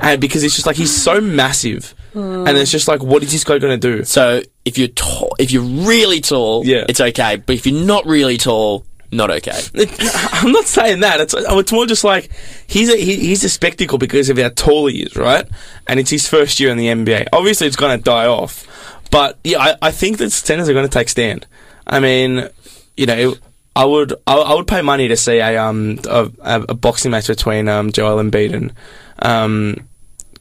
And 0.01 0.21
because 0.21 0.43
it's 0.43 0.55
just 0.55 0.66
like 0.66 0.77
he's 0.77 0.95
so 0.95 1.21
massive, 1.21 1.95
and 2.14 2.49
it's 2.59 2.71
just 2.73 2.88
like, 2.88 3.03
what 3.03 3.23
is 3.23 3.31
this 3.31 3.45
guy 3.45 3.59
going 3.59 3.79
to 3.79 3.97
do? 3.99 4.05
so 4.05 4.43
if 4.64 4.77
you're 4.79 4.88
tall, 4.88 5.35
if 5.38 5.51
you're 5.53 5.62
really 5.62 6.21
tall, 6.21 6.64
Yeah. 6.66 6.85
it's 6.88 7.01
okay. 7.01 7.37
But 7.37 7.55
if 7.55 7.66
you're 7.66 7.85
not 7.85 8.07
really 8.07 8.38
tall, 8.38 8.85
not 9.12 9.31
okay. 9.31 9.61
I'm 10.33 10.53
not 10.53 10.66
saying 10.66 11.01
that. 11.01 11.20
It's 11.20 11.35
it's 11.37 11.73
more 11.73 11.87
just 11.87 12.05
like 12.05 12.31
he's 12.66 12.88
a 12.88 12.96
he, 12.96 13.16
he's 13.16 13.44
a 13.44 13.49
spectacle 13.49 13.99
because 13.99 14.29
of 14.29 14.38
how 14.38 14.51
tall 14.51 14.87
he 14.87 15.03
is, 15.03 15.16
right? 15.16 15.46
And 15.87 15.99
it's 15.99 16.11
his 16.11 16.29
first 16.29 16.61
year 16.61 16.70
in 16.70 16.79
the 16.79 16.87
NBA. 16.87 17.29
Obviously, 17.33 17.66
it's 17.66 17.77
going 17.77 17.99
to 17.99 18.03
die 18.03 18.27
off, 18.27 18.66
but 19.11 19.38
yeah, 19.44 19.59
I, 19.59 19.77
I 19.83 19.90
think 19.90 20.18
that 20.18 20.31
centers 20.31 20.68
are 20.68 20.73
going 20.73 20.88
to 20.88 20.92
take 20.92 21.09
stand. 21.09 21.46
I 21.87 22.01
mean, 22.01 22.49
you 22.96 23.07
know, 23.07 23.35
I 23.75 23.85
would 23.85 24.12
I, 24.27 24.37
I 24.37 24.55
would 24.55 24.66
pay 24.66 24.83
money 24.83 25.09
to 25.09 25.16
see 25.16 25.38
a 25.38 25.57
um 25.57 25.99
a, 26.09 26.31
a, 26.42 26.61
a 26.70 26.75
boxing 26.75 27.11
match 27.11 27.27
between 27.27 27.68
um 27.68 27.92
Joel 27.92 28.23
Embiid 28.23 28.55
and 28.55 28.73
um 29.20 29.88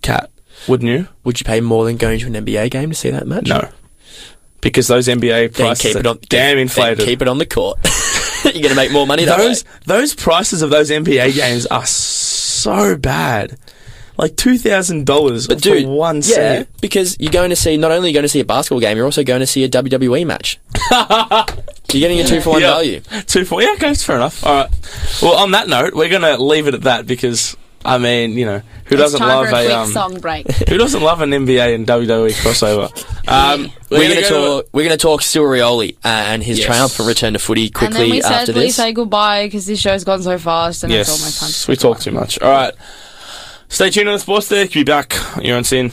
KAT. 0.01 0.29
Wouldn't 0.67 0.89
you? 0.89 1.07
Would 1.23 1.39
you 1.39 1.45
pay 1.45 1.61
more 1.61 1.85
than 1.85 1.97
going 1.97 2.19
to 2.19 2.27
an 2.27 2.33
NBA 2.33 2.71
game 2.71 2.89
to 2.89 2.95
see 2.95 3.09
that 3.11 3.25
match? 3.27 3.47
No, 3.47 3.69
because 4.61 4.87
those 4.87 5.07
NBA 5.07 5.53
Then 5.53 5.65
prices 5.67 5.81
keep 5.93 5.95
it 5.95 6.05
are 6.05 6.09
on. 6.09 6.19
damn 6.29 6.57
inflated. 6.57 7.05
Keep 7.05 7.21
it 7.21 7.27
on 7.27 7.37
the 7.37 7.45
court. 7.45 7.77
you're 8.43 8.53
going 8.53 8.69
to 8.69 8.75
make 8.75 8.91
more 8.91 9.05
money 9.07 9.25
those 9.25 9.63
those 9.85 10.13
prices 10.15 10.61
of 10.61 10.69
those 10.69 10.89
NBA 10.89 11.35
games 11.35 11.65
are 11.67 11.85
so 11.85 12.95
bad. 12.97 13.57
Like 14.17 14.35
two 14.35 14.57
thousand 14.57 15.05
dollars 15.05 15.45
for 15.47 15.55
dude, 15.55 15.87
one 15.87 16.17
yeah, 16.17 16.21
set. 16.23 16.81
because 16.81 17.15
you're 17.21 17.31
going 17.31 17.51
to 17.51 17.55
see 17.55 17.77
not 17.77 17.91
only 17.91 18.07
are 18.07 18.09
you 18.09 18.13
going 18.13 18.23
to 18.23 18.29
see 18.29 18.41
a 18.41 18.45
basketball 18.45 18.81
game, 18.81 18.97
you're 18.97 19.05
also 19.05 19.23
going 19.23 19.39
to 19.39 19.47
see 19.47 19.63
a 19.63 19.69
WWE 19.69 20.27
match. 20.27 20.59
you're 21.93 22.01
getting 22.01 22.19
a 22.19 22.25
two 22.25 22.41
for 22.41 22.49
one 22.51 22.61
Yeah. 22.61 22.67
value. 22.71 22.99
Two 23.27 23.45
for 23.45 23.61
yeah, 23.61 23.71
okay, 23.75 23.93
fair 23.93 24.17
enough. 24.17 24.45
All 24.45 24.53
right. 24.63 24.69
Well, 25.21 25.35
on 25.35 25.51
that 25.51 25.69
note, 25.69 25.93
we're 25.93 26.09
gonna 26.09 26.37
leave 26.37 26.67
it 26.67 26.73
at 26.73 26.81
that 26.81 27.07
because 27.07 27.55
I 27.85 27.97
mean, 27.97 28.31
you 28.33 28.45
know, 28.45 28.59
who 28.85 28.95
It's 28.95 29.01
doesn't 29.01 29.19
time 29.19 29.29
love 29.29 29.49
for 29.49 29.55
a 29.55 29.59
a 29.59 29.65
quick 29.65 29.75
um, 29.77 29.91
song 29.91 30.19
break. 30.19 30.51
who 30.69 30.77
doesn't 30.77 31.01
love 31.01 31.21
an 31.21 31.29
NBA 31.31 31.75
and 31.75 31.87
WWE 31.87 32.31
crossover? 32.41 32.89
Um, 33.29 33.71
We're, 33.91 33.99
going 34.09 34.23
to 34.23 34.27
talk. 34.27 34.65
We're 34.73 34.85
going 34.87 34.97
to 34.97 35.01
talk 35.01 35.21
Cyril 35.21 35.51
Rioli 35.51 35.93
uh, 35.97 36.07
and 36.07 36.41
his 36.41 36.57
Yes. 36.57 36.65
triumphant 36.65 37.07
return 37.07 37.33
to 37.33 37.39
footy 37.39 37.69
quickly 37.69 37.85
and 37.85 37.95
then 37.95 38.01
quickly 38.05 38.17
we 38.17 38.21
said, 38.23 38.31
after 38.31 38.53
please 38.53 38.65
this. 38.69 38.75
say 38.75 38.91
goodbye 38.91 39.45
because 39.45 39.67
this 39.67 39.79
show's 39.79 40.03
gone 40.03 40.23
so 40.23 40.39
fast 40.39 40.83
and 40.83 40.91
it's 40.91 41.07
almost 41.09 41.39
time 41.39 41.45
to 41.47 41.51
Yes, 41.51 41.55
say 41.57 41.71
we 41.71 41.75
talk 41.75 41.99
too 41.99 42.11
much. 42.11 42.39
All 42.41 42.49
right. 42.49 42.73
Stay 43.67 43.91
tuned 43.91 44.09
on 44.09 44.15
the 44.15 44.19
sports 44.19 44.49
desk. 44.49 44.73
Be 44.73 44.83
back. 44.83 45.15
You're 45.39 45.57
on 45.57 45.63
SYN. 45.63 45.91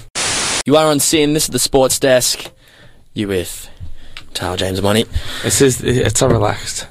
You 0.64 0.76
are 0.76 0.86
on 0.86 0.98
SYN. 0.98 1.34
This 1.34 1.44
is 1.44 1.50
the 1.50 1.58
Sports 1.58 1.98
Desk. 1.98 2.50
You 3.12 3.28
with 3.28 3.68
Tyler 4.32 4.56
James 4.56 4.80
Moni. 4.80 5.04
It's 5.44 5.58
just, 5.58 5.84
it's 5.84 6.18
so 6.18 6.28
relaxed. 6.28 6.86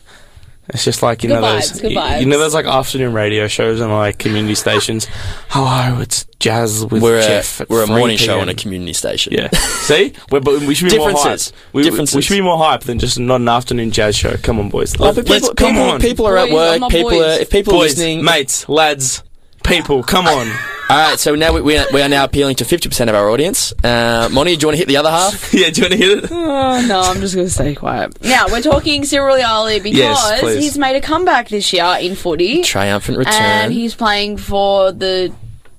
It's 0.69 0.83
just 0.83 1.03
like 1.03 1.23
you 1.23 1.29
Good 1.29 1.35
know 1.35 1.41
vibes, 1.43 1.71
those 1.73 1.81
good 1.81 1.91
you, 1.91 1.97
vibes. 1.99 2.19
you 2.21 2.25
know 2.25 2.39
those 2.39 2.53
like 2.55 2.65
afternoon 2.65 3.13
radio 3.13 3.47
shows 3.47 3.79
on 3.81 3.91
like 3.91 4.17
community 4.17 4.55
stations. 4.55 5.05
Hello, 5.49 6.01
it's 6.01 6.25
Jazz 6.39 6.83
with 6.85 7.03
We're 7.03 7.21
Jeff. 7.21 7.61
a 7.61 7.65
we're 7.69 7.83
a 7.83 7.85
3 7.85 7.95
morning 7.95 8.17
show 8.17 8.39
on 8.39 8.49
a 8.49 8.55
community 8.55 8.93
station. 8.93 9.33
Yeah. 9.33 9.49
See, 9.83 10.13
we're, 10.31 10.39
but 10.39 10.61
we 10.61 10.73
should 10.73 10.89
be 10.89 10.97
more 10.97 11.11
hype. 11.11 11.39
We, 11.71 11.81
we- 11.83 11.89
Differences. 11.89 12.15
we 12.15 12.21
should 12.23 12.33
be 12.35 12.41
more 12.41 12.57
hype 12.57 12.81
than 12.81 12.97
just 12.97 13.19
not 13.19 13.41
an 13.41 13.47
afternoon 13.49 13.91
jazz 13.91 14.15
show. 14.15 14.35
Come 14.37 14.59
on, 14.59 14.69
boys. 14.69 14.95
Oh, 14.99 15.11
let's, 15.11 15.21
people, 15.21 15.53
come 15.53 15.73
people, 15.75 15.81
on, 15.83 15.99
people 16.01 16.25
are 16.25 16.37
at 16.37 16.51
work. 16.51 16.81
People 16.91 17.11
boys. 17.11 17.21
are 17.37 17.41
if 17.41 17.49
people 17.51 17.75
are 17.75 17.79
listening. 17.79 18.23
mates, 18.23 18.67
lads, 18.67 19.21
people. 19.63 20.01
Come 20.03 20.25
on. 20.27 20.47
All 20.87 20.95
right, 20.97 21.19
so 21.19 21.33
now 21.33 21.51
we, 21.51 21.61
we, 21.61 21.77
are, 21.77 21.85
we 21.91 22.01
are 22.03 22.07
now 22.07 22.25
appealing 22.25 22.57
to 22.57 22.63
50% 22.63 23.09
of 23.09 23.15
our 23.15 23.29
audience. 23.31 23.73
Uh, 23.83 24.29
Monty, 24.31 24.55
do 24.55 24.61
you 24.61 24.67
want 24.67 24.75
to 24.75 24.77
hit 24.77 24.87
the 24.87 24.97
other 24.97 25.09
half? 25.09 25.51
yeah, 25.53 25.71
do 25.71 25.81
you 25.81 25.85
want 25.85 25.91
to 25.93 25.97
hit 25.97 26.23
it? 26.25 26.31
Oh, 26.31 26.85
no, 26.87 27.01
I'm 27.01 27.21
just 27.21 27.33
going 27.33 27.47
to 27.47 27.51
stay 27.53 27.73
quiet. 27.73 28.21
Now, 28.21 28.45
we're 28.51 28.61
talking 28.61 29.03
Cyril 29.03 29.35
Rioli 29.35 29.81
because 29.81 29.97
Yes, 29.97 30.41
he's 30.55 30.77
made 30.77 30.95
a 30.95 31.01
comeback 31.01 31.49
this 31.49 31.73
year 31.73 31.97
in 31.99 32.13
footy. 32.15 32.61
Triumphant 32.61 33.17
return. 33.17 33.33
And 33.33 33.73
he's 33.73 33.95
playing 33.95 34.37
for 34.37 34.91
the 34.91 35.33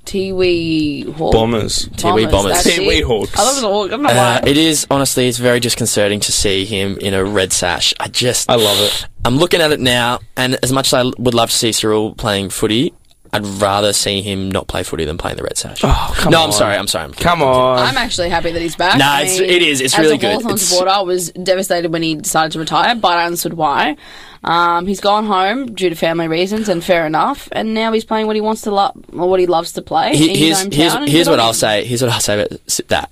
Tiwi 0.07 1.13
Hawks. 1.15 1.37
Bombers. 1.37 1.89
Tiwi 1.91 2.29
Bombers. 2.29 2.65
that's 2.65 2.77
Tiwi. 2.77 3.03
Hawks. 3.05 3.39
I 3.39 3.43
love 3.45 3.61
the 3.61 3.69
Hawks. 3.69 3.93
I 3.93 3.97
don't 3.97 4.03
know 4.03 4.09
Uh, 4.11 4.41
it 4.45 4.57
is 4.57 4.89
honestly, 4.91 5.29
it's 5.29 5.39
very 5.39 5.61
disconcerting 5.61 6.19
to 6.21 6.33
see 6.33 6.65
him 6.65 6.99
in 6.99 7.15
a 7.15 7.25
red 7.25 7.53
sash. 7.53 7.95
I 8.01 8.09
just, 8.09 8.51
I 8.51 8.57
love 8.57 8.79
it. 8.81 9.07
I'm 9.25 9.37
looking 9.37 9.61
at 9.61 9.71
it 9.71 9.81
now, 9.81 10.19
and 10.37 10.59
as 10.65 10.73
much 10.73 10.89
as 10.89 10.95
I 10.95 11.03
would 11.05 11.35
love 11.35 11.51
to 11.51 11.57
see 11.57 11.71
Cyril 11.73 12.15
playing 12.15 12.51
footy, 12.51 12.93
I'd 13.37 13.47
rather 13.63 13.93
see 13.93 14.23
him 14.23 14.51
not 14.51 14.67
play 14.67 14.83
footy 14.83 15.05
than 15.05 15.19
playing 15.19 15.37
the 15.37 15.43
red 15.43 15.57
sash. 15.57 15.81
Oh, 15.85 16.15
come 16.17 16.31
no, 16.33 16.41
on. 16.41 16.45
I'm 16.47 16.53
sorry. 16.53 16.77
I'm 16.77 16.87
sorry. 16.89 17.05
I'm 17.05 17.13
Come 17.13 17.43
on. 17.43 17.79
I'm 17.79 17.97
actually 17.97 18.29
happy 18.29 18.51
that 18.53 18.61
he's 18.61 18.77
back. 18.77 18.99
Nah, 18.99 19.05
I 19.17 19.23
it's- 19.23 19.39
mean, 19.41 19.51
it 19.51 19.63
is. 19.63 19.81
It's 19.81 19.95
as 19.95 20.01
really 20.01 20.15
a 20.17 20.19
good. 20.19 20.33
Hawthorn 20.35 20.55
It's- 20.55 20.69
supporter, 20.69 20.91
I 20.91 21.01
was 21.01 21.31
devastated 21.33 21.93
when 21.93 22.03
he 22.03 22.15
decided 22.17 22.53
to 22.53 22.59
retire, 22.59 22.95
but 22.95 23.13
I 23.19 23.25
understood 23.25 23.55
why. 23.55 23.97
Um, 24.45 24.87
he's 24.87 25.01
gone 25.01 25.27
home 25.27 25.75
due 25.75 25.89
to 25.89 25.95
family 25.97 26.29
reasons, 26.29 26.69
and 26.69 26.83
fair 26.85 27.07
enough. 27.07 27.49
And 27.53 27.75
now 27.75 27.93
he's 27.93 28.05
playing 28.05 28.27
what 28.27 28.37
he 28.37 28.43
wants 28.43 28.63
to 28.63 28.71
love, 28.71 28.95
or 29.13 29.29
what 29.29 29.41
he 29.41 29.47
loves 29.47 29.73
to 29.73 29.83
play. 29.83 30.15
He- 30.17 30.31
in 30.31 30.37
his 30.37 30.39
here's 30.39 30.59
hometown, 30.67 30.99
here's, 31.01 31.11
here's 31.13 31.29
what 31.29 31.41
I'll 31.41 31.55
say. 31.55 31.85
Here's 31.85 32.03
what 32.03 32.11
I'll 32.13 32.21
say 32.21 32.41
about 32.41 32.61
that. 32.89 33.11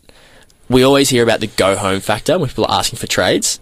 We 0.71 0.83
always 0.83 1.09
hear 1.11 1.23
about 1.23 1.41
the 1.41 1.47
go 1.49 1.77
home 1.77 2.01
factor 2.01 2.39
when 2.39 2.49
people 2.49 2.65
are 2.67 2.79
asking 2.79 2.99
for 2.99 3.07
trades. 3.07 3.61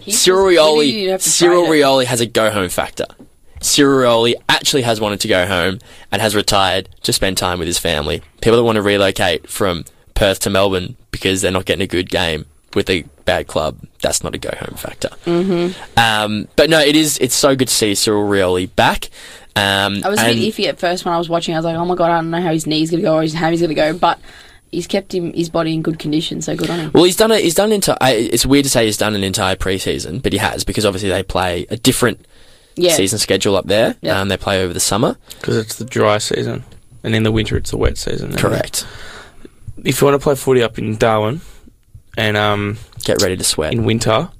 He 0.00 0.10
Cyril 0.12 0.46
Rioli, 0.46 0.92
you'd 0.92 1.10
have 1.12 1.22
to 1.22 1.28
Cyril. 1.28 1.64
Rioli 1.64 2.04
has 2.06 2.20
a 2.20 2.26
go 2.26 2.50
home 2.50 2.68
factor. 2.68 3.06
Cyril 3.62 3.98
Rioli 3.98 4.34
actually 4.48 4.82
has 4.82 5.00
wanted 5.00 5.20
to 5.20 5.28
go 5.28 5.46
home 5.46 5.78
and 6.10 6.20
has 6.20 6.34
retired 6.34 6.88
to 7.02 7.12
spend 7.12 7.38
time 7.38 7.58
with 7.58 7.66
his 7.66 7.78
family. 7.78 8.22
People 8.40 8.58
that 8.58 8.64
want 8.64 8.76
to 8.76 8.82
relocate 8.82 9.48
from 9.48 9.84
Perth 10.14 10.40
to 10.40 10.50
Melbourne 10.50 10.96
because 11.10 11.40
they're 11.42 11.52
not 11.52 11.64
getting 11.64 11.82
a 11.82 11.86
good 11.86 12.10
game 12.10 12.46
with 12.74 12.88
a 12.88 13.02
bad 13.24 13.46
club, 13.46 13.78
that's 14.00 14.24
not 14.24 14.34
a 14.34 14.38
go 14.38 14.50
home 14.50 14.76
factor. 14.76 15.10
Mm-hmm. 15.26 15.98
Um, 15.98 16.48
but 16.56 16.70
no, 16.70 16.80
it 16.80 16.96
is. 16.96 17.18
It's 17.18 17.34
so 17.34 17.54
good 17.54 17.68
to 17.68 17.74
see 17.74 17.94
Cyril 17.94 18.28
Rioli 18.28 18.74
back. 18.74 19.10
Um, 19.54 20.00
I 20.02 20.08
was 20.08 20.20
a 20.20 20.24
bit 20.24 20.38
iffy 20.38 20.66
at 20.66 20.78
first 20.78 21.04
when 21.04 21.14
I 21.14 21.18
was 21.18 21.28
watching. 21.28 21.54
I 21.54 21.58
was 21.58 21.64
like, 21.64 21.76
oh 21.76 21.84
my 21.84 21.94
god, 21.94 22.10
I 22.10 22.16
don't 22.16 22.30
know 22.30 22.40
how 22.40 22.52
his 22.52 22.66
knee's 22.66 22.90
gonna 22.90 23.02
go 23.02 23.16
or 23.16 23.22
his 23.22 23.34
ham's 23.34 23.60
gonna 23.60 23.74
go, 23.74 23.96
but 23.96 24.18
he's 24.70 24.86
kept 24.86 25.14
him 25.14 25.32
his 25.34 25.50
body 25.50 25.74
in 25.74 25.82
good 25.82 25.98
condition, 25.98 26.40
so 26.40 26.56
good 26.56 26.70
on 26.70 26.80
him. 26.80 26.90
Well, 26.94 27.04
he's 27.04 27.16
done 27.16 27.30
a, 27.30 27.38
he's 27.38 27.54
done 27.54 27.68
an 27.68 27.74
entire. 27.74 27.96
It's 28.00 28.46
weird 28.46 28.64
to 28.64 28.70
say 28.70 28.86
he's 28.86 28.96
done 28.96 29.14
an 29.14 29.22
entire 29.22 29.56
preseason, 29.56 30.22
but 30.22 30.32
he 30.32 30.38
has 30.38 30.64
because 30.64 30.86
obviously 30.86 31.10
they 31.10 31.22
play 31.22 31.66
a 31.68 31.76
different 31.76 32.26
Yeah, 32.76 32.94
season 32.94 33.18
schedule 33.18 33.56
up 33.56 33.66
there. 33.66 33.96
Yeah. 34.00 34.20
Um, 34.20 34.28
they 34.28 34.36
play 34.36 34.62
over 34.64 34.72
the 34.72 34.80
summer. 34.80 35.16
because 35.40 35.56
it's 35.56 35.76
the 35.76 35.84
dry 35.84 36.18
season, 36.18 36.64
and 37.04 37.14
in 37.14 37.22
the 37.22 37.32
winter 37.32 37.56
it's 37.56 37.70
the 37.70 37.76
wet 37.76 37.98
season. 37.98 38.30
And 38.30 38.38
Correct. 38.38 38.86
If 39.84 40.00
you 40.00 40.06
want 40.06 40.20
to 40.20 40.22
play 40.22 40.34
footy 40.34 40.62
up 40.62 40.78
in 40.78 40.96
Darwin, 40.96 41.40
and 42.16 42.36
um, 42.36 42.78
Get 43.04 43.20
ready 43.22 43.36
to 43.36 43.44
sweat. 43.44 43.72
in 43.72 43.84
winter, 43.84 44.30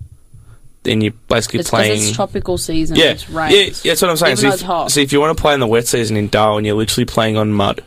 then 0.85 1.01
you're 1.01 1.12
basically 1.28 1.61
it's 1.61 1.70
because 1.70 1.87
playing. 1.87 2.03
it's 2.03 2.12
tropical 2.16 2.59
season. 2.59 2.97
yeah, 2.97 3.11
it's 3.12 3.28
rain. 3.30 3.51
yeah, 3.51 3.61
yeah, 3.62 3.70
that's 3.85 4.03
what 4.03 4.11
I'm 4.11 4.16
saying. 4.16 4.33
Even 4.33 4.41
So 4.43 4.49
if, 4.49 4.55
it's 4.55 4.62
hot. 4.62 4.91
so 4.93 5.01
if 5.01 5.12
you 5.12 5.20
want 5.20 5.37
to 5.37 5.41
play 5.41 5.55
in 5.55 5.61
the 5.61 5.66
wet 5.66 5.87
season 5.87 6.16
in 6.16 6.28
Darwin, 6.28 6.64
you're 6.64 6.74
literally 6.76 7.05
playing 7.07 7.37
on 7.37 7.53
mud. 7.53 7.83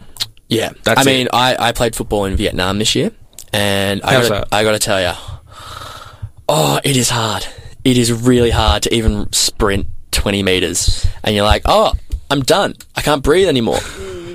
Yeah, 0.50 0.74
That's 0.84 1.00
I 1.00 1.02
it. 1.04 1.06
mean, 1.06 1.28
I, 1.34 1.56
I 1.70 1.72
played 1.72 1.96
football 1.96 2.26
in 2.26 2.36
Vietnam 2.36 2.78
this 2.80 2.94
year, 2.96 3.12
and 3.54 4.02
I 4.04 4.14
How's 4.16 4.30
gotta. 4.30 4.48
I 4.56 4.64
got 4.64 4.72
to 4.74 4.80
tell 4.80 5.02
you, 5.02 5.14
oh, 6.48 6.80
it 6.84 6.96
is 6.98 7.10
hard. 7.10 7.46
It 7.84 7.98
is 7.98 8.12
really 8.12 8.52
hard 8.52 8.84
to 8.84 8.94
even 8.94 9.32
sprint 9.34 9.88
twenty 10.26 10.42
meters, 10.42 11.06
and 11.24 11.36
you're 11.36 11.46
like, 11.46 11.62
oh, 11.66 11.94
I'm 12.32 12.42
done. 12.42 12.74
I 12.96 13.02
can't 13.02 13.22
breathe 13.22 13.48
anymore. 13.48 13.78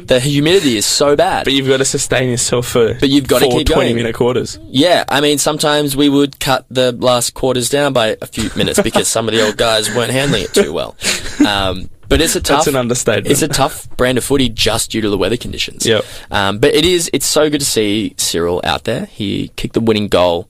The 0.04 0.20
humidity 0.20 0.76
is 0.76 0.86
so 0.86 1.16
bad. 1.16 1.46
But 1.46 1.52
you've 1.52 1.66
got 1.66 1.78
to 1.78 1.84
sustain 1.84 2.30
yourself 2.30 2.68
for. 2.68 2.94
But 2.94 3.08
you've 3.08 3.26
gotta 3.26 3.46
four 3.46 3.58
keep 3.58 3.66
20 3.66 3.80
going. 3.88 3.96
minute 3.96 4.14
quarters. 4.14 4.56
Yeah, 4.62 5.02
I 5.08 5.20
mean, 5.20 5.38
sometimes 5.38 5.96
we 5.96 6.08
would 6.08 6.38
cut 6.38 6.64
the 6.70 6.92
last 6.92 7.34
quarters 7.34 7.68
down 7.68 7.92
by 7.92 8.16
a 8.22 8.26
few 8.26 8.50
minutes 8.56 8.80
because 8.80 9.08
some 9.08 9.26
of 9.26 9.34
the 9.34 9.44
old 9.44 9.56
guys 9.56 9.92
weren't 9.92 10.12
handling 10.12 10.44
it 10.44 10.54
too 10.54 10.72
well. 10.72 10.96
Um, 11.44 11.90
but 12.08 12.20
it's 12.20 12.36
a 12.36 12.40
tough. 12.40 12.58
That's 12.58 12.68
an 12.68 12.76
understatement. 12.76 13.28
It's 13.28 13.42
a 13.42 13.48
tough 13.48 13.88
brand 13.96 14.16
of 14.18 14.22
footy 14.22 14.48
just 14.48 14.92
due 14.92 15.00
to 15.00 15.10
the 15.10 15.18
weather 15.18 15.36
conditions. 15.36 15.86
Yep. 15.86 16.04
Um, 16.30 16.58
but 16.58 16.72
it 16.72 16.84
is. 16.84 17.10
It's 17.12 17.26
so 17.26 17.50
good 17.50 17.60
to 17.60 17.66
see 17.66 18.14
Cyril 18.16 18.60
out 18.62 18.84
there. 18.84 19.06
He 19.06 19.48
kicked 19.56 19.74
the 19.74 19.80
winning 19.80 20.06
goal. 20.06 20.48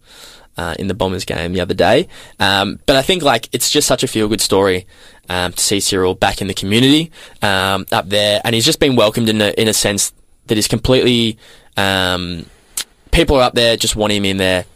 Uh, 0.56 0.74
in 0.78 0.88
the 0.88 0.94
Bombers 0.94 1.24
game 1.24 1.54
the 1.54 1.60
other 1.62 1.72
day, 1.72 2.06
um, 2.38 2.80
but 2.84 2.94
I 2.96 3.00
think 3.02 3.22
like 3.22 3.48
it's 3.52 3.70
just 3.70 3.86
such 3.88 4.02
a 4.02 4.06
feel 4.08 4.28
good 4.28 4.42
story 4.42 4.86
um, 5.30 5.52
to 5.52 5.60
see 5.60 5.80
Cyril 5.80 6.14
back 6.14 6.42
in 6.42 6.48
the 6.48 6.54
community 6.54 7.10
um, 7.40 7.86
up 7.92 8.08
there, 8.10 8.42
and 8.44 8.54
he's 8.54 8.66
just 8.66 8.78
been 8.78 8.94
welcomed 8.94 9.30
in 9.30 9.40
a 9.40 9.50
in 9.56 9.68
a 9.68 9.72
sense 9.72 10.12
that 10.48 10.58
is 10.58 10.68
completely 10.68 11.38
um, 11.78 12.44
people 13.10 13.36
are 13.36 13.42
up 13.42 13.54
there 13.54 13.76
just 13.76 13.96
want 13.96 14.12
him 14.12 14.24
in 14.26 14.36
there 14.36 14.66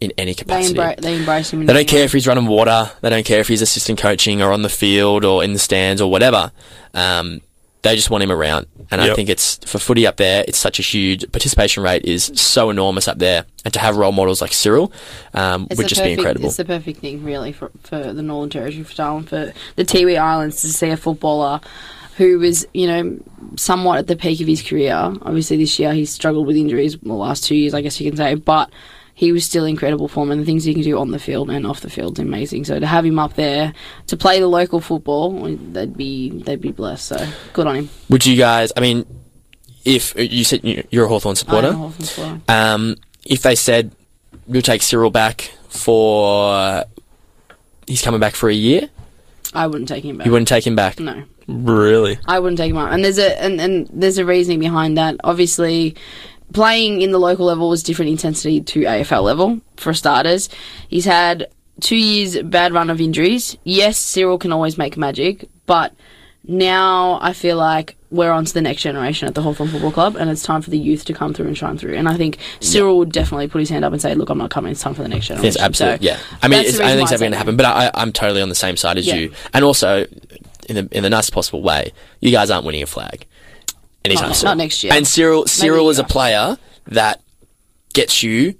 in 0.00 0.12
any 0.18 0.32
They, 0.32 0.34
capacity. 0.34 0.74
embra- 0.78 0.96
they 1.00 1.16
embrace 1.16 1.52
him. 1.52 1.60
in 1.60 1.66
They 1.66 1.72
don't 1.74 1.88
care 1.88 2.00
way. 2.00 2.04
if 2.04 2.12
he's 2.12 2.26
running 2.26 2.46
water. 2.46 2.90
They 3.00 3.08
don't 3.10 3.24
care 3.24 3.40
if 3.40 3.48
he's 3.48 3.62
assistant 3.62 3.98
coaching 3.98 4.42
or 4.42 4.52
on 4.52 4.62
the 4.62 4.68
field 4.68 5.24
or 5.24 5.42
in 5.44 5.52
the 5.54 5.58
stands 5.58 6.00
or 6.02 6.10
whatever. 6.10 6.52
Um, 6.92 7.40
they 7.82 7.96
just 7.96 8.10
want 8.10 8.22
him 8.22 8.30
around, 8.30 8.66
and 8.90 9.00
I 9.00 9.14
think 9.14 9.28
it's 9.28 9.56
for 9.64 9.78
footy 9.78 10.06
up 10.06 10.16
there. 10.16 10.44
It's 10.46 10.58
such 10.58 10.78
a 10.78 10.82
huge 10.82 11.30
participation 11.32 11.82
rate 11.82 12.04
is 12.04 12.30
so 12.34 12.70
enormous 12.70 13.08
up 13.08 13.18
there, 13.18 13.46
and 13.64 13.72
to 13.72 13.80
have 13.80 13.96
role 13.96 14.12
models 14.12 14.40
like 14.40 14.52
Cyril 14.52 14.92
um, 15.32 15.66
It's 15.70 15.78
would 15.78 15.84
the 15.84 15.88
just 15.88 16.00
perfect, 16.00 16.16
be 16.16 16.20
incredible. 16.20 16.46
It's 16.46 16.56
the 16.56 16.64
perfect 16.64 17.00
thing, 17.00 17.24
really, 17.24 17.52
for, 17.52 17.70
for 17.82 18.12
the 18.12 18.22
Northern 18.22 18.50
Territory, 18.50 18.82
for 18.82 18.94
Darwin, 18.94 19.24
for 19.24 19.52
the 19.76 19.84
Tiwi 19.84 20.18
Islands 20.20 20.60
to 20.62 20.72
see 20.72 20.90
a 20.90 20.96
footballer 20.96 21.60
who 22.16 22.38
was, 22.38 22.66
you 22.74 22.86
know, 22.86 23.18
somewhat 23.56 23.98
at 23.98 24.06
the 24.06 24.16
peak 24.16 24.42
of 24.42 24.46
his 24.46 24.62
career. 24.62 24.94
Obviously, 24.94 25.56
this 25.56 25.78
year 25.78 25.94
he's 25.94 26.10
struggled 26.10 26.46
with 26.46 26.56
injuries, 26.56 26.98
the 26.98 27.14
last 27.14 27.44
two 27.44 27.54
years, 27.54 27.72
I 27.72 27.80
guess 27.80 27.98
you 27.98 28.10
can 28.10 28.16
say, 28.16 28.34
but 28.34 28.70
he 29.20 29.32
was 29.32 29.44
still 29.44 29.66
incredible 29.66 30.08
form, 30.08 30.30
and 30.30 30.40
the 30.40 30.46
things 30.46 30.64
he 30.64 30.72
can 30.72 30.82
do 30.82 30.98
on 30.98 31.10
the 31.10 31.18
field 31.18 31.50
and 31.50 31.66
off 31.66 31.80
the 31.82 31.90
field 31.90 32.18
is 32.18 32.22
amazing. 32.24 32.64
So 32.64 32.80
to 32.80 32.86
have 32.86 33.04
him 33.04 33.18
up 33.18 33.34
there 33.34 33.74
to 34.06 34.16
play 34.16 34.40
the 34.40 34.46
local 34.48 34.80
football, 34.80 35.30
they'd 35.72 35.94
be 35.94 36.30
they'd 36.30 36.60
be 36.62 36.72
blessed. 36.72 37.06
So 37.08 37.28
good 37.52 37.66
on 37.66 37.76
him. 37.76 37.90
Would 38.08 38.24
you 38.24 38.36
guys? 38.38 38.72
I 38.74 38.80
mean, 38.80 39.04
if 39.84 40.14
you 40.16 40.42
said 40.44 40.64
you- 40.64 40.84
you're 40.90 41.04
a 41.04 41.08
Hawthorn 41.08 41.36
supporter, 41.36 41.68
a 41.68 41.72
Hawthorn 41.72 42.04
supporter. 42.06 42.40
um, 42.48 42.96
if 43.26 43.42
they 43.42 43.54
said 43.54 43.92
we'll 44.46 44.62
take 44.62 44.80
Cyril 44.80 45.10
back 45.10 45.52
for 45.68 46.84
he's 47.86 48.00
coming 48.00 48.20
back 48.20 48.34
for 48.34 48.48
a 48.48 48.54
year, 48.54 48.88
I 49.52 49.66
wouldn't 49.66 49.88
take 49.88 50.02
him 50.04 50.16
back. 50.16 50.24
you 50.26 50.32
wouldn't 50.32 50.48
take 50.48 50.66
him 50.66 50.76
back. 50.76 50.98
No. 50.98 51.24
Really? 51.46 52.16
I 52.26 52.38
wouldn't 52.38 52.58
take 52.58 52.70
him 52.70 52.76
out. 52.78 52.92
And 52.92 53.04
there's 53.04 53.18
a 53.18 53.38
and, 53.42 53.60
and 53.60 53.88
there's 53.92 54.18
a 54.18 54.24
reasoning 54.24 54.60
behind 54.60 54.96
that. 54.96 55.16
Obviously, 55.24 55.94
playing 56.52 57.02
in 57.02 57.12
the 57.12 57.18
local 57.18 57.46
level 57.46 57.68
was 57.68 57.82
different 57.82 58.10
intensity 58.10 58.60
to 58.60 58.80
AFL 58.80 59.22
level 59.22 59.60
for 59.76 59.94
starters. 59.94 60.48
He's 60.88 61.04
had 61.04 61.48
two 61.80 61.96
years 61.96 62.40
bad 62.42 62.72
run 62.72 62.90
of 62.90 63.00
injuries. 63.00 63.56
Yes, 63.64 63.98
Cyril 63.98 64.38
can 64.38 64.52
always 64.52 64.76
make 64.78 64.96
magic, 64.96 65.48
but 65.66 65.94
now 66.46 67.18
I 67.22 67.32
feel 67.32 67.56
like 67.56 67.96
we're 68.10 68.32
on 68.32 68.44
to 68.44 68.52
the 68.52 68.60
next 68.60 68.82
generation 68.82 69.28
at 69.28 69.34
the 69.34 69.42
Hawthorn 69.42 69.68
Football 69.68 69.92
Club, 69.92 70.16
and 70.16 70.28
it's 70.28 70.42
time 70.42 70.62
for 70.62 70.70
the 70.70 70.78
youth 70.78 71.04
to 71.04 71.12
come 71.12 71.32
through 71.32 71.46
and 71.46 71.56
shine 71.56 71.78
through. 71.78 71.94
And 71.94 72.08
I 72.08 72.16
think 72.16 72.38
Cyril 72.58 72.98
would 72.98 73.12
definitely 73.12 73.46
put 73.46 73.60
his 73.60 73.68
hand 73.70 73.84
up 73.84 73.92
and 73.92 74.02
say, 74.02 74.14
"Look, 74.14 74.30
I'm 74.30 74.38
not 74.38 74.50
coming. 74.50 74.72
It's 74.72 74.80
time 74.80 74.94
for 74.94 75.02
the 75.02 75.08
next 75.08 75.26
generation." 75.26 75.44
Yes, 75.54 75.56
absolutely. 75.58 76.06
So 76.08 76.12
yeah, 76.14 76.18
I 76.42 76.48
mean, 76.48 76.58
I 76.60 76.62
don't 76.62 76.72
think 76.72 77.02
it's 77.02 77.12
ever 77.12 77.20
going 77.20 77.32
to 77.32 77.38
happen, 77.38 77.56
but 77.56 77.66
I, 77.66 77.90
I'm 77.94 78.12
totally 78.12 78.42
on 78.42 78.48
the 78.48 78.54
same 78.54 78.76
side 78.76 78.98
as 78.98 79.06
Yeah. 79.06 79.14
you. 79.16 79.32
And 79.54 79.64
also, 79.64 80.06
in 80.68 80.74
the 80.76 80.88
in 80.90 81.02
the 81.04 81.10
nicest 81.10 81.32
possible 81.32 81.62
way, 81.62 81.92
you 82.20 82.32
guys 82.32 82.50
aren't 82.50 82.64
winning 82.66 82.82
a 82.82 82.86
flag 82.86 83.26
anytime 84.04 84.28
Not- 84.28 84.36
soon. 84.36 84.44
not 84.46 84.56
next 84.56 84.82
year. 84.84 84.92
And 84.92 85.06
Cyril, 85.06 85.46
Cyril 85.46 85.86
the 85.86 85.90
is 85.90 85.98
a 85.98 86.02
year. 86.02 86.08
player 86.08 86.58
that 86.88 87.20
gets 87.94 88.22
you 88.22 88.54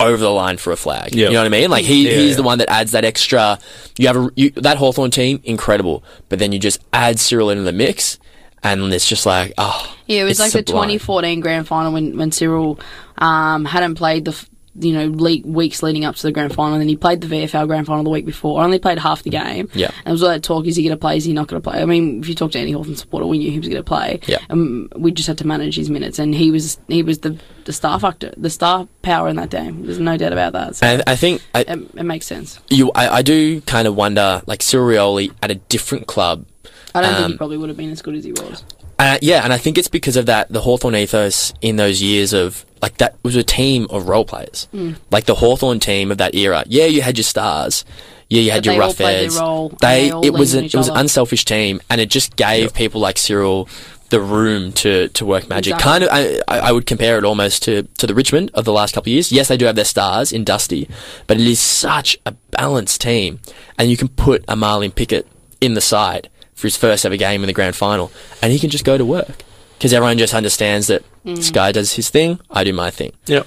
over 0.00 0.16
the 0.16 0.30
line 0.30 0.56
for 0.56 0.72
a 0.72 0.76
flag. 0.76 1.14
Yep. 1.14 1.28
You 1.28 1.32
know 1.34 1.40
what 1.40 1.46
I 1.46 1.48
mean? 1.50 1.70
Like 1.70 1.84
he, 1.84 2.08
Yeah, 2.08 2.16
he's 2.16 2.30
yeah. 2.30 2.36
the 2.36 2.42
one 2.42 2.58
that 2.58 2.68
adds 2.70 2.92
that 2.92 3.04
extra. 3.04 3.58
You 3.98 4.06
have 4.08 4.16
a, 4.16 4.30
you, 4.34 4.50
that 4.56 4.76
Hawthorn 4.76 5.10
team, 5.12 5.40
incredible, 5.44 6.02
but 6.28 6.38
then 6.38 6.50
you 6.52 6.58
just 6.58 6.80
add 6.92 7.20
Cyril 7.20 7.50
into 7.50 7.62
the 7.62 7.72
mix, 7.72 8.18
and 8.64 8.92
it's 8.92 9.08
just 9.08 9.26
like, 9.26 9.52
oh, 9.58 9.96
Yeah, 10.06 10.22
it 10.22 10.24
was 10.24 10.40
it's 10.40 10.54
like 10.54 10.64
the 10.66 10.72
2014 10.72 11.40
grand 11.40 11.68
final 11.68 11.92
when 11.92 12.16
when 12.16 12.32
Cyril 12.32 12.80
um, 13.18 13.64
hadn't 13.64 13.94
played 13.94 14.24
the 14.24 14.32
f- 14.32 14.48
you 14.74 14.92
know 14.92 15.06
le- 15.14 15.42
weeks 15.44 15.82
leading 15.82 16.04
up 16.04 16.16
to 16.16 16.22
the 16.22 16.32
grand 16.32 16.54
final, 16.54 16.72
and 16.74 16.80
then 16.80 16.88
he 16.88 16.96
played 16.96 17.20
the 17.20 17.26
VFL 17.26 17.66
grand 17.66 17.86
final 17.86 18.04
the 18.04 18.10
week 18.10 18.24
before. 18.26 18.60
I 18.60 18.64
only 18.64 18.78
played 18.78 18.98
half 18.98 19.22
the 19.22 19.30
game. 19.30 19.68
Yeah. 19.74 19.90
and 19.98 20.08
it 20.08 20.10
was 20.12 20.22
all 20.22 20.30
that 20.30 20.42
talk: 20.42 20.66
is 20.66 20.76
he 20.76 20.82
going 20.82 20.96
to 20.96 21.00
play? 21.00 21.16
Is 21.16 21.24
he 21.24 21.32
not 21.32 21.48
going 21.48 21.60
to 21.60 21.70
play? 21.70 21.82
I 21.82 21.84
mean, 21.84 22.20
if 22.20 22.28
you 22.28 22.34
talk 22.34 22.52
to 22.52 22.58
any 22.58 22.72
Hawthorn 22.72 22.96
supporter, 22.96 23.26
we 23.26 23.38
knew 23.38 23.50
he 23.50 23.58
was 23.58 23.68
going 23.68 23.80
to 23.80 23.84
play. 23.84 24.20
Yeah. 24.26 24.38
um, 24.50 24.88
we 24.96 25.10
just 25.12 25.26
had 25.28 25.38
to 25.38 25.46
manage 25.46 25.76
his 25.76 25.90
minutes, 25.90 26.18
and 26.18 26.34
he 26.34 26.50
was 26.50 26.78
he 26.88 27.02
was 27.02 27.18
the 27.18 27.38
the 27.64 27.72
star 27.72 28.00
factor, 28.00 28.32
the 28.36 28.50
star 28.50 28.88
power 29.02 29.28
in 29.28 29.36
that 29.36 29.50
game. 29.50 29.84
There's 29.84 29.98
no 29.98 30.16
doubt 30.16 30.32
about 30.32 30.52
that. 30.54 30.76
So 30.76 30.86
And 30.86 31.02
I 31.06 31.16
think 31.16 31.42
I, 31.54 31.60
it, 31.60 31.68
it 31.96 32.02
makes 32.04 32.26
sense. 32.26 32.58
you, 32.70 32.90
I, 32.94 33.08
I 33.18 33.22
do 33.22 33.60
kind 33.62 33.86
of 33.86 33.94
wonder, 33.94 34.42
like 34.46 34.62
Cyril 34.62 35.20
at 35.42 35.50
a 35.50 35.54
different 35.56 36.06
club 36.06 36.46
I 36.94 37.00
don't 37.02 37.14
think 37.14 37.26
he 37.26 37.32
Um, 37.32 37.38
probably 37.38 37.56
would 37.58 37.68
have 37.68 37.76
been 37.76 37.90
as 37.90 38.02
good 38.02 38.14
as 38.16 38.24
he 38.24 38.32
was. 38.32 38.64
Uh, 38.98 39.18
yeah, 39.22 39.42
and 39.44 39.52
I 39.52 39.58
think 39.58 39.78
it's 39.78 39.88
because 39.88 40.16
of 40.16 40.26
that 40.26 40.48
the 40.52 40.60
Hawthorn 40.60 40.94
ethos 40.94 41.52
in 41.60 41.76
those 41.76 42.02
years 42.02 42.32
of 42.32 42.64
like 42.82 42.98
that 42.98 43.16
was 43.22 43.36
a 43.36 43.42
team 43.44 43.86
of 43.90 44.08
role 44.08 44.24
players. 44.24 44.68
Mm. 44.74 44.96
Like 45.10 45.24
the 45.24 45.36
Hawthorn 45.36 45.78
team 45.80 46.10
of 46.10 46.18
that 46.18 46.34
era. 46.34 46.64
Yeah, 46.66 46.86
you 46.86 47.00
had 47.00 47.16
your 47.16 47.24
stars. 47.24 47.84
Yeah, 48.28 48.40
you 48.42 48.50
had 48.50 48.64
But 48.64 48.72
your 48.72 48.74
they 48.74 48.80
all 48.86 48.92
played 48.94 49.20
their 49.20 49.28
Rougheads. 49.30 49.40
role, 49.40 49.68
and 49.70 49.78
They, 49.80 50.10
they 50.10 50.26
it 50.26 50.32
was 50.32 50.54
an 50.54 50.64
it 50.64 50.74
was 50.74 50.88
an 50.88 50.96
unselfish 50.96 51.44
team, 51.44 51.80
and 51.88 52.00
it 52.00 52.10
just 52.10 52.34
gave 52.36 52.74
people 52.74 53.00
like 53.00 53.18
Cyril 53.18 53.68
the 54.08 54.20
room 54.20 54.72
to, 54.72 55.08
to 55.08 55.24
work 55.24 55.48
magic. 55.48 55.74
Exactly. 55.74 55.90
Kind 55.90 56.04
of, 56.04 56.42
I, 56.48 56.56
I 56.56 56.68
I 56.68 56.72
would 56.72 56.84
compare 56.86 57.16
it 57.18 57.24
almost 57.24 57.62
to, 57.62 57.84
to 57.96 58.06
the 58.06 58.14
Richmond 58.14 58.50
of 58.52 58.64
the 58.66 58.72
last 58.72 58.94
couple 58.94 59.08
of 59.10 59.14
years. 59.14 59.32
Yes, 59.32 59.48
they 59.48 59.56
do 59.56 59.64
have 59.64 59.74
their 59.76 59.86
stars 59.86 60.32
in 60.32 60.44
Dusty, 60.44 60.86
but 61.26 61.40
it 61.40 61.46
is 61.46 61.60
such 61.60 62.18
a 62.26 62.32
balanced 62.50 63.00
team, 63.00 63.40
and 63.78 63.90
you 63.90 63.96
can 63.96 64.08
put 64.08 64.44
a 64.48 64.54
Marlion 64.56 64.94
Pickett 64.94 65.26
in 65.62 65.72
the 65.74 65.80
side 65.80 66.28
for 66.54 66.66
his 66.66 66.76
first 66.76 67.06
ever 67.06 67.16
game 67.16 67.42
in 67.42 67.46
the 67.46 67.52
grand 67.54 67.74
final, 67.76 68.12
and 68.42 68.52
he 68.52 68.58
can 68.58 68.68
just 68.70 68.84
go 68.84 68.98
to 68.98 69.04
work 69.04 69.44
because 69.82 69.92
everyone 69.92 70.16
just 70.16 70.32
understands 70.32 70.86
that 70.86 71.02
Mm. 71.26 71.34
this 71.34 71.50
guy 71.50 71.72
does 71.72 71.92
his 71.94 72.08
thing, 72.08 72.38
I 72.52 72.62
do 72.62 72.72
my 72.72 72.90
thing. 72.90 73.10
Yep. 73.26 73.44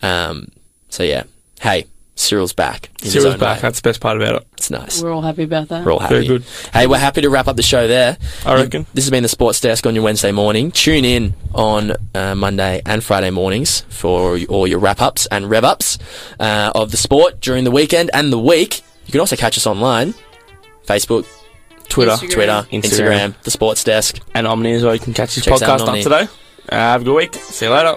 Um, 0.00 0.46
so 0.88 1.02
yeah, 1.02 1.24
hey, 1.60 1.86
Cyril's 2.14 2.52
back. 2.52 2.88
Cyril's 3.02 3.34
back. 3.34 3.56
way. 3.56 3.62
That's 3.62 3.80
the 3.80 3.88
best 3.88 4.00
part 4.00 4.16
about 4.16 4.36
it. 4.36 4.46
It's 4.56 4.70
nice. 4.70 5.02
We're 5.02 5.12
all 5.12 5.22
happy 5.22 5.42
about 5.42 5.66
that. 5.70 5.84
We're 5.84 5.92
all 5.92 5.98
happy. 5.98 6.14
Very 6.14 6.26
good. 6.28 6.44
Hey, 6.72 6.86
we're 6.86 6.98
happy 6.98 7.22
to 7.22 7.30
wrap 7.30 7.48
up 7.48 7.56
the 7.56 7.64
show 7.64 7.88
there. 7.88 8.16
I 8.46 8.54
reckon. 8.54 8.86
This 8.94 9.04
has 9.06 9.10
been 9.10 9.24
the 9.24 9.28
Sports 9.28 9.58
Desk 9.60 9.84
on 9.86 9.96
your 9.96 10.04
Wednesday 10.04 10.30
morning. 10.30 10.70
Tune 10.70 11.04
in 11.04 11.34
on 11.52 11.94
uh, 12.14 12.36
Monday 12.36 12.80
and 12.86 13.02
Friday 13.02 13.30
mornings 13.30 13.80
for 13.88 14.38
all 14.48 14.68
your 14.68 14.78
wrap 14.78 15.00
ups 15.00 15.26
and 15.32 15.50
rev 15.50 15.64
ups 15.64 15.98
uh, 16.38 16.70
of 16.76 16.92
the 16.92 16.96
sport 16.96 17.40
during 17.40 17.64
the 17.64 17.72
weekend 17.72 18.08
and 18.14 18.32
the 18.32 18.38
week. 18.38 18.82
You 19.06 19.10
can 19.10 19.18
also 19.20 19.34
catch 19.34 19.56
us 19.56 19.66
online 19.66 20.14
Facebook, 20.86 21.26
Twitter, 21.92 22.12
Instagram. 22.12 22.30
Twitter, 22.32 22.66
Instagram, 22.72 22.80
Instagram. 22.80 23.42
the 23.42 23.50
Sports 23.50 23.84
Desk. 23.84 24.18
and 24.34 24.46
Omny 24.46 24.74
as 24.74 24.82
well. 24.82 24.94
You 24.94 25.00
can 25.00 25.12
catch 25.14 25.34
this 25.34 25.44
Check 25.44 25.54
podcast 25.54 25.80
on 25.86 25.96
up 25.96 26.02
today. 26.02 26.22
Uh, 26.68 26.74
have 26.76 27.02
a 27.02 27.04
good 27.04 27.14
week. 27.14 27.34
See 27.34 27.66
you 27.66 27.72
later. 27.72 27.94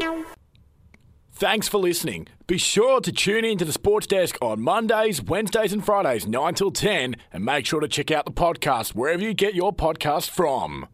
Thanks 1.33 1.67
for 1.67 1.79
listening. 1.79 2.27
Be 2.47 2.57
sure 2.57 3.01
to 3.01 3.11
tune 3.11 3.43
in 3.43 3.57
to 3.57 3.65
the 3.65 3.73
Sports 3.73 4.07
Desk 4.07 4.37
on 4.41 4.61
Mondays, 4.61 5.21
Wednesdays, 5.21 5.73
and 5.73 5.85
Fridays, 5.85 6.25
9 6.27 6.53
till 6.53 6.71
10, 6.71 7.15
and 7.33 7.43
make 7.43 7.65
sure 7.65 7.81
to 7.81 7.87
check 7.87 8.09
out 8.11 8.25
the 8.25 8.31
podcast 8.31 8.95
wherever 8.95 9.21
you 9.21 9.33
get 9.33 9.53
your 9.53 9.73
podcast 9.75 10.29
from. 10.29 10.87